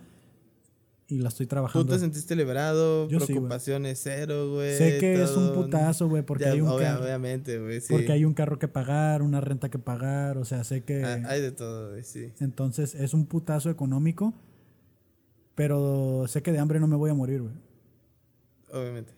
y 1.12 1.18
la 1.18 1.28
estoy 1.28 1.46
¿Tú 1.46 1.50
trabajando. 1.50 1.92
te 1.92 1.98
sentiste 1.98 2.34
liberado? 2.34 3.08
Yo 3.08 3.20
sí, 3.20 3.26
güey. 3.26 3.26
preocupaciones 3.26 4.00
cero, 4.02 4.52
güey. 4.54 4.76
Sé 4.76 4.98
que 4.98 5.22
es 5.22 5.36
un 5.36 5.52
putazo, 5.52 6.08
güey, 6.08 6.22
porque, 6.22 6.44
Ya, 6.44 6.52
hay 6.52 6.60
un 6.60 6.78
carro, 6.78 7.04
Obviamente, 7.04 7.58
güey, 7.58 7.80
sí. 7.80 7.92
porque 7.92 8.12
hay 8.12 8.24
un 8.24 8.34
carro 8.34 8.58
que 8.58 8.68
pagar, 8.68 9.22
una 9.22 9.40
renta 9.40 9.68
que 9.70 9.78
pagar, 9.78 10.38
o 10.38 10.44
sea, 10.44 10.64
sé 10.64 10.84
que... 10.84 11.04
Ah, 11.04 11.20
hay 11.26 11.40
de 11.40 11.52
todo, 11.52 11.90
güey, 11.90 12.02
sí. 12.02 12.32
Entonces 12.40 12.94
es 12.94 13.12
un 13.14 13.26
putazo 13.26 13.70
económico, 13.70 14.32
pero 15.54 16.24
sé 16.28 16.42
que 16.42 16.52
de 16.52 16.58
hambre 16.58 16.80
no 16.80 16.86
me 16.88 16.96
voy 16.96 17.10
a 17.10 17.14
morir, 17.14 17.42
güey. 17.42 17.54
Obviamente. 18.72 19.12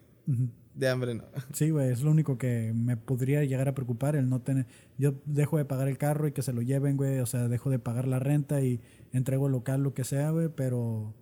De 0.75 0.89
hambre 0.89 1.15
no. 1.15 1.25
Sí, 1.53 1.71
güey, 1.71 1.91
es 1.91 2.03
lo 2.03 2.11
único 2.11 2.39
que 2.39 2.73
me 2.75 2.97
podría 2.97 3.45
llegar 3.45 3.69
a 3.69 3.75
preocupar, 3.75 4.17
el 4.17 4.29
no 4.29 4.41
tener... 4.41 4.67
Yo 4.99 5.15
dejo 5.27 5.59
de 5.59 5.65
pagar 5.65 5.87
el 5.89 5.99
carro 5.99 6.27
y 6.27 6.33
que 6.33 6.43
se 6.43 6.53
lo 6.53 6.63
lleven, 6.63 6.97
güey, 6.97 7.21
o 7.21 7.27
sea, 7.27 7.47
dejo 7.49 7.71
de 7.71 7.79
pagar 7.79 8.09
la 8.09 8.19
renta 8.19 8.61
y 8.61 8.81
entrego 9.13 9.49
local, 9.49 9.83
lo 9.83 9.95
que 9.95 10.03
sea, 10.03 10.31
güey, 10.31 10.49
pero 10.49 11.15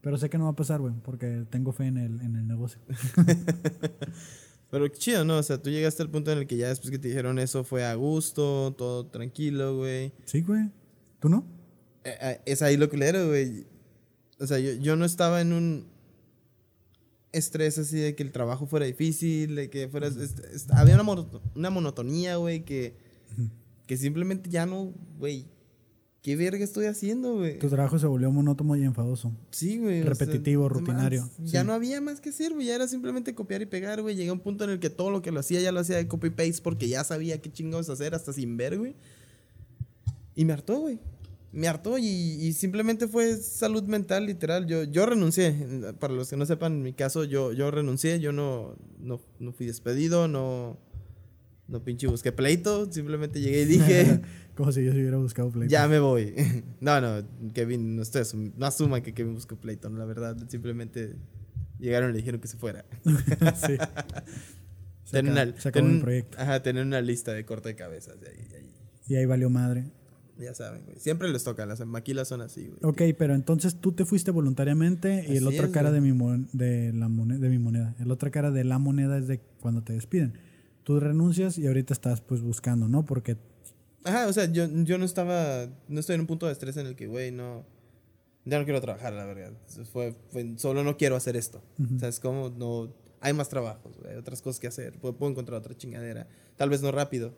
Pero 0.00 0.16
sé 0.16 0.30
que 0.30 0.38
no 0.38 0.44
va 0.44 0.50
a 0.50 0.56
pasar, 0.56 0.80
güey, 0.80 0.94
porque 1.02 1.44
tengo 1.50 1.72
fe 1.72 1.86
en 1.86 1.98
el, 1.98 2.20
en 2.20 2.36
el 2.36 2.46
negocio. 2.46 2.80
Pero 4.70 4.90
qué 4.90 4.98
chido, 4.98 5.24
¿no? 5.24 5.38
O 5.38 5.42
sea, 5.42 5.60
tú 5.60 5.70
llegaste 5.70 6.02
al 6.02 6.10
punto 6.10 6.30
en 6.30 6.38
el 6.38 6.46
que 6.46 6.56
ya 6.56 6.68
después 6.68 6.90
que 6.90 6.98
te 6.98 7.08
dijeron 7.08 7.38
eso 7.38 7.64
fue 7.64 7.84
a 7.84 7.94
gusto, 7.94 8.74
todo 8.76 9.06
tranquilo, 9.06 9.78
güey. 9.78 10.12
Sí, 10.24 10.42
güey. 10.42 10.70
¿Tú 11.20 11.28
no? 11.28 11.44
Eh, 12.04 12.16
eh, 12.20 12.40
Es 12.44 12.62
ahí 12.62 12.76
lo 12.76 12.88
culero, 12.90 13.28
güey. 13.28 13.66
O 14.38 14.46
sea, 14.46 14.58
yo, 14.58 14.72
yo 14.72 14.94
no 14.94 15.04
estaba 15.04 15.40
en 15.40 15.52
un 15.52 15.86
estrés 17.32 17.78
así 17.78 17.96
de 17.98 18.14
que 18.14 18.22
el 18.22 18.30
trabajo 18.30 18.66
fuera 18.66 18.86
difícil, 18.86 19.54
de 19.56 19.70
que 19.70 19.88
fuera... 19.88 20.10
había 20.74 21.00
una, 21.00 21.26
una 21.54 21.70
monotonía, 21.70 22.36
güey, 22.36 22.64
que, 22.64 22.94
que 23.86 23.96
simplemente 23.96 24.50
ya 24.50 24.66
no, 24.66 24.92
güey. 25.18 25.46
¿Qué 26.22 26.34
verga 26.34 26.64
estoy 26.64 26.86
haciendo, 26.86 27.36
güey? 27.36 27.58
Tu 27.58 27.68
trabajo 27.68 27.98
se 27.98 28.06
volvió 28.06 28.30
monótono 28.32 28.74
y 28.76 28.82
enfadoso. 28.82 29.32
Sí, 29.50 29.78
güey. 29.78 30.00
o 30.00 30.02
sea, 30.02 30.10
Repetitivo, 30.14 30.68
rutinario, 30.68 31.30
Ya 31.44 31.60
sí. 31.60 31.66
no 31.66 31.72
había 31.72 32.00
más 32.00 32.20
que 32.20 32.30
hacer, 32.30 32.52
güey. 32.54 32.66
Ya 32.66 32.74
era 32.74 32.88
simplemente 32.88 33.34
copiar 33.34 33.62
y 33.62 33.66
pegar, 33.66 34.02
güey. 34.02 34.16
Llegué 34.16 34.30
a 34.30 34.32
un 34.32 34.40
punto 34.40 34.64
en 34.64 34.70
el 34.70 34.80
que 34.80 34.90
todo 34.90 35.10
lo 35.10 35.22
que 35.22 35.30
lo 35.30 35.38
hacía 35.40 35.60
ya 35.60 35.70
lo 35.70 35.78
hacía 35.80 35.96
de 35.96 36.08
copy-paste 36.08 36.60
porque 36.62 36.88
ya 36.88 37.04
sabía 37.04 37.40
qué 37.40 37.52
chingados 37.52 37.88
hacer 37.88 38.14
hasta 38.16 38.32
sin 38.32 38.56
ver, 38.56 38.78
güey. 38.78 38.96
Y 40.34 40.44
me 40.44 40.52
hartó, 40.52 40.80
güey. 40.80 40.98
Me 41.52 41.66
hartó 41.68 41.96
y, 41.98 42.04
y 42.04 42.52
simplemente 42.52 43.08
fue 43.08 43.36
salud 43.36 43.84
mental, 43.84 44.26
literal. 44.26 44.66
Yo, 44.66 44.82
yo 44.84 45.06
renuncié. 45.06 45.54
Para 46.00 46.12
los 46.14 46.28
que 46.28 46.36
no 46.36 46.44
sepan, 46.46 46.72
en 46.74 46.82
mi 46.82 46.92
caso, 46.92 47.24
yo, 47.24 47.52
yo 47.52 47.70
renuncié. 47.70 48.18
Yo 48.20 48.32
no, 48.32 48.76
no, 48.98 49.20
no 49.38 49.52
fui 49.52 49.66
despedido, 49.66 50.26
no, 50.28 50.76
no 51.68 51.84
pinche 51.84 52.06
busqué 52.06 52.32
pleito. 52.32 52.90
Simplemente 52.92 53.40
llegué 53.40 53.62
y 53.62 53.64
dije... 53.66 54.20
Como 54.56 54.72
si 54.72 54.84
yo 54.84 54.90
se 54.92 54.98
hubiera 54.98 55.18
buscado 55.18 55.50
pleito. 55.50 55.70
Ya 55.70 55.86
me 55.86 56.00
voy. 56.00 56.34
No, 56.80 57.00
no, 57.00 57.22
Kevin, 57.54 57.94
no, 57.96 58.02
estoy 58.02 58.22
asum- 58.22 58.52
no 58.56 58.66
asuman 58.66 59.02
que 59.02 59.14
Kevin 59.14 59.34
buscó 59.34 59.54
pleito, 59.56 59.88
¿no? 59.88 59.98
la 59.98 60.04
verdad. 60.04 60.36
Simplemente 60.48 61.14
llegaron 61.78 62.10
y 62.10 62.12
le 62.14 62.18
dijeron 62.18 62.40
que 62.40 62.48
se 62.48 62.56
fuera. 62.56 62.84
sí. 63.04 63.76
Se 65.04 65.12
Tener 65.12 65.32
acabó- 65.32 65.48
una, 65.50 65.60
se 65.60 65.68
acabó 65.68 65.84
tener- 65.86 65.96
el 65.96 66.02
proyecto. 66.02 66.38
Ajá, 66.40 66.62
tener 66.62 66.84
una 66.84 67.00
lista 67.00 67.32
de 67.32 67.44
corte 67.44 67.68
de 67.70 67.74
cabezas. 67.76 68.16
ahí, 68.26 68.46
ahí. 68.56 68.70
Y 69.06 69.14
ahí 69.16 69.26
valió 69.26 69.48
madre. 69.48 69.84
Ya 70.38 70.54
saben, 70.54 70.84
güey. 70.84 70.98
Siempre 71.00 71.28
les 71.30 71.42
toca, 71.42 71.66
las 71.66 71.84
maquilas 71.84 72.28
son 72.28 72.40
así, 72.42 72.66
güey. 72.68 72.78
Ok, 72.82 73.16
pero 73.18 73.34
entonces 73.34 73.80
tú 73.80 73.92
te 73.92 74.04
fuiste 74.04 74.30
voluntariamente 74.30 75.24
y 75.28 75.36
el 75.36 75.46
Así 75.48 75.56
otra 75.56 75.66
es, 75.66 75.72
cara 75.72 75.90
güey. 75.90 76.00
de 76.00 76.06
mi, 76.06 76.16
mon- 76.16 76.48
de, 76.52 76.92
la 76.92 77.08
moneda, 77.08 77.38
de 77.40 77.48
mi 77.48 77.58
moneda. 77.58 77.96
El 77.98 78.10
otra 78.12 78.30
cara 78.30 78.50
de 78.52 78.62
la 78.64 78.78
moneda 78.78 79.18
es 79.18 79.26
de 79.26 79.40
cuando 79.60 79.82
te 79.82 79.94
despiden. 79.94 80.34
Tú 80.88 80.98
renuncias 81.00 81.58
y 81.58 81.66
ahorita 81.66 81.92
estás 81.92 82.22
pues 82.22 82.40
buscando, 82.40 82.88
¿no? 82.88 83.04
Porque 83.04 83.36
Ajá, 84.04 84.26
o 84.26 84.32
sea, 84.32 84.50
yo, 84.50 84.64
yo 84.84 84.96
no 84.96 85.04
estaba, 85.04 85.66
no 85.86 86.00
estoy 86.00 86.14
en 86.14 86.22
un 86.22 86.26
punto 86.26 86.46
de 86.46 86.52
estrés 86.52 86.78
en 86.78 86.86
el 86.86 86.96
que, 86.96 87.06
güey, 87.06 87.30
no, 87.30 87.66
ya 88.46 88.58
no 88.58 88.64
quiero 88.64 88.80
trabajar, 88.80 89.12
la 89.12 89.26
verdad. 89.26 89.52
Fue, 89.92 90.14
fue- 90.30 90.54
solo 90.56 90.82
no 90.84 90.96
quiero 90.96 91.14
hacer 91.14 91.36
esto. 91.36 91.60
O 91.94 91.98
sea, 91.98 92.08
es 92.08 92.20
como, 92.20 92.48
no, 92.48 92.90
hay 93.20 93.34
más 93.34 93.50
trabajos, 93.50 93.98
hay 94.08 94.16
otras 94.16 94.40
cosas 94.40 94.60
que 94.60 94.66
hacer. 94.66 94.98
Puedo, 94.98 95.14
puedo 95.14 95.30
encontrar 95.30 95.58
otra 95.60 95.76
chingadera. 95.76 96.26
Tal 96.56 96.70
vez 96.70 96.80
no 96.80 96.90
rápido, 96.90 97.34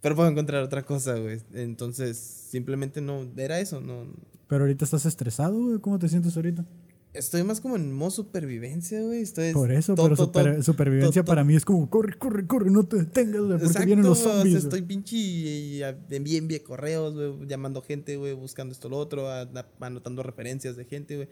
pero 0.00 0.16
puedo 0.16 0.28
encontrar 0.28 0.64
otra 0.64 0.84
cosa, 0.84 1.14
güey. 1.16 1.38
Entonces, 1.52 2.16
simplemente 2.18 3.00
no, 3.00 3.24
era 3.36 3.60
eso, 3.60 3.80
no. 3.80 4.04
Pero 4.48 4.64
ahorita 4.64 4.84
estás 4.84 5.06
estresado, 5.06 5.54
güey. 5.62 5.78
¿Cómo 5.78 6.00
te 6.00 6.08
sientes 6.08 6.34
ahorita? 6.34 6.64
Estoy 7.14 7.44
más 7.44 7.60
como 7.60 7.76
en 7.76 7.92
modo 7.92 8.10
supervivencia, 8.10 9.00
güey. 9.00 9.22
Estoy 9.22 9.52
Por 9.52 9.70
eso, 9.70 9.94
pero 9.94 10.16
super- 10.16 10.62
supervivencia 10.64 11.22
to- 11.22 11.24
to- 11.24 11.30
para 11.30 11.44
mí 11.44 11.54
es 11.54 11.64
como 11.64 11.88
corre, 11.88 12.18
corre, 12.18 12.44
corre, 12.46 12.70
no 12.70 12.84
te 12.86 12.96
detengas, 12.96 13.38
güey, 13.40 13.50
porque 13.52 13.66
Exacto, 13.66 13.86
vienen 13.86 14.04
los 14.04 14.20
o 14.20 14.24
sea, 14.24 14.32
zombies. 14.34 14.56
estoy 14.56 14.82
pinche 14.82 15.16
y, 15.16 15.80
envié 16.10 16.62
correos, 16.64 17.14
güey, 17.14 17.46
llamando 17.48 17.80
gente, 17.82 18.16
güey, 18.16 18.32
buscando 18.34 18.72
esto, 18.72 18.88
lo 18.88 18.96
otro, 18.98 19.28
a- 19.28 19.42
a- 19.42 19.66
anotando 19.80 20.22
referencias 20.24 20.76
de 20.76 20.84
gente, 20.86 21.14
güey. 21.16 21.28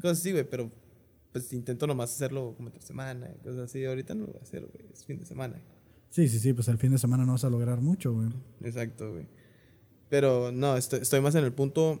Cosas 0.00 0.18
así, 0.18 0.32
güey, 0.32 0.44
pero 0.50 0.70
pues 1.32 1.52
intento 1.52 1.86
nomás 1.86 2.12
hacerlo 2.12 2.54
como 2.56 2.68
entre 2.70 2.82
semana, 2.82 3.32
cosas 3.44 3.60
así. 3.70 3.84
Ahorita 3.84 4.14
no 4.16 4.22
lo 4.26 4.32
voy 4.32 4.40
a 4.40 4.42
hacer, 4.42 4.62
güey, 4.66 4.84
es 4.92 5.04
fin 5.04 5.20
de 5.20 5.24
semana. 5.26 5.62
Sí, 6.10 6.26
sí, 6.28 6.40
sí, 6.40 6.52
pues 6.52 6.66
el 6.66 6.76
fin 6.78 6.90
de 6.90 6.98
semana 6.98 7.24
no 7.24 7.32
vas 7.32 7.44
a 7.44 7.50
lograr 7.50 7.80
mucho, 7.80 8.12
güey. 8.12 8.30
Exacto, 8.64 9.12
güey. 9.12 9.26
Pero 10.08 10.50
no, 10.50 10.76
estoy, 10.76 10.98
estoy 11.02 11.20
más 11.20 11.36
en 11.36 11.44
el 11.44 11.52
punto 11.52 12.00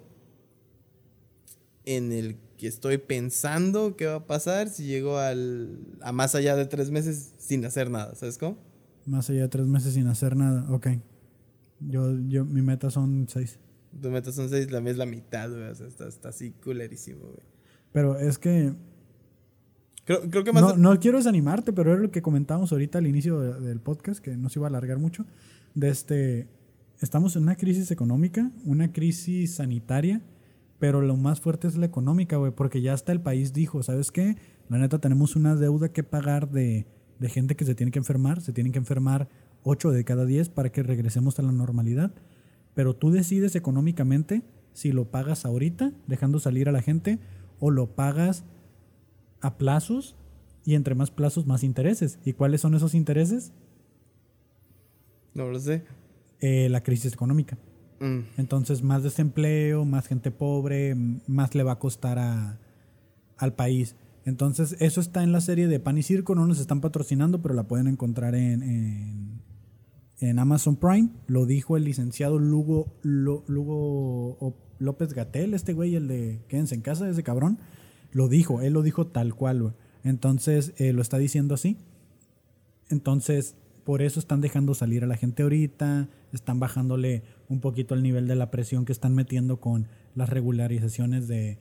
en 1.84 2.10
el 2.12 2.36
que 2.60 2.66
estoy 2.66 2.98
pensando 2.98 3.96
qué 3.96 4.04
va 4.04 4.16
a 4.16 4.26
pasar 4.26 4.68
si 4.68 4.84
llego 4.84 5.16
al, 5.16 5.78
a 6.02 6.12
más 6.12 6.34
allá 6.34 6.56
de 6.56 6.66
tres 6.66 6.90
meses 6.90 7.32
sin 7.38 7.64
hacer 7.64 7.88
nada, 7.90 8.14
¿sabes 8.14 8.36
cómo? 8.36 8.58
Más 9.06 9.30
allá 9.30 9.40
de 9.42 9.48
tres 9.48 9.66
meses 9.66 9.94
sin 9.94 10.06
hacer 10.08 10.36
nada, 10.36 10.70
ok. 10.70 10.88
Yo, 11.80 12.18
yo, 12.28 12.44
mi 12.44 12.60
meta 12.60 12.90
son 12.90 13.26
seis. 13.30 13.58
Tu 14.02 14.10
meta 14.10 14.30
son 14.30 14.50
seis, 14.50 14.70
la 14.70 14.82
mía 14.82 14.92
es 14.92 14.98
la 14.98 15.06
mitad, 15.06 15.48
güey, 15.50 15.68
o 15.70 15.74
sea, 15.74 15.86
está, 15.86 16.06
está 16.06 16.28
así 16.28 16.50
culerísimo, 16.50 17.20
güey. 17.22 17.46
Pero 17.92 18.18
es 18.18 18.36
que 18.38 18.74
Creo, 20.04 20.20
creo 20.28 20.44
que 20.44 20.52
más... 20.52 20.62
no, 20.62 20.76
no 20.76 21.00
quiero 21.00 21.16
desanimarte, 21.18 21.72
pero 21.72 21.92
era 21.92 22.00
lo 22.02 22.10
que 22.10 22.20
comentábamos 22.20 22.72
ahorita 22.72 22.98
al 22.98 23.06
inicio 23.06 23.40
de- 23.40 23.60
del 23.66 23.80
podcast, 23.80 24.20
que 24.20 24.36
no 24.36 24.50
se 24.50 24.58
iba 24.58 24.66
a 24.66 24.68
alargar 24.70 24.98
mucho. 24.98 25.24
De 25.74 25.88
este, 25.88 26.46
estamos 27.00 27.36
en 27.36 27.42
una 27.44 27.56
crisis 27.56 27.90
económica, 27.90 28.50
una 28.66 28.92
crisis 28.92 29.54
sanitaria, 29.54 30.20
pero 30.80 31.02
lo 31.02 31.16
más 31.16 31.40
fuerte 31.40 31.68
es 31.68 31.76
la 31.76 31.86
económica, 31.86 32.36
güey, 32.38 32.50
porque 32.50 32.82
ya 32.82 32.94
hasta 32.94 33.12
el 33.12 33.20
país 33.20 33.52
dijo, 33.52 33.82
¿sabes 33.84 34.10
qué? 34.10 34.36
La 34.68 34.78
neta 34.78 34.98
tenemos 34.98 35.36
una 35.36 35.54
deuda 35.54 35.90
que 35.90 36.02
pagar 36.02 36.50
de, 36.50 36.86
de 37.20 37.28
gente 37.28 37.54
que 37.54 37.64
se 37.64 37.76
tiene 37.76 37.92
que 37.92 37.98
enfermar, 37.98 38.40
se 38.40 38.52
tienen 38.52 38.72
que 38.72 38.78
enfermar 38.78 39.28
8 39.62 39.90
de 39.90 40.04
cada 40.04 40.24
10 40.24 40.48
para 40.48 40.72
que 40.72 40.82
regresemos 40.82 41.38
a 41.38 41.42
la 41.42 41.52
normalidad, 41.52 42.12
pero 42.74 42.96
tú 42.96 43.10
decides 43.10 43.54
económicamente 43.54 44.42
si 44.72 44.90
lo 44.92 45.10
pagas 45.10 45.44
ahorita, 45.44 45.92
dejando 46.06 46.40
salir 46.40 46.68
a 46.68 46.72
la 46.72 46.80
gente, 46.80 47.18
o 47.58 47.70
lo 47.70 47.94
pagas 47.94 48.44
a 49.42 49.58
plazos 49.58 50.16
y 50.64 50.74
entre 50.74 50.94
más 50.94 51.10
plazos 51.10 51.46
más 51.46 51.62
intereses. 51.62 52.18
¿Y 52.24 52.32
cuáles 52.32 52.62
son 52.62 52.74
esos 52.74 52.94
intereses? 52.94 53.52
No 55.34 55.48
lo 55.48 55.58
sé. 55.58 55.84
Eh, 56.40 56.68
la 56.70 56.82
crisis 56.82 57.12
económica. 57.12 57.58
Mm, 58.00 58.20
Entonces 58.38 58.82
más 58.82 59.02
desempleo, 59.02 59.84
más 59.84 60.06
gente 60.06 60.30
pobre, 60.30 60.94
más 61.26 61.54
le 61.54 61.62
va 61.62 61.72
a 61.72 61.78
costar 61.78 62.18
a- 62.18 62.58
al 63.36 63.54
país. 63.54 63.94
Entonces 64.24 64.76
eso 64.80 65.00
está 65.00 65.22
en 65.22 65.32
la 65.32 65.40
serie 65.40 65.68
de 65.68 65.80
Pan 65.80 65.98
y 65.98 66.02
Circo, 66.02 66.34
no 66.34 66.46
nos 66.46 66.60
están 66.60 66.80
patrocinando, 66.80 67.40
pero 67.42 67.54
la 67.54 67.64
pueden 67.68 67.86
encontrar 67.88 68.34
en, 68.34 69.42
en, 70.20 70.38
Amazon 70.38 70.76
Prime. 70.76 71.10
Lo 71.26 71.46
dijo 71.46 71.76
el 71.76 71.84
licenciado 71.84 72.38
Lugo, 72.38 72.92
Lugo 73.02 74.54
López 74.78 75.14
Gatel, 75.14 75.54
este 75.54 75.72
güey, 75.72 75.94
el 75.94 76.08
de 76.08 76.40
Quédense 76.48 76.74
en 76.74 76.82
casa, 76.82 77.08
ese 77.08 77.22
cabrón. 77.22 77.58
Lo 78.12 78.28
dijo, 78.28 78.60
él 78.60 78.72
lo 78.74 78.82
dijo 78.82 79.06
tal 79.06 79.34
cual. 79.34 79.74
Entonces 80.04 80.72
eh, 80.78 80.92
lo 80.92 81.00
está 81.02 81.18
diciendo 81.18 81.54
así. 81.54 81.76
Entonces, 82.88 83.54
por 83.84 84.02
eso 84.02 84.20
están 84.20 84.40
dejando 84.40 84.74
salir 84.74 85.04
a 85.04 85.06
la 85.06 85.16
gente 85.16 85.42
ahorita, 85.42 86.08
están 86.32 86.60
bajándole 86.60 87.22
un 87.48 87.60
poquito 87.60 87.94
el 87.94 88.02
nivel 88.02 88.28
de 88.28 88.36
la 88.36 88.50
presión 88.50 88.84
que 88.84 88.92
están 88.92 89.14
metiendo 89.14 89.60
con 89.60 89.88
las 90.14 90.28
regularizaciones 90.28 91.28
de, 91.28 91.58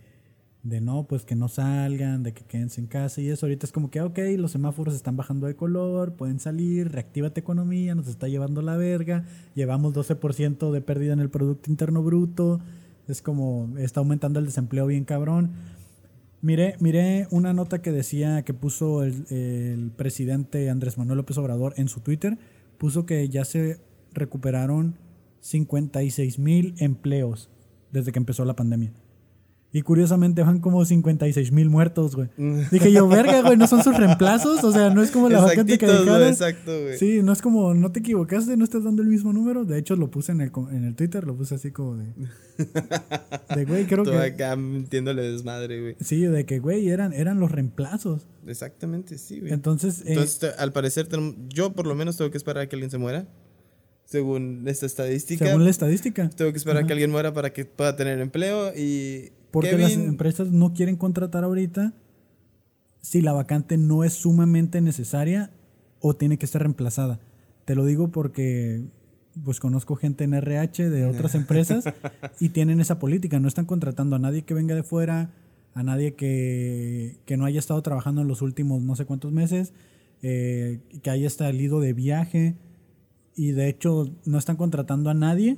de 0.63 0.81
no, 0.81 1.03
pues 1.03 1.23
que 1.25 1.35
no 1.35 1.47
salgan, 1.47 2.23
de 2.23 2.33
que 2.33 2.43
quédense 2.43 2.81
en 2.81 2.87
casa 2.87 3.21
y 3.21 3.29
eso. 3.29 3.45
Ahorita 3.45 3.65
es 3.65 3.71
como 3.71 3.89
que, 3.89 4.01
ok, 4.01 4.19
los 4.37 4.51
semáforos 4.51 4.93
están 4.93 5.15
bajando 5.15 5.47
de 5.47 5.55
color, 5.55 6.13
pueden 6.13 6.39
salir, 6.39 6.91
reactívate 6.91 7.39
economía, 7.39 7.95
nos 7.95 8.07
está 8.07 8.27
llevando 8.27 8.61
la 8.61 8.75
verga, 8.75 9.25
llevamos 9.55 9.93
12% 9.93 10.71
de 10.71 10.81
pérdida 10.81 11.13
en 11.13 11.19
el 11.19 11.29
Producto 11.29 11.69
Interno 11.69 12.03
Bruto, 12.03 12.59
es 13.07 13.21
como, 13.21 13.69
está 13.77 14.01
aumentando 14.01 14.39
el 14.39 14.45
desempleo 14.45 14.85
bien 14.85 15.05
cabrón. 15.05 15.51
Miré, 16.41 16.75
miré 16.79 17.27
una 17.31 17.53
nota 17.53 17.81
que 17.81 17.91
decía 17.91 18.43
que 18.43 18.53
puso 18.53 19.03
el, 19.03 19.25
el 19.29 19.91
presidente 19.91 20.69
Andrés 20.69 20.97
Manuel 20.97 21.17
López 21.17 21.37
Obrador 21.37 21.73
en 21.77 21.89
su 21.89 21.99
Twitter. 21.99 22.37
Puso 22.77 23.05
que 23.05 23.27
ya 23.27 23.43
se 23.43 23.81
recuperaron 24.13 24.95
56 25.41 26.39
mil 26.39 26.75
empleos 26.77 27.49
desde 27.91 28.11
que 28.11 28.19
empezó 28.19 28.45
la 28.45 28.55
pandemia. 28.55 28.93
Y 29.71 29.83
curiosamente 29.83 30.41
van 30.41 30.59
como 30.59 30.83
56 30.83 31.51
mil 31.51 31.69
muertos, 31.69 32.15
güey. 32.15 32.29
Dije 32.71 32.91
yo, 32.91 33.07
verga, 33.07 33.43
güey, 33.43 33.55
¿no 33.55 33.67
son 33.67 33.83
sus 33.83 33.95
reemplazos? 33.95 34.63
O 34.63 34.71
sea, 34.71 34.89
no 34.89 35.03
es 35.03 35.11
como 35.11 35.29
la 35.29 35.41
vacante 35.41 35.77
que 35.77 35.85
dejaron. 35.85 36.27
exacto, 36.27 36.71
güey. 36.81 36.97
Sí, 36.97 37.21
no 37.21 37.31
es 37.31 37.41
como, 37.43 37.75
no 37.75 37.91
te 37.91 37.99
equivocaste, 37.99 38.57
no 38.57 38.63
estás 38.63 38.83
dando 38.83 39.03
el 39.03 39.07
mismo 39.07 39.31
número. 39.31 39.65
De 39.65 39.77
hecho, 39.77 39.95
lo 39.95 40.09
puse 40.09 40.31
en 40.31 40.41
el, 40.41 40.51
en 40.71 40.85
el 40.85 40.95
Twitter, 40.95 41.23
lo 41.23 41.35
puse 41.35 41.55
así 41.55 41.71
como 41.71 41.97
de... 41.97 42.07
De, 43.55 43.65
güey, 43.65 43.85
creo 43.85 44.03
Tú 44.03 44.11
que... 44.11 44.17
acá 44.17 44.55
mintiéndole 44.55 45.21
desmadre, 45.21 45.81
güey. 45.81 45.95
Sí, 46.01 46.21
de 46.21 46.45
que, 46.45 46.59
güey, 46.59 46.89
eran, 46.89 47.13
eran 47.13 47.39
los 47.39 47.51
reemplazos. 47.51 48.27
Exactamente, 48.47 49.17
sí, 49.17 49.39
güey. 49.39 49.53
Entonces, 49.53 50.01
eh, 50.01 50.09
Entonces, 50.13 50.55
al 50.57 50.73
parecer, 50.73 51.07
yo 51.47 51.71
por 51.73 51.87
lo 51.87 51.95
menos 51.95 52.17
tengo 52.17 52.31
que 52.31 52.37
esperar 52.37 52.63
a 52.63 52.67
que 52.67 52.75
alguien 52.75 52.91
se 52.91 52.97
muera. 52.97 53.27
Según 54.05 54.63
esta 54.67 54.87
estadística, 54.87 55.45
según 55.45 55.63
la 55.63 55.69
estadística, 55.69 56.29
tengo 56.31 56.51
que 56.51 56.57
esperar 56.57 56.83
a 56.83 56.87
que 56.87 56.93
alguien 56.93 57.11
muera 57.11 57.31
para 57.31 57.53
que 57.53 57.65
pueda 57.65 57.95
tener 57.95 58.19
empleo. 58.19 58.73
Y 58.75 59.31
porque 59.51 59.77
las 59.77 59.93
empresas 59.93 60.51
no 60.51 60.73
quieren 60.73 60.95
contratar 60.95 61.43
ahorita 61.43 61.93
si 63.01 63.21
la 63.21 63.33
vacante 63.33 63.77
no 63.77 64.03
es 64.03 64.13
sumamente 64.13 64.81
necesaria 64.81 65.51
o 65.99 66.15
tiene 66.15 66.37
que 66.37 66.47
ser 66.47 66.61
reemplazada. 66.61 67.19
Te 67.65 67.75
lo 67.75 67.85
digo 67.85 68.09
porque 68.09 68.83
pues 69.43 69.59
conozco 69.59 69.95
gente 69.95 70.23
en 70.23 70.33
RH 70.33 70.89
de 70.89 71.05
otras 71.05 71.35
empresas 71.35 71.85
y 72.39 72.49
tienen 72.49 72.79
esa 72.79 72.99
política, 72.99 73.39
no 73.39 73.47
están 73.47 73.65
contratando 73.65 74.15
a 74.15 74.19
nadie 74.19 74.43
que 74.43 74.53
venga 74.53 74.75
de 74.75 74.83
fuera, 74.83 75.31
a 75.73 75.83
nadie 75.83 76.15
que, 76.15 77.19
que 77.25 77.37
no 77.37 77.45
haya 77.45 77.59
estado 77.59 77.81
trabajando 77.81 78.21
en 78.21 78.27
los 78.27 78.41
últimos 78.41 78.81
no 78.81 78.95
sé 78.95 79.05
cuántos 79.05 79.31
meses, 79.31 79.73
eh, 80.21 80.79
que 81.01 81.09
haya 81.09 81.29
salido 81.29 81.79
de 81.79 81.93
viaje 81.93 82.55
y 83.35 83.51
de 83.51 83.69
hecho 83.69 84.13
no 84.25 84.37
están 84.37 84.57
contratando 84.57 85.09
a 85.09 85.13
nadie 85.13 85.57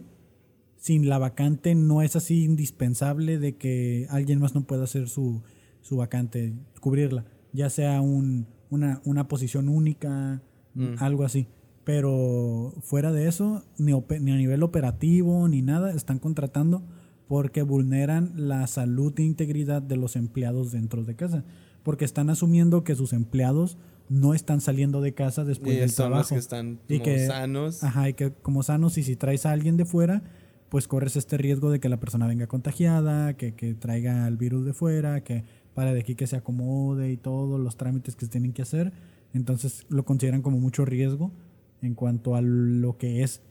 sin 0.82 1.08
la 1.08 1.18
vacante 1.18 1.74
no 1.76 2.02
es 2.02 2.16
así 2.18 2.44
indispensable 2.44 3.40
de 3.40 3.56
que 3.56 4.08
alguien 4.10 4.40
más 4.40 4.54
no 4.56 4.64
pueda 4.64 4.84
hacer 4.84 5.08
su, 5.08 5.42
su 5.82 5.96
vacante, 5.98 6.54
cubrirla, 6.82 7.24
ya 7.54 7.70
sea 7.70 8.02
un, 8.02 8.48
una, 8.70 9.02
una 9.06 9.28
posición 9.30 9.70
única, 9.70 10.42
Mm. 10.74 10.96
algo 11.00 11.24
así. 11.26 11.48
Pero 11.96 12.74
fuera 12.82 13.12
de 13.12 13.28
eso, 13.28 13.64
ni, 13.78 13.92
ni 14.22 14.32
a 14.32 14.38
nivel 14.38 14.64
operativo 14.64 15.48
ni 15.50 15.62
nada, 15.62 15.92
están 15.94 16.18
contratando 16.18 16.82
porque 17.28 17.62
vulneran 17.62 18.32
la 18.36 18.66
salud 18.68 19.14
e 19.18 19.24
integridad 19.24 19.82
de 19.82 19.98
los 19.98 20.16
empleados 20.16 20.72
dentro 20.72 21.04
de 21.04 21.16
casa. 21.16 21.44
Porque 21.84 22.06
están 22.06 22.30
asumiendo 22.30 22.84
que 22.86 22.96
sus 22.96 23.12
empleados 23.14 23.78
no 24.10 24.34
están 24.34 24.62
saliendo 24.62 25.02
de 25.02 25.14
casa 25.14 25.44
después 25.44 25.76
Y 25.76 25.80
del 25.80 25.90
son 25.90 26.08
trabajo. 26.10 26.20
los 26.22 26.30
que 26.30 26.36
están 26.40 26.80
Y 26.88 27.00
que- 27.00 27.28
sanos. 27.28 27.84
Ajá, 27.84 28.08
y 28.10 28.14
que 28.14 28.32
como 28.32 28.64
sanos, 28.64 28.98
y 28.98 29.04
si 29.04 29.16
traes 29.16 29.46
a 29.46 29.52
alguien 29.52 29.76
de 29.78 29.86
fuera, 29.86 30.24
pues 30.72 30.88
corres 30.88 31.18
este 31.18 31.38
riesgo 31.38 31.70
de 31.70 31.82
que 31.82 31.90
la 31.90 32.00
persona 32.00 32.28
venga 32.28 32.48
contagiada, 32.48 33.34
que, 33.36 33.56
que 33.56 33.74
traiga 33.74 34.26
el 34.26 34.38
virus 34.38 34.64
de 34.64 34.72
fuera, 34.72 35.22
que 35.22 35.44
para 35.74 35.94
de 35.94 36.00
aquí 36.00 36.16
que 36.16 36.28
se 36.28 36.38
acomode 36.38 37.12
y 37.12 37.18
todos 37.18 37.60
los 37.60 37.76
trámites 37.76 38.16
que 38.16 38.24
se 38.26 38.32
tienen 38.32 38.54
que 38.54 38.62
hacer. 38.62 38.94
Entonces 39.34 39.86
lo 39.90 40.06
consideran 40.06 40.42
como 40.42 40.60
mucho 40.62 40.86
riesgo 40.86 41.34
en 41.82 41.94
cuanto 41.94 42.36
a 42.38 42.42
lo 42.42 42.98
que 42.98 43.22
es 43.22 43.42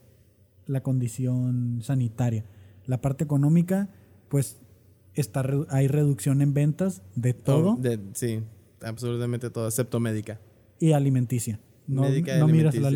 la 0.64 0.83
condición 0.83 1.80
sanitaria. 1.83 2.46
La 2.87 3.02
parte 3.02 3.22
económica, 3.24 3.90
pues 4.30 4.59
está 5.12 5.44
hay 5.68 5.88
reducción 5.88 6.40
en 6.40 6.54
ventas 6.54 7.02
de 7.16 7.35
todo 7.35 7.76
De- 7.76 8.00
sí, 8.14 8.40
absolutamente 8.80 9.50
todo, 9.50 9.66
excepto 9.66 10.00
médica. 10.00 10.40
y 10.78 10.92
alimenticia. 10.92 11.61
No, 11.87 12.02
Médica 12.02 12.38
no 12.38 12.48
miras 12.48 12.74
la 12.76 12.88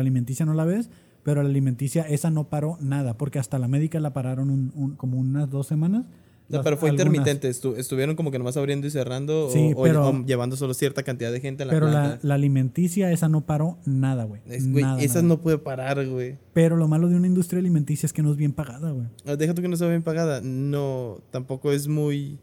alimenticia, 0.00 0.44
no 0.46 0.54
la 0.54 0.64
ves, 0.64 0.90
pero 1.28 1.42
la 1.42 1.48
alimenticia, 1.50 2.02
esa 2.08 2.30
no 2.30 2.48
paró 2.48 2.78
nada, 2.80 3.18
porque 3.18 3.38
hasta 3.38 3.58
la 3.58 3.68
médica 3.68 4.00
la 4.00 4.14
pararon 4.14 4.48
un- 4.50 4.72
un- 4.74 4.96
como 4.96 5.18
unas 5.18 5.50
dos 5.50 5.66
semanas. 5.66 6.06
No, 6.48 6.62
pero 6.62 6.78
fue 6.78 6.88
algunas. 6.88 7.06
intermitente. 7.08 7.50
estu- 7.50 7.76
estuvieron 7.76 8.16
como 8.16 8.30
que 8.30 8.38
nomás 8.38 8.56
abriendo 8.56 8.86
y 8.86 8.90
cerrando. 8.90 9.50
Sí, 9.50 9.72
o, 9.76 9.82
pero- 9.82 10.08
o 10.08 10.24
llevando 10.24 10.56
solo 10.56 10.72
cierta 10.72 11.02
cantidad 11.02 11.30
de 11.30 11.40
gente 11.40 11.64
a 11.64 11.66
la 11.66 11.72
Pero 11.74 11.90
la, 11.90 12.18
alimenticia, 12.34 13.12
esa 13.12 13.28
no 13.28 13.42
paró 13.44 13.76
nada, 13.84 14.24
güey. 14.24 14.40
Es, 14.46 14.64
esa 15.00 15.20
no 15.20 15.42
puede 15.42 15.58
parar, 15.58 16.06
güey. 16.08 16.38
Pero 16.54 16.76
lo 16.78 16.88
malo 16.88 17.08
de 17.10 17.16
una 17.16 17.26
industria 17.26 17.58
alimenticia 17.60 18.06
es 18.06 18.14
que 18.14 18.22
no 18.22 18.30
es 18.30 18.38
bien 18.38 18.52
pagada, 18.52 18.90
güey. 18.92 19.08
Ah, 19.26 19.36
Deja 19.36 19.52
tú 19.52 19.60
que 19.60 19.68
no 19.68 19.76
sea 19.76 19.88
bien 19.88 20.02
pagada. 20.02 20.40
No, 20.42 21.18
tampoco 21.30 21.70
es 21.72 21.86
muy 21.86 22.38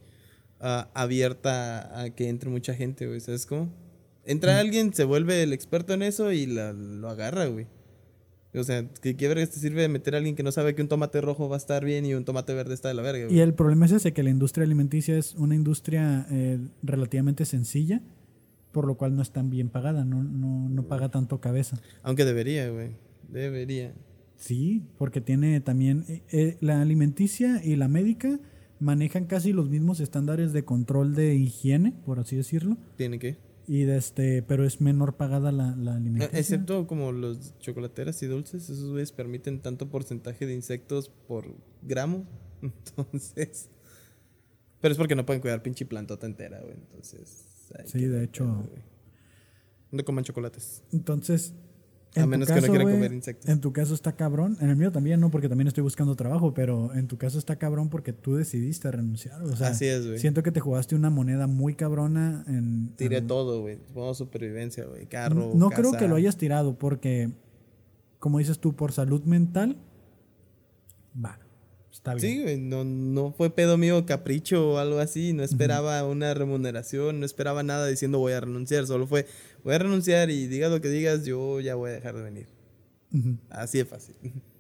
ah, 0.62 0.88
abierta 0.93 2.00
a 2.02 2.10
que 2.12 2.30
entre 2.30 2.52
mucha 2.52 2.76
gente, 2.76 3.08
güey. 3.08 3.19
¿Sabes 3.21 3.48
cómo? 3.48 3.69
Entra 4.24 4.60
alguien, 4.60 4.93
se 4.93 5.04
vuelve 5.04 5.41
el 5.41 5.52
experto 5.54 5.93
en 5.93 6.04
eso 6.04 6.32
y 6.32 6.45
la- 6.45 6.74
lo 6.74 7.10
agarra, 7.10 7.45
güey. 7.48 7.65
O 8.58 8.63
sea, 8.63 8.88
¿qué, 9.02 9.15
qué 9.15 9.28
verga 9.28 9.46
te 9.46 9.60
sirve 9.60 9.82
de 9.82 9.88
meter 9.89 10.13
a 10.15 10.18
alguien 10.18 10.36
que 10.36 10.44
no 10.44 10.52
sabe 10.52 10.76
que 10.76 10.82
un 10.82 10.88
tomate 10.88 11.22
rojo 11.22 11.50
va 11.50 11.56
a 11.56 11.58
estar 11.58 11.84
bien 11.84 12.06
y 12.06 12.13
un 12.13 12.26
tomate 12.26 12.54
verde 12.54 12.74
está 12.74 12.88
de 12.88 12.94
la 12.94 13.02
verga, 13.02 13.26
Y 13.26 13.28
güey? 13.28 13.39
el 13.39 13.54
problema 13.54 13.86
es 13.86 13.91
ese, 13.91 14.13
que 14.13 14.24
la 14.24 14.30
industria 14.30 14.63
alimenticia 14.65 15.18
es 15.18 15.36
una 15.36 15.56
industria 15.56 16.26
eh, 16.32 16.60
relativamente 16.84 17.46
sencilla, 17.46 18.02
por 18.72 18.86
lo 18.88 18.96
cual 18.98 19.15
no 19.15 19.22
es 19.22 19.32
tan 19.32 19.50
bien 19.50 19.70
pagada, 19.70 20.06
no, 20.06 20.24
no, 20.24 20.70
no 20.70 20.84
paga 20.88 21.10
tanto 21.10 21.39
cabeza. 21.39 21.78
Aunque 22.04 22.26
debería, 22.26 22.70
güey. 22.70 22.91
Debería. 23.30 23.94
Sí, 24.38 24.84
porque 24.98 25.22
tiene 25.22 25.60
también 25.62 26.04
eh, 26.10 26.22
eh, 26.32 26.58
la 26.62 26.82
alimenticia 26.82 27.62
y 27.63 27.76
la 27.78 27.88
médica 27.88 28.39
manejan 28.80 29.26
casi 29.26 29.54
los 29.54 29.70
mismos 29.70 30.02
estándares 30.02 30.52
de 30.52 30.65
control 30.65 31.15
de 31.15 31.36
higiene, 31.36 31.94
por 32.06 32.20
así 32.20 32.36
decirlo, 32.36 32.78
Tiene 32.98 33.18
que. 33.20 33.38
Y 33.67 33.84
de 33.84 33.97
este, 33.97 34.43
pero 34.43 34.63
es 34.65 34.82
menor 34.82 35.15
pagada 35.15 35.51
la, 35.51 35.75
la 35.75 35.95
alimenticia. 35.95 36.39
Excepto 36.39 36.88
como 36.88 37.12
los 37.12 37.58
chocolateras 37.60 38.21
y 38.23 38.28
dulces, 38.28 38.69
esos 38.69 38.91
güeyes 38.91 39.12
permiten 39.12 39.60
tanto 39.60 39.89
porcentaje 39.89 40.45
de 40.45 40.54
insectos 40.54 41.10
por 41.28 41.45
gramo. 41.82 42.25
Entonces. 42.62 43.69
Pero 44.82 44.91
es 44.91 44.97
porque 44.97 45.15
no 45.15 45.25
pueden 45.25 45.41
cuidar 45.41 45.63
pinche 45.63 45.86
plantota 45.86 46.25
entera, 46.25 46.60
güey. 46.62 46.75
Entonces. 46.75 47.45
Sí, 47.86 48.06
de 48.06 48.23
hecho. 48.23 48.63
No 49.91 50.04
coman 50.04 50.23
chocolates. 50.23 50.84
Entonces, 50.91 51.54
A 52.15 52.25
menos 52.25 52.47
que 52.47 52.56
no 52.56 52.62
quieran 52.62 52.82
güey, 52.84 52.95
comer 52.95 53.13
insectos. 53.13 53.49
En 53.49 53.60
tu 53.60 53.73
caso 53.73 53.93
está 53.93 54.15
cabrón, 54.15 54.58
en 54.62 54.69
el 54.69 54.75
mío 54.75 54.91
también 54.91 55.19
no, 55.19 55.30
porque 55.32 55.49
también 55.49 55.67
estoy 55.67 55.84
buscando 55.84 56.15
trabajo, 56.15 56.54
pero 56.54 56.93
en 56.93 57.08
tu 57.08 57.17
caso 57.17 57.38
está 57.39 57.58
cabrón 57.58 57.89
porque 57.89 58.13
tú 58.13 58.36
decidiste 58.36 58.89
renunciar. 58.91 59.41
O 59.43 59.56
sea, 59.56 59.67
Así 59.69 59.86
es, 59.86 60.06
güey. 60.08 60.19
siento 60.19 60.41
que 60.43 60.51
te 60.51 60.60
jugaste 60.60 60.95
una 60.95 61.10
moneda 61.10 61.47
muy 61.47 61.75
cabrona 61.75 62.43
en... 62.47 62.93
Tiré 62.95 63.17
en- 63.17 63.28
todo, 63.28 63.62
güey. 63.62 63.80
Modo 63.93 64.13
supervivencia, 64.13 64.86
güey. 64.86 65.06
Carro. 65.08 65.51
No 65.56 65.69
creo 65.69 65.91
casa. 65.91 65.97
que 65.97 66.08
lo 66.08 66.15
hayas 66.15 66.38
tirado 66.38 66.78
porque, 66.78 67.32
como 68.19 68.39
dices 68.39 68.60
tú, 68.60 68.75
por 68.75 68.91
salud 68.91 69.23
mental, 69.23 69.78
va, 71.23 71.39
está 71.91 72.13
bien. 72.13 72.19
Sí, 72.38 72.41
güey. 72.43 72.58
No, 72.60 72.84
no 72.84 73.32
fue 73.34 73.49
pedo 73.49 73.78
mío, 73.78 74.06
capricho 74.06 74.71
o 74.73 74.78
algo 74.78 74.99
así. 74.99 75.34
No 75.34 75.43
esperaba 75.43 76.04
una 76.06 76.34
remuneración, 76.34 77.19
no 77.19 77.25
esperaba 77.25 77.63
nada 77.63 77.88
diciendo 77.88 78.19
voy 78.19 78.34
a 78.34 78.41
renunciar. 78.41 78.86
Solo 78.88 79.08
fue 79.08 79.25
voy 79.65 79.73
a 79.73 79.80
renunciar 79.80 80.30
y 80.30 80.47
digas 80.47 80.71
lo 80.71 80.80
que 80.80 80.89
digas, 80.89 81.25
yo 81.25 81.60
ya 81.60 81.75
voy 81.75 81.89
a 81.89 81.93
dejar 81.93 82.15
de 82.15 82.21
venir. 82.21 82.47
Así 83.49 83.80
de 83.80 83.86
fácil. 83.86 84.15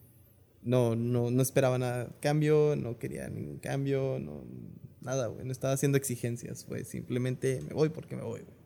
No, 0.67 0.95
no, 0.95 1.29
no 1.29 1.43
esperaba 1.43 1.77
nada 1.77 2.09
cambio, 2.21 2.75
no 2.75 2.97
quería 2.97 3.29
ningún 3.29 3.59
cambio, 3.59 4.17
no, 4.19 4.43
nada, 4.99 5.27
güey. 5.27 5.45
No 5.45 5.51
estaba 5.51 5.73
haciendo 5.75 5.95
exigencias, 5.95 6.65
güey. 6.65 6.83
Simplemente 6.85 7.61
me 7.67 7.75
voy 7.75 7.89
porque 7.89 8.15
me 8.15 8.23
voy, 8.23 8.39
güey. 8.41 8.57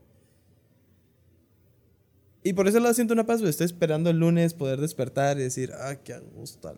Y 2.42 2.54
por 2.54 2.70
eso 2.70 2.80
lo 2.80 2.94
siento 2.94 3.14
una 3.14 3.26
paz, 3.26 3.42
güey. 3.42 3.50
Estoy 3.50 3.66
esperando 3.66 4.10
el 4.10 4.18
lunes 4.18 4.54
poder 4.54 4.80
despertar 4.80 5.38
y 5.38 5.42
decir, 5.42 5.72
ah, 5.78 5.96
qué 5.96 6.14
a 6.14 6.20
gusto, 6.20 6.74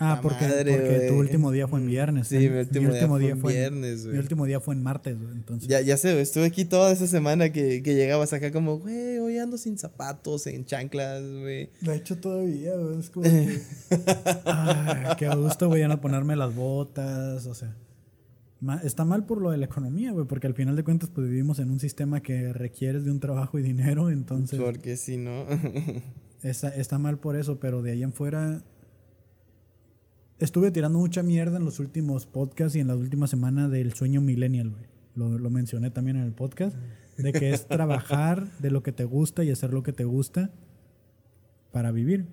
Ah, 0.00 0.18
porque, 0.20 0.44
madre, 0.48 0.72
porque 0.76 0.94
tu 1.06 1.14
güey". 1.14 1.18
último 1.20 1.52
día 1.52 1.68
fue 1.68 1.78
en 1.78 1.86
viernes. 1.86 2.26
Sí, 2.28 2.36
en- 2.46 2.52
mi 2.52 2.58
último, 2.86 3.18
día, 3.18 3.36
fue 3.36 3.52
en 3.52 3.58
viernes, 3.80 4.06
Mi 4.06 4.18
último 4.18 4.44
día 4.44 4.58
fue 4.58 4.74
en 4.74 4.82
martes, 4.82 5.16
güey, 5.20 5.32
entonces. 5.32 5.68
Ya, 5.68 5.80
ya 5.82 5.96
sé, 5.96 6.10
güey. 6.10 6.22
Estuve 6.22 6.46
aquí 6.46 6.64
toda 6.64 6.90
esa 6.90 7.06
semana 7.06 7.52
que, 7.52 7.82
que 7.84 7.94
llegabas 7.94 8.32
acá 8.32 8.50
como, 8.50 8.80
güey, 8.80 9.18
hoy 9.18 9.38
ando 9.38 9.56
sin 9.56 9.78
zapatos, 9.78 10.48
en 10.48 10.64
chanclas, 10.64 11.22
güey. 11.22 11.70
De 11.80 11.94
hecho, 11.94 12.18
todavía, 12.18 12.74
güey, 12.76 12.98
es 12.98 13.10
como 13.10 13.22
que... 13.24 13.60
Ay, 14.46 15.14
qué 15.18 15.28
gusto, 15.28 15.68
güey, 15.68 15.80
ya 15.82 15.88
no 15.88 16.00
ponerme 16.00 16.34
las 16.34 16.52
botas, 16.54 17.46
o 17.46 17.54
sea... 17.54 17.72
Está 18.82 19.04
mal 19.04 19.26
por 19.26 19.40
lo 19.40 19.50
de 19.50 19.58
la 19.58 19.66
economía, 19.66 20.12
güey, 20.12 20.26
porque 20.26 20.46
al 20.46 20.54
final 20.54 20.76
de 20.76 20.84
cuentas 20.84 21.10
pues 21.10 21.28
vivimos 21.28 21.58
en 21.58 21.70
un 21.70 21.80
sistema 21.80 22.20
que 22.20 22.52
requieres 22.52 23.04
de 23.04 23.10
un 23.10 23.20
trabajo 23.20 23.58
y 23.58 23.62
dinero, 23.62 24.10
entonces 24.10 24.60
Porque 24.60 24.96
si 24.96 25.16
no... 25.16 25.46
está, 26.42 26.68
está 26.68 26.98
mal 26.98 27.18
por 27.18 27.36
eso, 27.36 27.58
pero 27.58 27.82
de 27.82 27.92
ahí 27.92 28.02
en 28.02 28.12
fuera 28.12 28.62
estuve 30.38 30.70
tirando 30.70 30.98
mucha 30.98 31.22
mierda 31.22 31.56
en 31.56 31.64
los 31.64 31.80
últimos 31.80 32.26
podcasts 32.26 32.76
y 32.76 32.80
en 32.80 32.88
la 32.88 32.96
última 32.96 33.26
semana 33.26 33.68
del 33.68 33.94
sueño 33.94 34.20
millennial, 34.20 34.70
güey. 34.70 34.84
Lo, 35.14 35.38
lo 35.38 35.48
mencioné 35.48 35.90
también 35.90 36.16
en 36.16 36.24
el 36.24 36.32
podcast, 36.32 36.76
de 37.16 37.32
que 37.32 37.50
es 37.50 37.66
trabajar 37.68 38.50
de 38.58 38.70
lo 38.70 38.82
que 38.82 38.90
te 38.90 39.04
gusta 39.04 39.44
y 39.44 39.50
hacer 39.50 39.72
lo 39.72 39.84
que 39.84 39.92
te 39.92 40.04
gusta 40.04 40.50
para 41.70 41.92
vivir. 41.92 42.26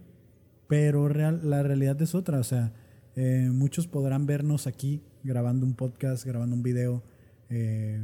Pero 0.67 1.07
real, 1.07 1.41
la 1.43 1.61
realidad 1.61 2.01
es 2.01 2.15
otra, 2.15 2.39
o 2.39 2.43
sea, 2.43 2.73
eh, 3.15 3.49
muchos 3.51 3.87
podrán 3.87 4.25
vernos 4.25 4.67
aquí 4.67 5.03
grabando 5.23 5.65
un 5.65 5.73
podcast, 5.73 6.25
grabando 6.25 6.55
un 6.55 6.63
video, 6.63 7.03
eh, 7.49 8.03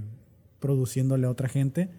produciéndole 0.60 1.28
a 1.28 1.30
otra 1.30 1.50
gente, 1.50 1.90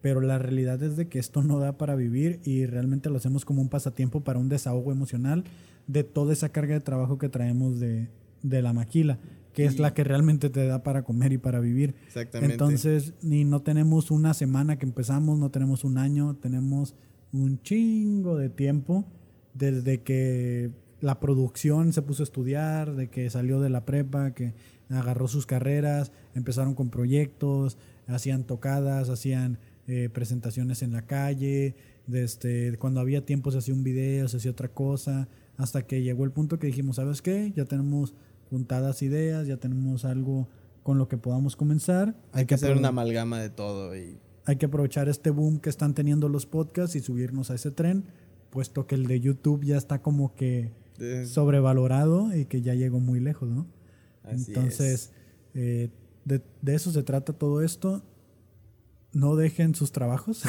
pero 0.00 0.20
la 0.20 0.38
realidad 0.38 0.82
es 0.82 0.96
de 0.96 1.08
que 1.08 1.18
esto 1.18 1.42
no 1.42 1.58
da 1.58 1.76
para 1.76 1.96
vivir 1.96 2.40
y 2.44 2.66
realmente 2.66 3.10
lo 3.10 3.16
hacemos 3.16 3.44
como 3.44 3.60
un 3.60 3.68
pasatiempo 3.68 4.22
para 4.22 4.38
un 4.38 4.48
desahogo 4.48 4.92
emocional 4.92 5.44
de 5.86 6.04
toda 6.04 6.32
esa 6.32 6.50
carga 6.50 6.74
de 6.74 6.80
trabajo 6.80 7.18
que 7.18 7.28
traemos 7.28 7.80
de, 7.80 8.08
de 8.42 8.62
la 8.62 8.72
maquila, 8.72 9.18
que 9.52 9.64
es 9.64 9.78
la 9.78 9.94
que 9.94 10.04
realmente 10.04 10.50
te 10.50 10.66
da 10.66 10.82
para 10.82 11.02
comer 11.02 11.32
y 11.32 11.38
para 11.38 11.58
vivir. 11.58 11.94
Exactamente. 12.06 12.52
Entonces, 12.52 13.14
ni 13.22 13.44
no 13.44 13.62
tenemos 13.62 14.10
una 14.10 14.34
semana 14.34 14.78
que 14.78 14.86
empezamos, 14.86 15.38
no 15.38 15.50
tenemos 15.50 15.82
un 15.84 15.98
año, 15.98 16.36
tenemos 16.36 16.94
un 17.32 17.60
chingo 17.62 18.36
de 18.36 18.50
tiempo 18.50 19.04
desde 19.54 20.02
que 20.02 20.70
la 21.00 21.20
producción 21.20 21.92
se 21.92 22.02
puso 22.02 22.22
a 22.22 22.24
estudiar, 22.24 22.94
de 22.94 23.08
que 23.08 23.30
salió 23.30 23.60
de 23.60 23.70
la 23.70 23.84
prepa, 23.84 24.32
que 24.32 24.54
agarró 24.90 25.28
sus 25.28 25.46
carreras, 25.46 26.12
empezaron 26.34 26.74
con 26.74 26.90
proyectos, 26.90 27.78
hacían 28.06 28.44
tocadas, 28.44 29.08
hacían 29.08 29.58
eh, 29.86 30.08
presentaciones 30.12 30.82
en 30.82 30.92
la 30.92 31.02
calle, 31.02 31.76
desde 32.06 32.76
cuando 32.78 33.00
había 33.00 33.24
tiempo 33.24 33.50
se 33.50 33.58
hacía 33.58 33.74
un 33.74 33.84
video, 33.84 34.28
se 34.28 34.38
hacía 34.38 34.50
otra 34.50 34.68
cosa, 34.68 35.28
hasta 35.56 35.86
que 35.86 36.02
llegó 36.02 36.24
el 36.24 36.32
punto 36.32 36.58
que 36.58 36.66
dijimos, 36.66 36.96
¿sabes 36.96 37.22
qué? 37.22 37.52
Ya 37.54 37.64
tenemos 37.64 38.14
juntadas 38.50 39.02
ideas, 39.02 39.46
ya 39.46 39.58
tenemos 39.58 40.04
algo 40.04 40.48
con 40.82 40.98
lo 40.98 41.08
que 41.08 41.18
podamos 41.18 41.54
comenzar. 41.54 42.16
Hay 42.32 42.46
que 42.46 42.54
hacer 42.54 42.76
una 42.76 42.88
amalgama 42.88 43.40
de 43.40 43.50
todo 43.50 43.94
y 43.96 44.16
hay 44.46 44.56
que 44.56 44.66
aprovechar 44.66 45.10
este 45.10 45.28
boom 45.28 45.60
que 45.60 45.68
están 45.68 45.92
teniendo 45.92 46.30
los 46.30 46.46
podcasts 46.46 46.96
y 46.96 47.00
subirnos 47.00 47.50
a 47.50 47.54
ese 47.54 47.70
tren, 47.70 48.04
puesto 48.48 48.86
que 48.86 48.94
el 48.94 49.06
de 49.06 49.20
YouTube 49.20 49.62
ya 49.64 49.76
está 49.76 50.00
como 50.00 50.34
que 50.34 50.72
es- 50.98 51.30
sobrevalorado 51.30 52.34
y 52.36 52.44
que 52.46 52.60
ya 52.62 52.74
llegó 52.74 53.00
muy 53.00 53.20
lejos, 53.20 53.48
¿no? 53.48 53.66
Así 54.24 54.44
Entonces, 54.48 55.12
eh, 55.54 55.88
de, 56.24 56.42
de 56.62 56.74
eso 56.74 56.90
se 56.92 57.02
trata 57.02 57.32
todo 57.32 57.62
esto. 57.62 58.02
No 59.12 59.36
dejen 59.36 59.74
sus 59.74 59.90
trabajos. 59.90 60.42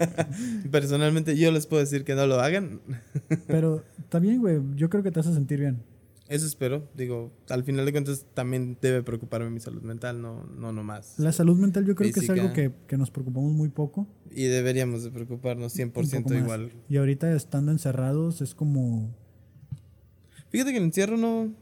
Personalmente 0.70 1.36
yo 1.36 1.50
les 1.52 1.66
puedo 1.66 1.80
decir 1.80 2.04
que 2.04 2.14
no 2.14 2.26
lo 2.26 2.40
hagan. 2.40 2.80
Pero 3.46 3.84
bien, 4.20 4.40
güey. 4.40 4.60
Yo 4.74 4.90
creo 4.90 5.02
que 5.02 5.10
te 5.10 5.20
hace 5.20 5.32
sentir 5.32 5.60
bien. 5.60 5.82
Eso 6.28 6.44
espero. 6.46 6.88
Digo, 6.96 7.32
al 7.48 7.62
final 7.62 7.86
de 7.86 7.92
cuentas 7.92 8.26
también 8.34 8.76
debe 8.82 9.02
preocuparme 9.04 9.48
mi 9.50 9.60
salud 9.60 9.82
mental, 9.82 10.20
no, 10.20 10.42
no 10.44 10.72
nomás. 10.72 11.14
La 11.18 11.30
salud 11.30 11.56
mental 11.56 11.84
yo 11.86 11.94
creo 11.94 12.12
que 12.12 12.18
es 12.18 12.30
algo 12.30 12.52
que, 12.52 12.72
que 12.88 12.96
nos 12.96 13.12
preocupamos 13.12 13.52
muy 13.52 13.68
poco. 13.68 14.08
Y 14.32 14.44
deberíamos 14.46 15.04
de 15.04 15.10
preocuparnos 15.12 15.76
un 15.78 15.90
poco 15.90 16.06
100% 16.08 16.24
más. 16.30 16.38
igual. 16.42 16.72
Y 16.88 16.96
ahorita 16.96 17.32
estando 17.32 17.70
encerrados 17.70 18.40
es 18.42 18.54
como... 18.54 19.14
Fíjate 20.56 20.72
que 20.72 20.78
el 20.78 20.84
encierro 20.84 21.16
no... 21.18 21.52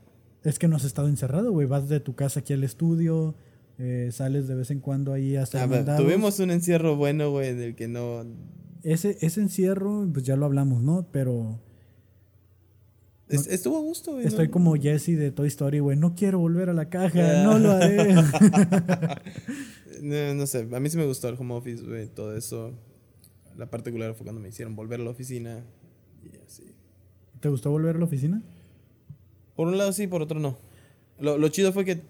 Es 0.44 0.58
que 0.60 0.68
no 0.68 0.76
has 0.76 0.84
estado 0.84 1.08
encerrado, 1.08 1.50
güey. 1.50 1.66
Vas 1.66 1.88
de 1.88 1.98
tu 2.00 2.14
casa 2.14 2.40
aquí 2.40 2.52
al 2.52 2.62
estudio, 2.62 3.34
eh, 3.78 4.10
sales 4.12 4.46
de 4.46 4.54
vez 4.54 4.70
en 4.70 4.78
cuando 4.78 5.12
ahí 5.12 5.34
a 5.36 5.42
hacer 5.42 5.60
A 5.62 5.66
ver, 5.66 5.78
mandados. 5.80 6.04
tuvimos 6.04 6.38
un 6.38 6.50
encierro 6.52 6.94
bueno, 6.96 7.30
güey, 7.30 7.54
del 7.54 7.74
que 7.74 7.88
no... 7.88 8.24
Ese, 8.82 9.16
ese 9.20 9.40
encierro, 9.40 10.06
pues 10.12 10.24
ya 10.24 10.36
lo 10.36 10.44
hablamos, 10.44 10.82
¿no? 10.82 11.08
Pero 11.10 11.58
es- 13.28 13.46
estuvo 13.48 13.78
a 13.78 13.80
gusto, 13.80 14.12
güey. 14.12 14.26
estoy 14.26 14.46
¿no? 14.46 14.52
como 14.52 14.74
Jesse 14.76 15.16
de 15.16 15.32
Toy 15.32 15.48
Story, 15.48 15.78
güey. 15.80 15.96
No 15.96 16.14
quiero 16.14 16.38
volver 16.38 16.68
a 16.68 16.74
la 16.74 16.88
caja, 16.90 17.40
Ah. 17.40 17.44
no 17.44 17.58
lo 17.58 17.70
haré. 17.72 18.14
No, 20.02 20.34
no 20.34 20.46
sé, 20.46 20.68
a 20.70 20.80
mí 20.80 20.90
sí 20.90 20.98
me 20.98 21.06
gustó 21.06 21.28
el 21.30 21.36
home 21.38 21.54
office, 21.54 21.82
güey, 21.82 22.08
todo 22.08 22.36
eso. 22.36 22.72
La 23.56 23.70
parte 23.70 23.90
culera 23.90 24.12
fue 24.12 24.24
cuando 24.24 24.40
me 24.42 24.48
hicieron 24.50 24.76
volver 24.76 25.00
a 25.00 25.04
la 25.04 25.10
oficina 25.10 25.64
y 26.22 26.36
así. 26.46 26.64
¿Te 27.40 27.48
gustó 27.48 27.70
volver 27.70 27.96
a 27.96 27.98
la 27.98 28.04
oficina? 28.04 28.42
Por 29.56 29.68
un 29.68 29.78
lado 29.78 29.92
sí, 29.92 30.06
por 30.06 30.22
otro 30.22 30.40
no. 30.40 30.56
Lo, 31.18 31.38
lo 31.38 31.48
chido 31.48 31.72
fue 31.72 31.84
que 31.84 32.02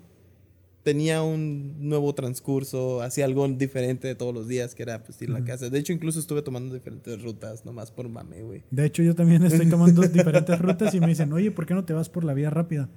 tenía 0.82 1.22
un 1.22 1.88
nuevo 1.88 2.14
transcurso, 2.14 3.00
hacía 3.02 3.24
algo 3.24 3.48
diferente 3.48 4.06
de 4.06 4.14
todos 4.14 4.34
los 4.34 4.46
días, 4.48 4.74
que 4.74 4.82
era 4.82 5.02
pues 5.02 5.20
ir 5.22 5.30
a 5.30 5.32
la 5.34 5.44
casa. 5.44 5.70
De 5.70 5.78
hecho, 5.78 5.92
incluso 5.94 6.20
estuve 6.20 6.42
tomando 6.42 6.74
diferentes 6.74 7.22
rutas, 7.22 7.64
nomás 7.64 7.90
por 7.90 8.08
mame, 8.08 8.42
güey. 8.42 8.62
De 8.70 8.84
hecho, 8.84 9.02
yo 9.02 9.14
también 9.14 9.42
estoy 9.44 9.68
tomando 9.68 10.02
diferentes 10.08 10.58
rutas 10.58 10.94
y 10.94 11.00
me 11.00 11.06
dicen, 11.08 11.32
oye, 11.32 11.50
¿por 11.50 11.64
qué 11.66 11.74
no 11.74 11.84
te 11.84 11.94
vas 11.94 12.08
por 12.10 12.24
la 12.24 12.34
vía 12.34 12.50
rápida? 12.50 12.88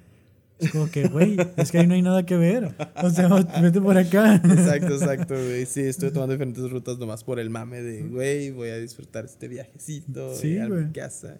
Es 0.60 0.71
como 0.71 0.89
que, 0.89 1.07
güey, 1.07 1.38
es 1.55 1.71
que 1.71 1.77
ahí 1.77 1.88
no 1.88 1.93
hay 1.93 2.01
nada 2.01 2.25
que 2.25 2.36
ver. 2.36 2.75
O 3.03 3.10
sea, 3.12 3.27
vete 3.62 3.79
por 3.79 3.95
acá. 3.97 4.36
Exacto, 4.43 4.93
exacto, 4.95 5.36
güey. 5.36 5.65
Sí, 5.67 5.81
estuve 5.81 6.10
tomando 6.12 6.33
diferentes 6.33 6.69
rutas 6.71 6.97
nomás 6.97 7.23
por 7.23 7.39
el 7.39 7.49
mame 7.51 7.81
de, 7.81 8.01
güey, 8.03 8.51
voy 8.51 8.69
a 8.69 8.77
disfrutar 8.79 9.23
este 9.25 9.47
viajecito, 9.47 10.33
Sí, 10.36 10.57
a 10.57 10.63
mi 10.63 10.69
güey. 10.69 10.91
casa. 10.93 11.39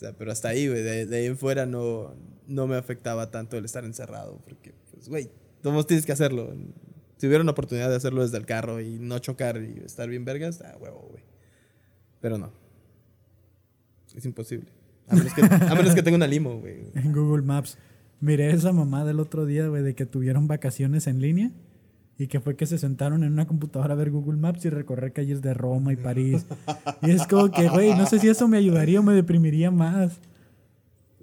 Sea, 0.00 0.14
pero 0.16 0.32
hasta 0.32 0.48
ahí, 0.48 0.66
güey, 0.66 0.82
de, 0.82 1.04
de 1.04 1.16
ahí 1.18 1.26
en 1.26 1.36
fuera 1.36 1.66
no, 1.66 2.14
no 2.46 2.66
me 2.66 2.76
afectaba 2.76 3.30
tanto 3.30 3.58
el 3.58 3.66
estar 3.66 3.84
encerrado, 3.84 4.40
porque, 4.46 4.72
pues, 4.92 5.10
güey, 5.10 5.30
todos 5.60 5.86
tienes 5.86 6.06
que 6.06 6.12
hacerlo. 6.12 6.54
Si 7.18 7.26
hubiera 7.26 7.42
una 7.42 7.52
oportunidad 7.52 7.90
de 7.90 7.96
hacerlo 7.96 8.22
desde 8.22 8.38
el 8.38 8.46
carro 8.46 8.80
y 8.80 8.98
no 8.98 9.18
chocar 9.18 9.58
y 9.58 9.82
estar 9.84 10.08
bien 10.08 10.24
vergas, 10.24 10.62
ah, 10.62 10.74
huevo, 10.80 11.06
güey. 11.10 11.22
Pero 12.22 12.38
no. 12.38 12.50
Es 14.16 14.24
imposible. 14.24 14.68
A 15.06 15.16
menos 15.16 15.34
que, 15.34 15.42
a 15.42 15.74
menos 15.74 15.94
que 15.94 16.02
tenga 16.02 16.16
una 16.16 16.26
limo, 16.26 16.58
güey. 16.60 16.78
En 16.94 17.12
Google 17.12 17.42
Maps. 17.42 17.76
Miré 18.20 18.52
esa 18.52 18.72
mamada 18.72 19.10
el 19.10 19.20
otro 19.20 19.44
día, 19.44 19.68
güey, 19.68 19.82
de 19.82 19.94
que 19.94 20.06
tuvieron 20.06 20.48
vacaciones 20.48 21.08
en 21.08 21.20
línea 21.20 21.50
y 22.20 22.26
que 22.26 22.38
fue 22.38 22.54
que 22.54 22.66
se 22.66 22.76
sentaron 22.76 23.24
en 23.24 23.32
una 23.32 23.46
computadora 23.46 23.94
a 23.94 23.96
ver 23.96 24.10
Google 24.10 24.38
Maps 24.38 24.66
y 24.66 24.68
recorrer 24.68 25.14
calles 25.14 25.40
de 25.40 25.54
Roma 25.54 25.94
y 25.94 25.96
París. 25.96 26.44
Y 27.00 27.12
es 27.12 27.26
como 27.26 27.50
que, 27.50 27.68
güey, 27.70 27.94
no 27.94 28.04
sé 28.04 28.18
si 28.18 28.28
eso 28.28 28.46
me 28.46 28.58
ayudaría 28.58 29.00
o 29.00 29.02
me 29.02 29.14
deprimiría 29.14 29.70
más. 29.70 30.20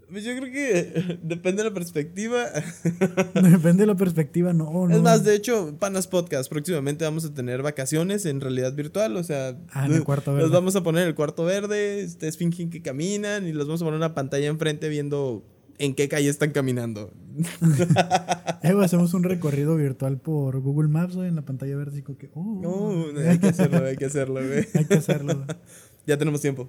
Pues 0.10 0.24
yo 0.24 0.36
creo 0.38 0.52
que 0.52 1.20
depende 1.24 1.62
de 1.62 1.70
la 1.70 1.74
perspectiva. 1.76 2.46
Depende 3.36 3.84
de 3.84 3.86
la 3.88 3.96
perspectiva, 3.96 4.54
no, 4.54 4.88
no. 4.88 4.96
Es 4.96 5.02
más, 5.04 5.24
de 5.24 5.36
hecho, 5.36 5.76
Panas 5.78 6.08
Podcast, 6.08 6.50
próximamente 6.50 7.06
vamos 7.06 7.26
a 7.26 7.34
tener 7.34 7.62
vacaciones 7.62 8.26
en 8.26 8.42
realidad 8.42 8.74
virtual, 8.74 9.18
o 9.18 9.24
sea, 9.24 9.56
Ah, 9.72 9.86
en 9.86 9.94
el 9.94 10.04
cuarto 10.04 10.32
los 10.32 10.40
verde. 10.44 10.54
vamos 10.54 10.76
a 10.78 10.82
poner 10.82 11.04
en 11.04 11.10
el 11.10 11.16
cuarto 11.16 11.44
verde, 11.44 12.06
ustedes 12.06 12.38
fingen 12.38 12.70
que 12.72 12.82
caminan 12.82 13.46
y 13.48 13.52
los 13.54 13.68
vamos 13.68 13.82
a 13.82 13.86
poner 13.86 13.98
una 13.98 14.16
pantalla 14.16 14.48
enfrente 14.48 14.90
viendo 14.90 15.44
en 15.80 15.96
qué 15.96 16.08
calle 16.08 16.30
están 16.30 16.52
caminando. 16.52 17.12
Eh, 18.64 18.74
hacemos 18.84 19.14
un 19.14 19.24
recorrido 19.24 19.76
virtual 19.76 20.18
por 20.18 20.60
Google 20.60 20.90
Maps, 20.90 21.16
güey, 21.16 21.30
en 21.30 21.36
la 21.36 21.44
pantalla 21.44 21.78
verde. 21.78 22.04
Que, 22.04 22.30
oh, 22.34 22.60
No, 23.14 23.20
hay 23.30 23.38
que 23.38 23.48
hacerlo, 23.50 23.86
hay 23.86 23.96
que 23.96 24.06
hacerlo, 24.06 24.42
güey. 24.46 24.68
hay 24.74 24.86
que 24.86 24.96
hacerlo. 24.96 25.46
Ya 26.08 26.18
tenemos 26.18 26.42
tiempo. 26.42 26.68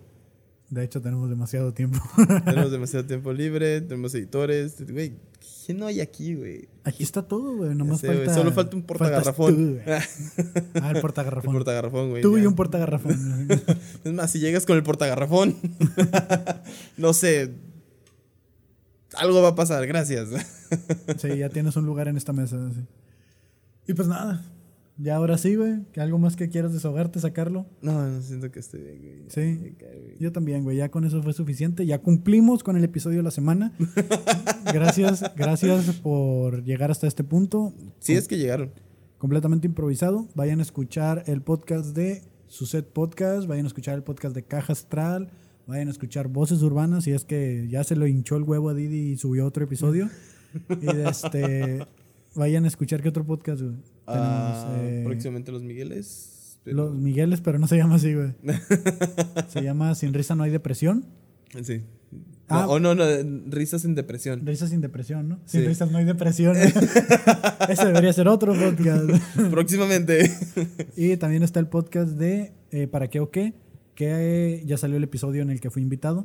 De 0.68 0.84
hecho, 0.84 1.00
tenemos 1.00 1.30
demasiado 1.30 1.72
tiempo. 1.72 1.98
Tenemos 2.44 2.70
demasiado 2.70 3.06
tiempo 3.06 3.32
libre, 3.32 3.80
tenemos 3.80 4.14
editores. 4.14 4.76
Güey, 4.86 5.14
¿qué 5.66 5.72
no 5.72 5.86
hay 5.86 6.02
aquí, 6.02 6.34
güey? 6.34 6.68
Aquí 6.84 7.02
está 7.02 7.22
todo, 7.22 7.56
güey. 7.56 7.74
Nomás 7.74 8.00
sé, 8.00 8.08
falta. 8.08 8.34
solo 8.34 8.52
falta 8.52 8.76
un 8.76 8.82
portagarrafón. 8.82 9.80
Ah, 9.86 10.90
el 10.90 10.96
El 10.96 11.00
portagarrafón. 11.00 12.10
güey. 12.10 12.20
Tú 12.22 12.36
y 12.36 12.44
un 12.44 12.54
portagarrafón. 12.54 13.48
Es 14.04 14.12
más, 14.12 14.30
si 14.30 14.40
llegas 14.40 14.66
con 14.66 14.76
el 14.76 14.82
portagarrafón, 14.82 15.56
no 16.98 17.14
sé, 17.14 17.50
algo 19.18 19.42
va 19.42 19.48
a 19.48 19.54
pasar, 19.54 19.87
gracias. 19.87 20.28
sí, 21.18 21.37
ya 21.38 21.48
tienes 21.48 21.76
un 21.76 21.87
lugar 21.87 22.09
en 22.09 22.16
esta 22.16 22.33
mesa. 22.33 22.57
sí. 22.72 22.81
Y 23.87 23.94
pues 23.94 24.07
nada. 24.09 24.44
Ya 25.00 25.14
ahora 25.14 25.38
sí, 25.38 25.54
güey. 25.54 25.85
Que 25.92 26.00
algo 26.00 26.18
más 26.18 26.35
que 26.35 26.48
quieras 26.48 26.72
desahogarte, 26.72 27.20
sacarlo. 27.20 27.66
No, 27.83 28.09
no 28.09 28.20
siento 28.20 28.50
que 28.50 28.59
esté 28.59 28.78
bien, 28.78 28.98
güey. 29.00 29.31
Sí. 29.31 29.76
Cae. 29.78 30.16
Yo 30.18 30.33
también, 30.33 30.64
güey. 30.64 30.76
Ya 30.76 30.90
con 30.90 31.04
eso 31.04 31.22
fue 31.22 31.33
suficiente. 31.33 31.87
Ya 31.87 32.00
cumplimos 32.00 32.64
con 32.64 32.76
el 32.76 32.83
episodio 32.83 33.18
de 33.18 33.22
la 33.22 33.31
semana. 33.31 33.72
Gracias, 34.74 35.24
gracias 35.37 35.94
por 36.02 36.62
llegar 36.64 36.90
hasta 36.90 37.07
este 37.07 37.24
punto. 37.24 37.72
Sí, 38.00 38.14
es 38.14 38.28
que 38.28 38.37
llegaron. 38.37 38.72
completamente 39.16 39.66
improvisado. 39.66 40.28
Vayan 40.35 40.59
a 40.59 40.62
escuchar 40.62 41.22
el 41.26 41.40
podcast 41.40 41.94
de 41.96 42.22
Suset 42.48 42.87
Podcast, 42.87 43.46
vayan 43.46 43.64
a 43.64 43.68
escuchar 43.68 43.94
el 43.94 44.02
podcast 44.02 44.35
de 44.35 44.42
Caja 44.42 44.72
Astral, 44.74 45.31
vayan 45.68 45.88
a 45.88 45.90
escuchar 45.90 46.28
Voces 46.28 46.62
Urbanas, 46.62 47.04
si 47.04 47.12
es 47.12 47.24
que 47.24 47.66
ya 47.70 47.85
se 47.85 47.94
lo 47.94 48.07
hinchó 48.07 48.37
el 48.37 48.42
huevo 48.42 48.70
a 48.70 48.74
Didi 48.74 49.12
y 49.12 49.16
subió 49.16 49.46
otro 49.46 49.62
episodio. 49.64 50.09
y 50.81 50.87
de 50.87 51.09
este, 51.09 51.87
vayan 52.35 52.64
a 52.64 52.68
escuchar 52.68 53.02
qué 53.02 53.11
otro 53.11 53.24
podcast, 53.24 53.61
güey. 53.62 53.76
Ah, 54.07 54.66
Tenemos, 54.74 54.90
eh, 54.92 55.02
próximamente 55.04 55.52
los 55.52 55.62
Migueles. 55.62 56.59
pero- 56.64 56.76
Los 56.78 56.94
Migueles, 56.96 57.40
pero 57.42 57.59
no 57.59 57.68
se 57.68 57.76
llama 57.76 57.96
así, 57.96 58.14
güey. 58.14 58.33
se 59.48 59.62
llama 59.62 59.94
Sin 59.94 60.14
Risa 60.14 60.35
No 60.35 60.42
Hay 60.44 60.50
Depresión. 60.50 61.04
Sí. 61.62 61.83
Ah. 62.50 62.62
No, 62.66 62.72
oh, 62.72 62.81
no, 62.81 62.94
no, 62.94 63.04
risas 63.50 63.85
en 63.85 63.94
depresión. 63.94 64.46
Risas 64.46 64.70
sin 64.70 64.81
depresión, 64.81 65.28
¿no? 65.28 65.38
Sin 65.44 65.61
Sí. 65.61 65.66
risas 65.66 65.90
no 65.90 65.98
hay 65.98 66.07
depresión. 66.07 66.57
Ese 67.68 67.85
debería 67.85 68.11
ser 68.14 68.26
otro 68.26 68.54
podcast. 68.54 69.04
próximamente. 69.50 70.33
Y 70.96 71.14
también 71.18 71.42
está 71.42 71.61
el 71.61 71.66
podcast 71.66 72.12
de 72.12 72.54
eh, 72.70 72.87
¿Para 72.87 73.09
qué 73.09 73.20
o 73.20 73.31
qué? 73.31 73.52
Que 73.98 74.62
ya 74.64 74.76
salió 74.76 74.96
el 74.96 75.02
episodio 75.02 75.42
en 75.42 75.50
el 75.50 75.61
que 75.61 75.70
fui 75.70 75.82
invitado. 75.82 76.24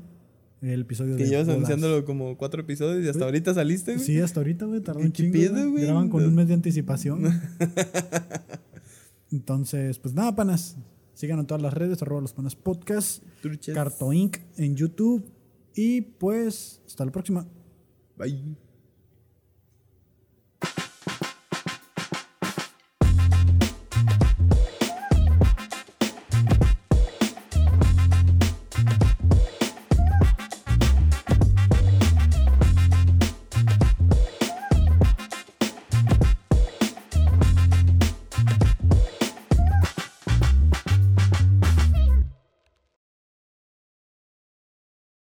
El 0.61 0.81
episodio 0.81 1.17
que 1.17 1.23
de 1.23 1.29
llevas 1.29 1.47
bodas. 1.47 1.55
anunciándolo 1.57 2.05
como 2.05 2.37
cuatro 2.37 2.61
episodios 2.61 3.03
y 3.03 3.09
hasta 3.09 3.25
ahorita 3.25 3.51
saliste, 3.55 3.95
güey. 3.95 4.05
Sí, 4.05 4.19
hasta 4.19 4.39
ahorita, 4.41 4.65
güey. 4.65 4.79
Tardó 4.79 4.99
¿Qué 4.99 5.07
un 5.07 5.11
chingo. 5.11 5.71
güey. 5.71 5.83
Graban 5.85 6.07
con 6.09 6.21
No. 6.21 6.27
un 6.29 6.35
mes 6.35 6.47
de 6.47 6.53
anticipación. 6.53 7.23
Entonces, 9.31 9.97
pues 9.97 10.13
nada, 10.13 10.35
panas. 10.35 10.77
Síganos 11.15 11.43
en 11.43 11.47
todas 11.47 11.63
las 11.63 11.73
redes, 11.73 11.99
arroba 12.03 12.21
los 12.21 12.33
panas 12.33 12.55
podcast. 12.55 13.23
Carto 13.73 14.13
Inc. 14.13 14.37
en 14.57 14.75
YouTube. 14.75 15.25
Y 15.75 16.01
pues, 16.01 16.79
hasta 16.85 17.03
la 17.05 17.11
próxima. 17.11 17.47
Bye. 18.17 18.55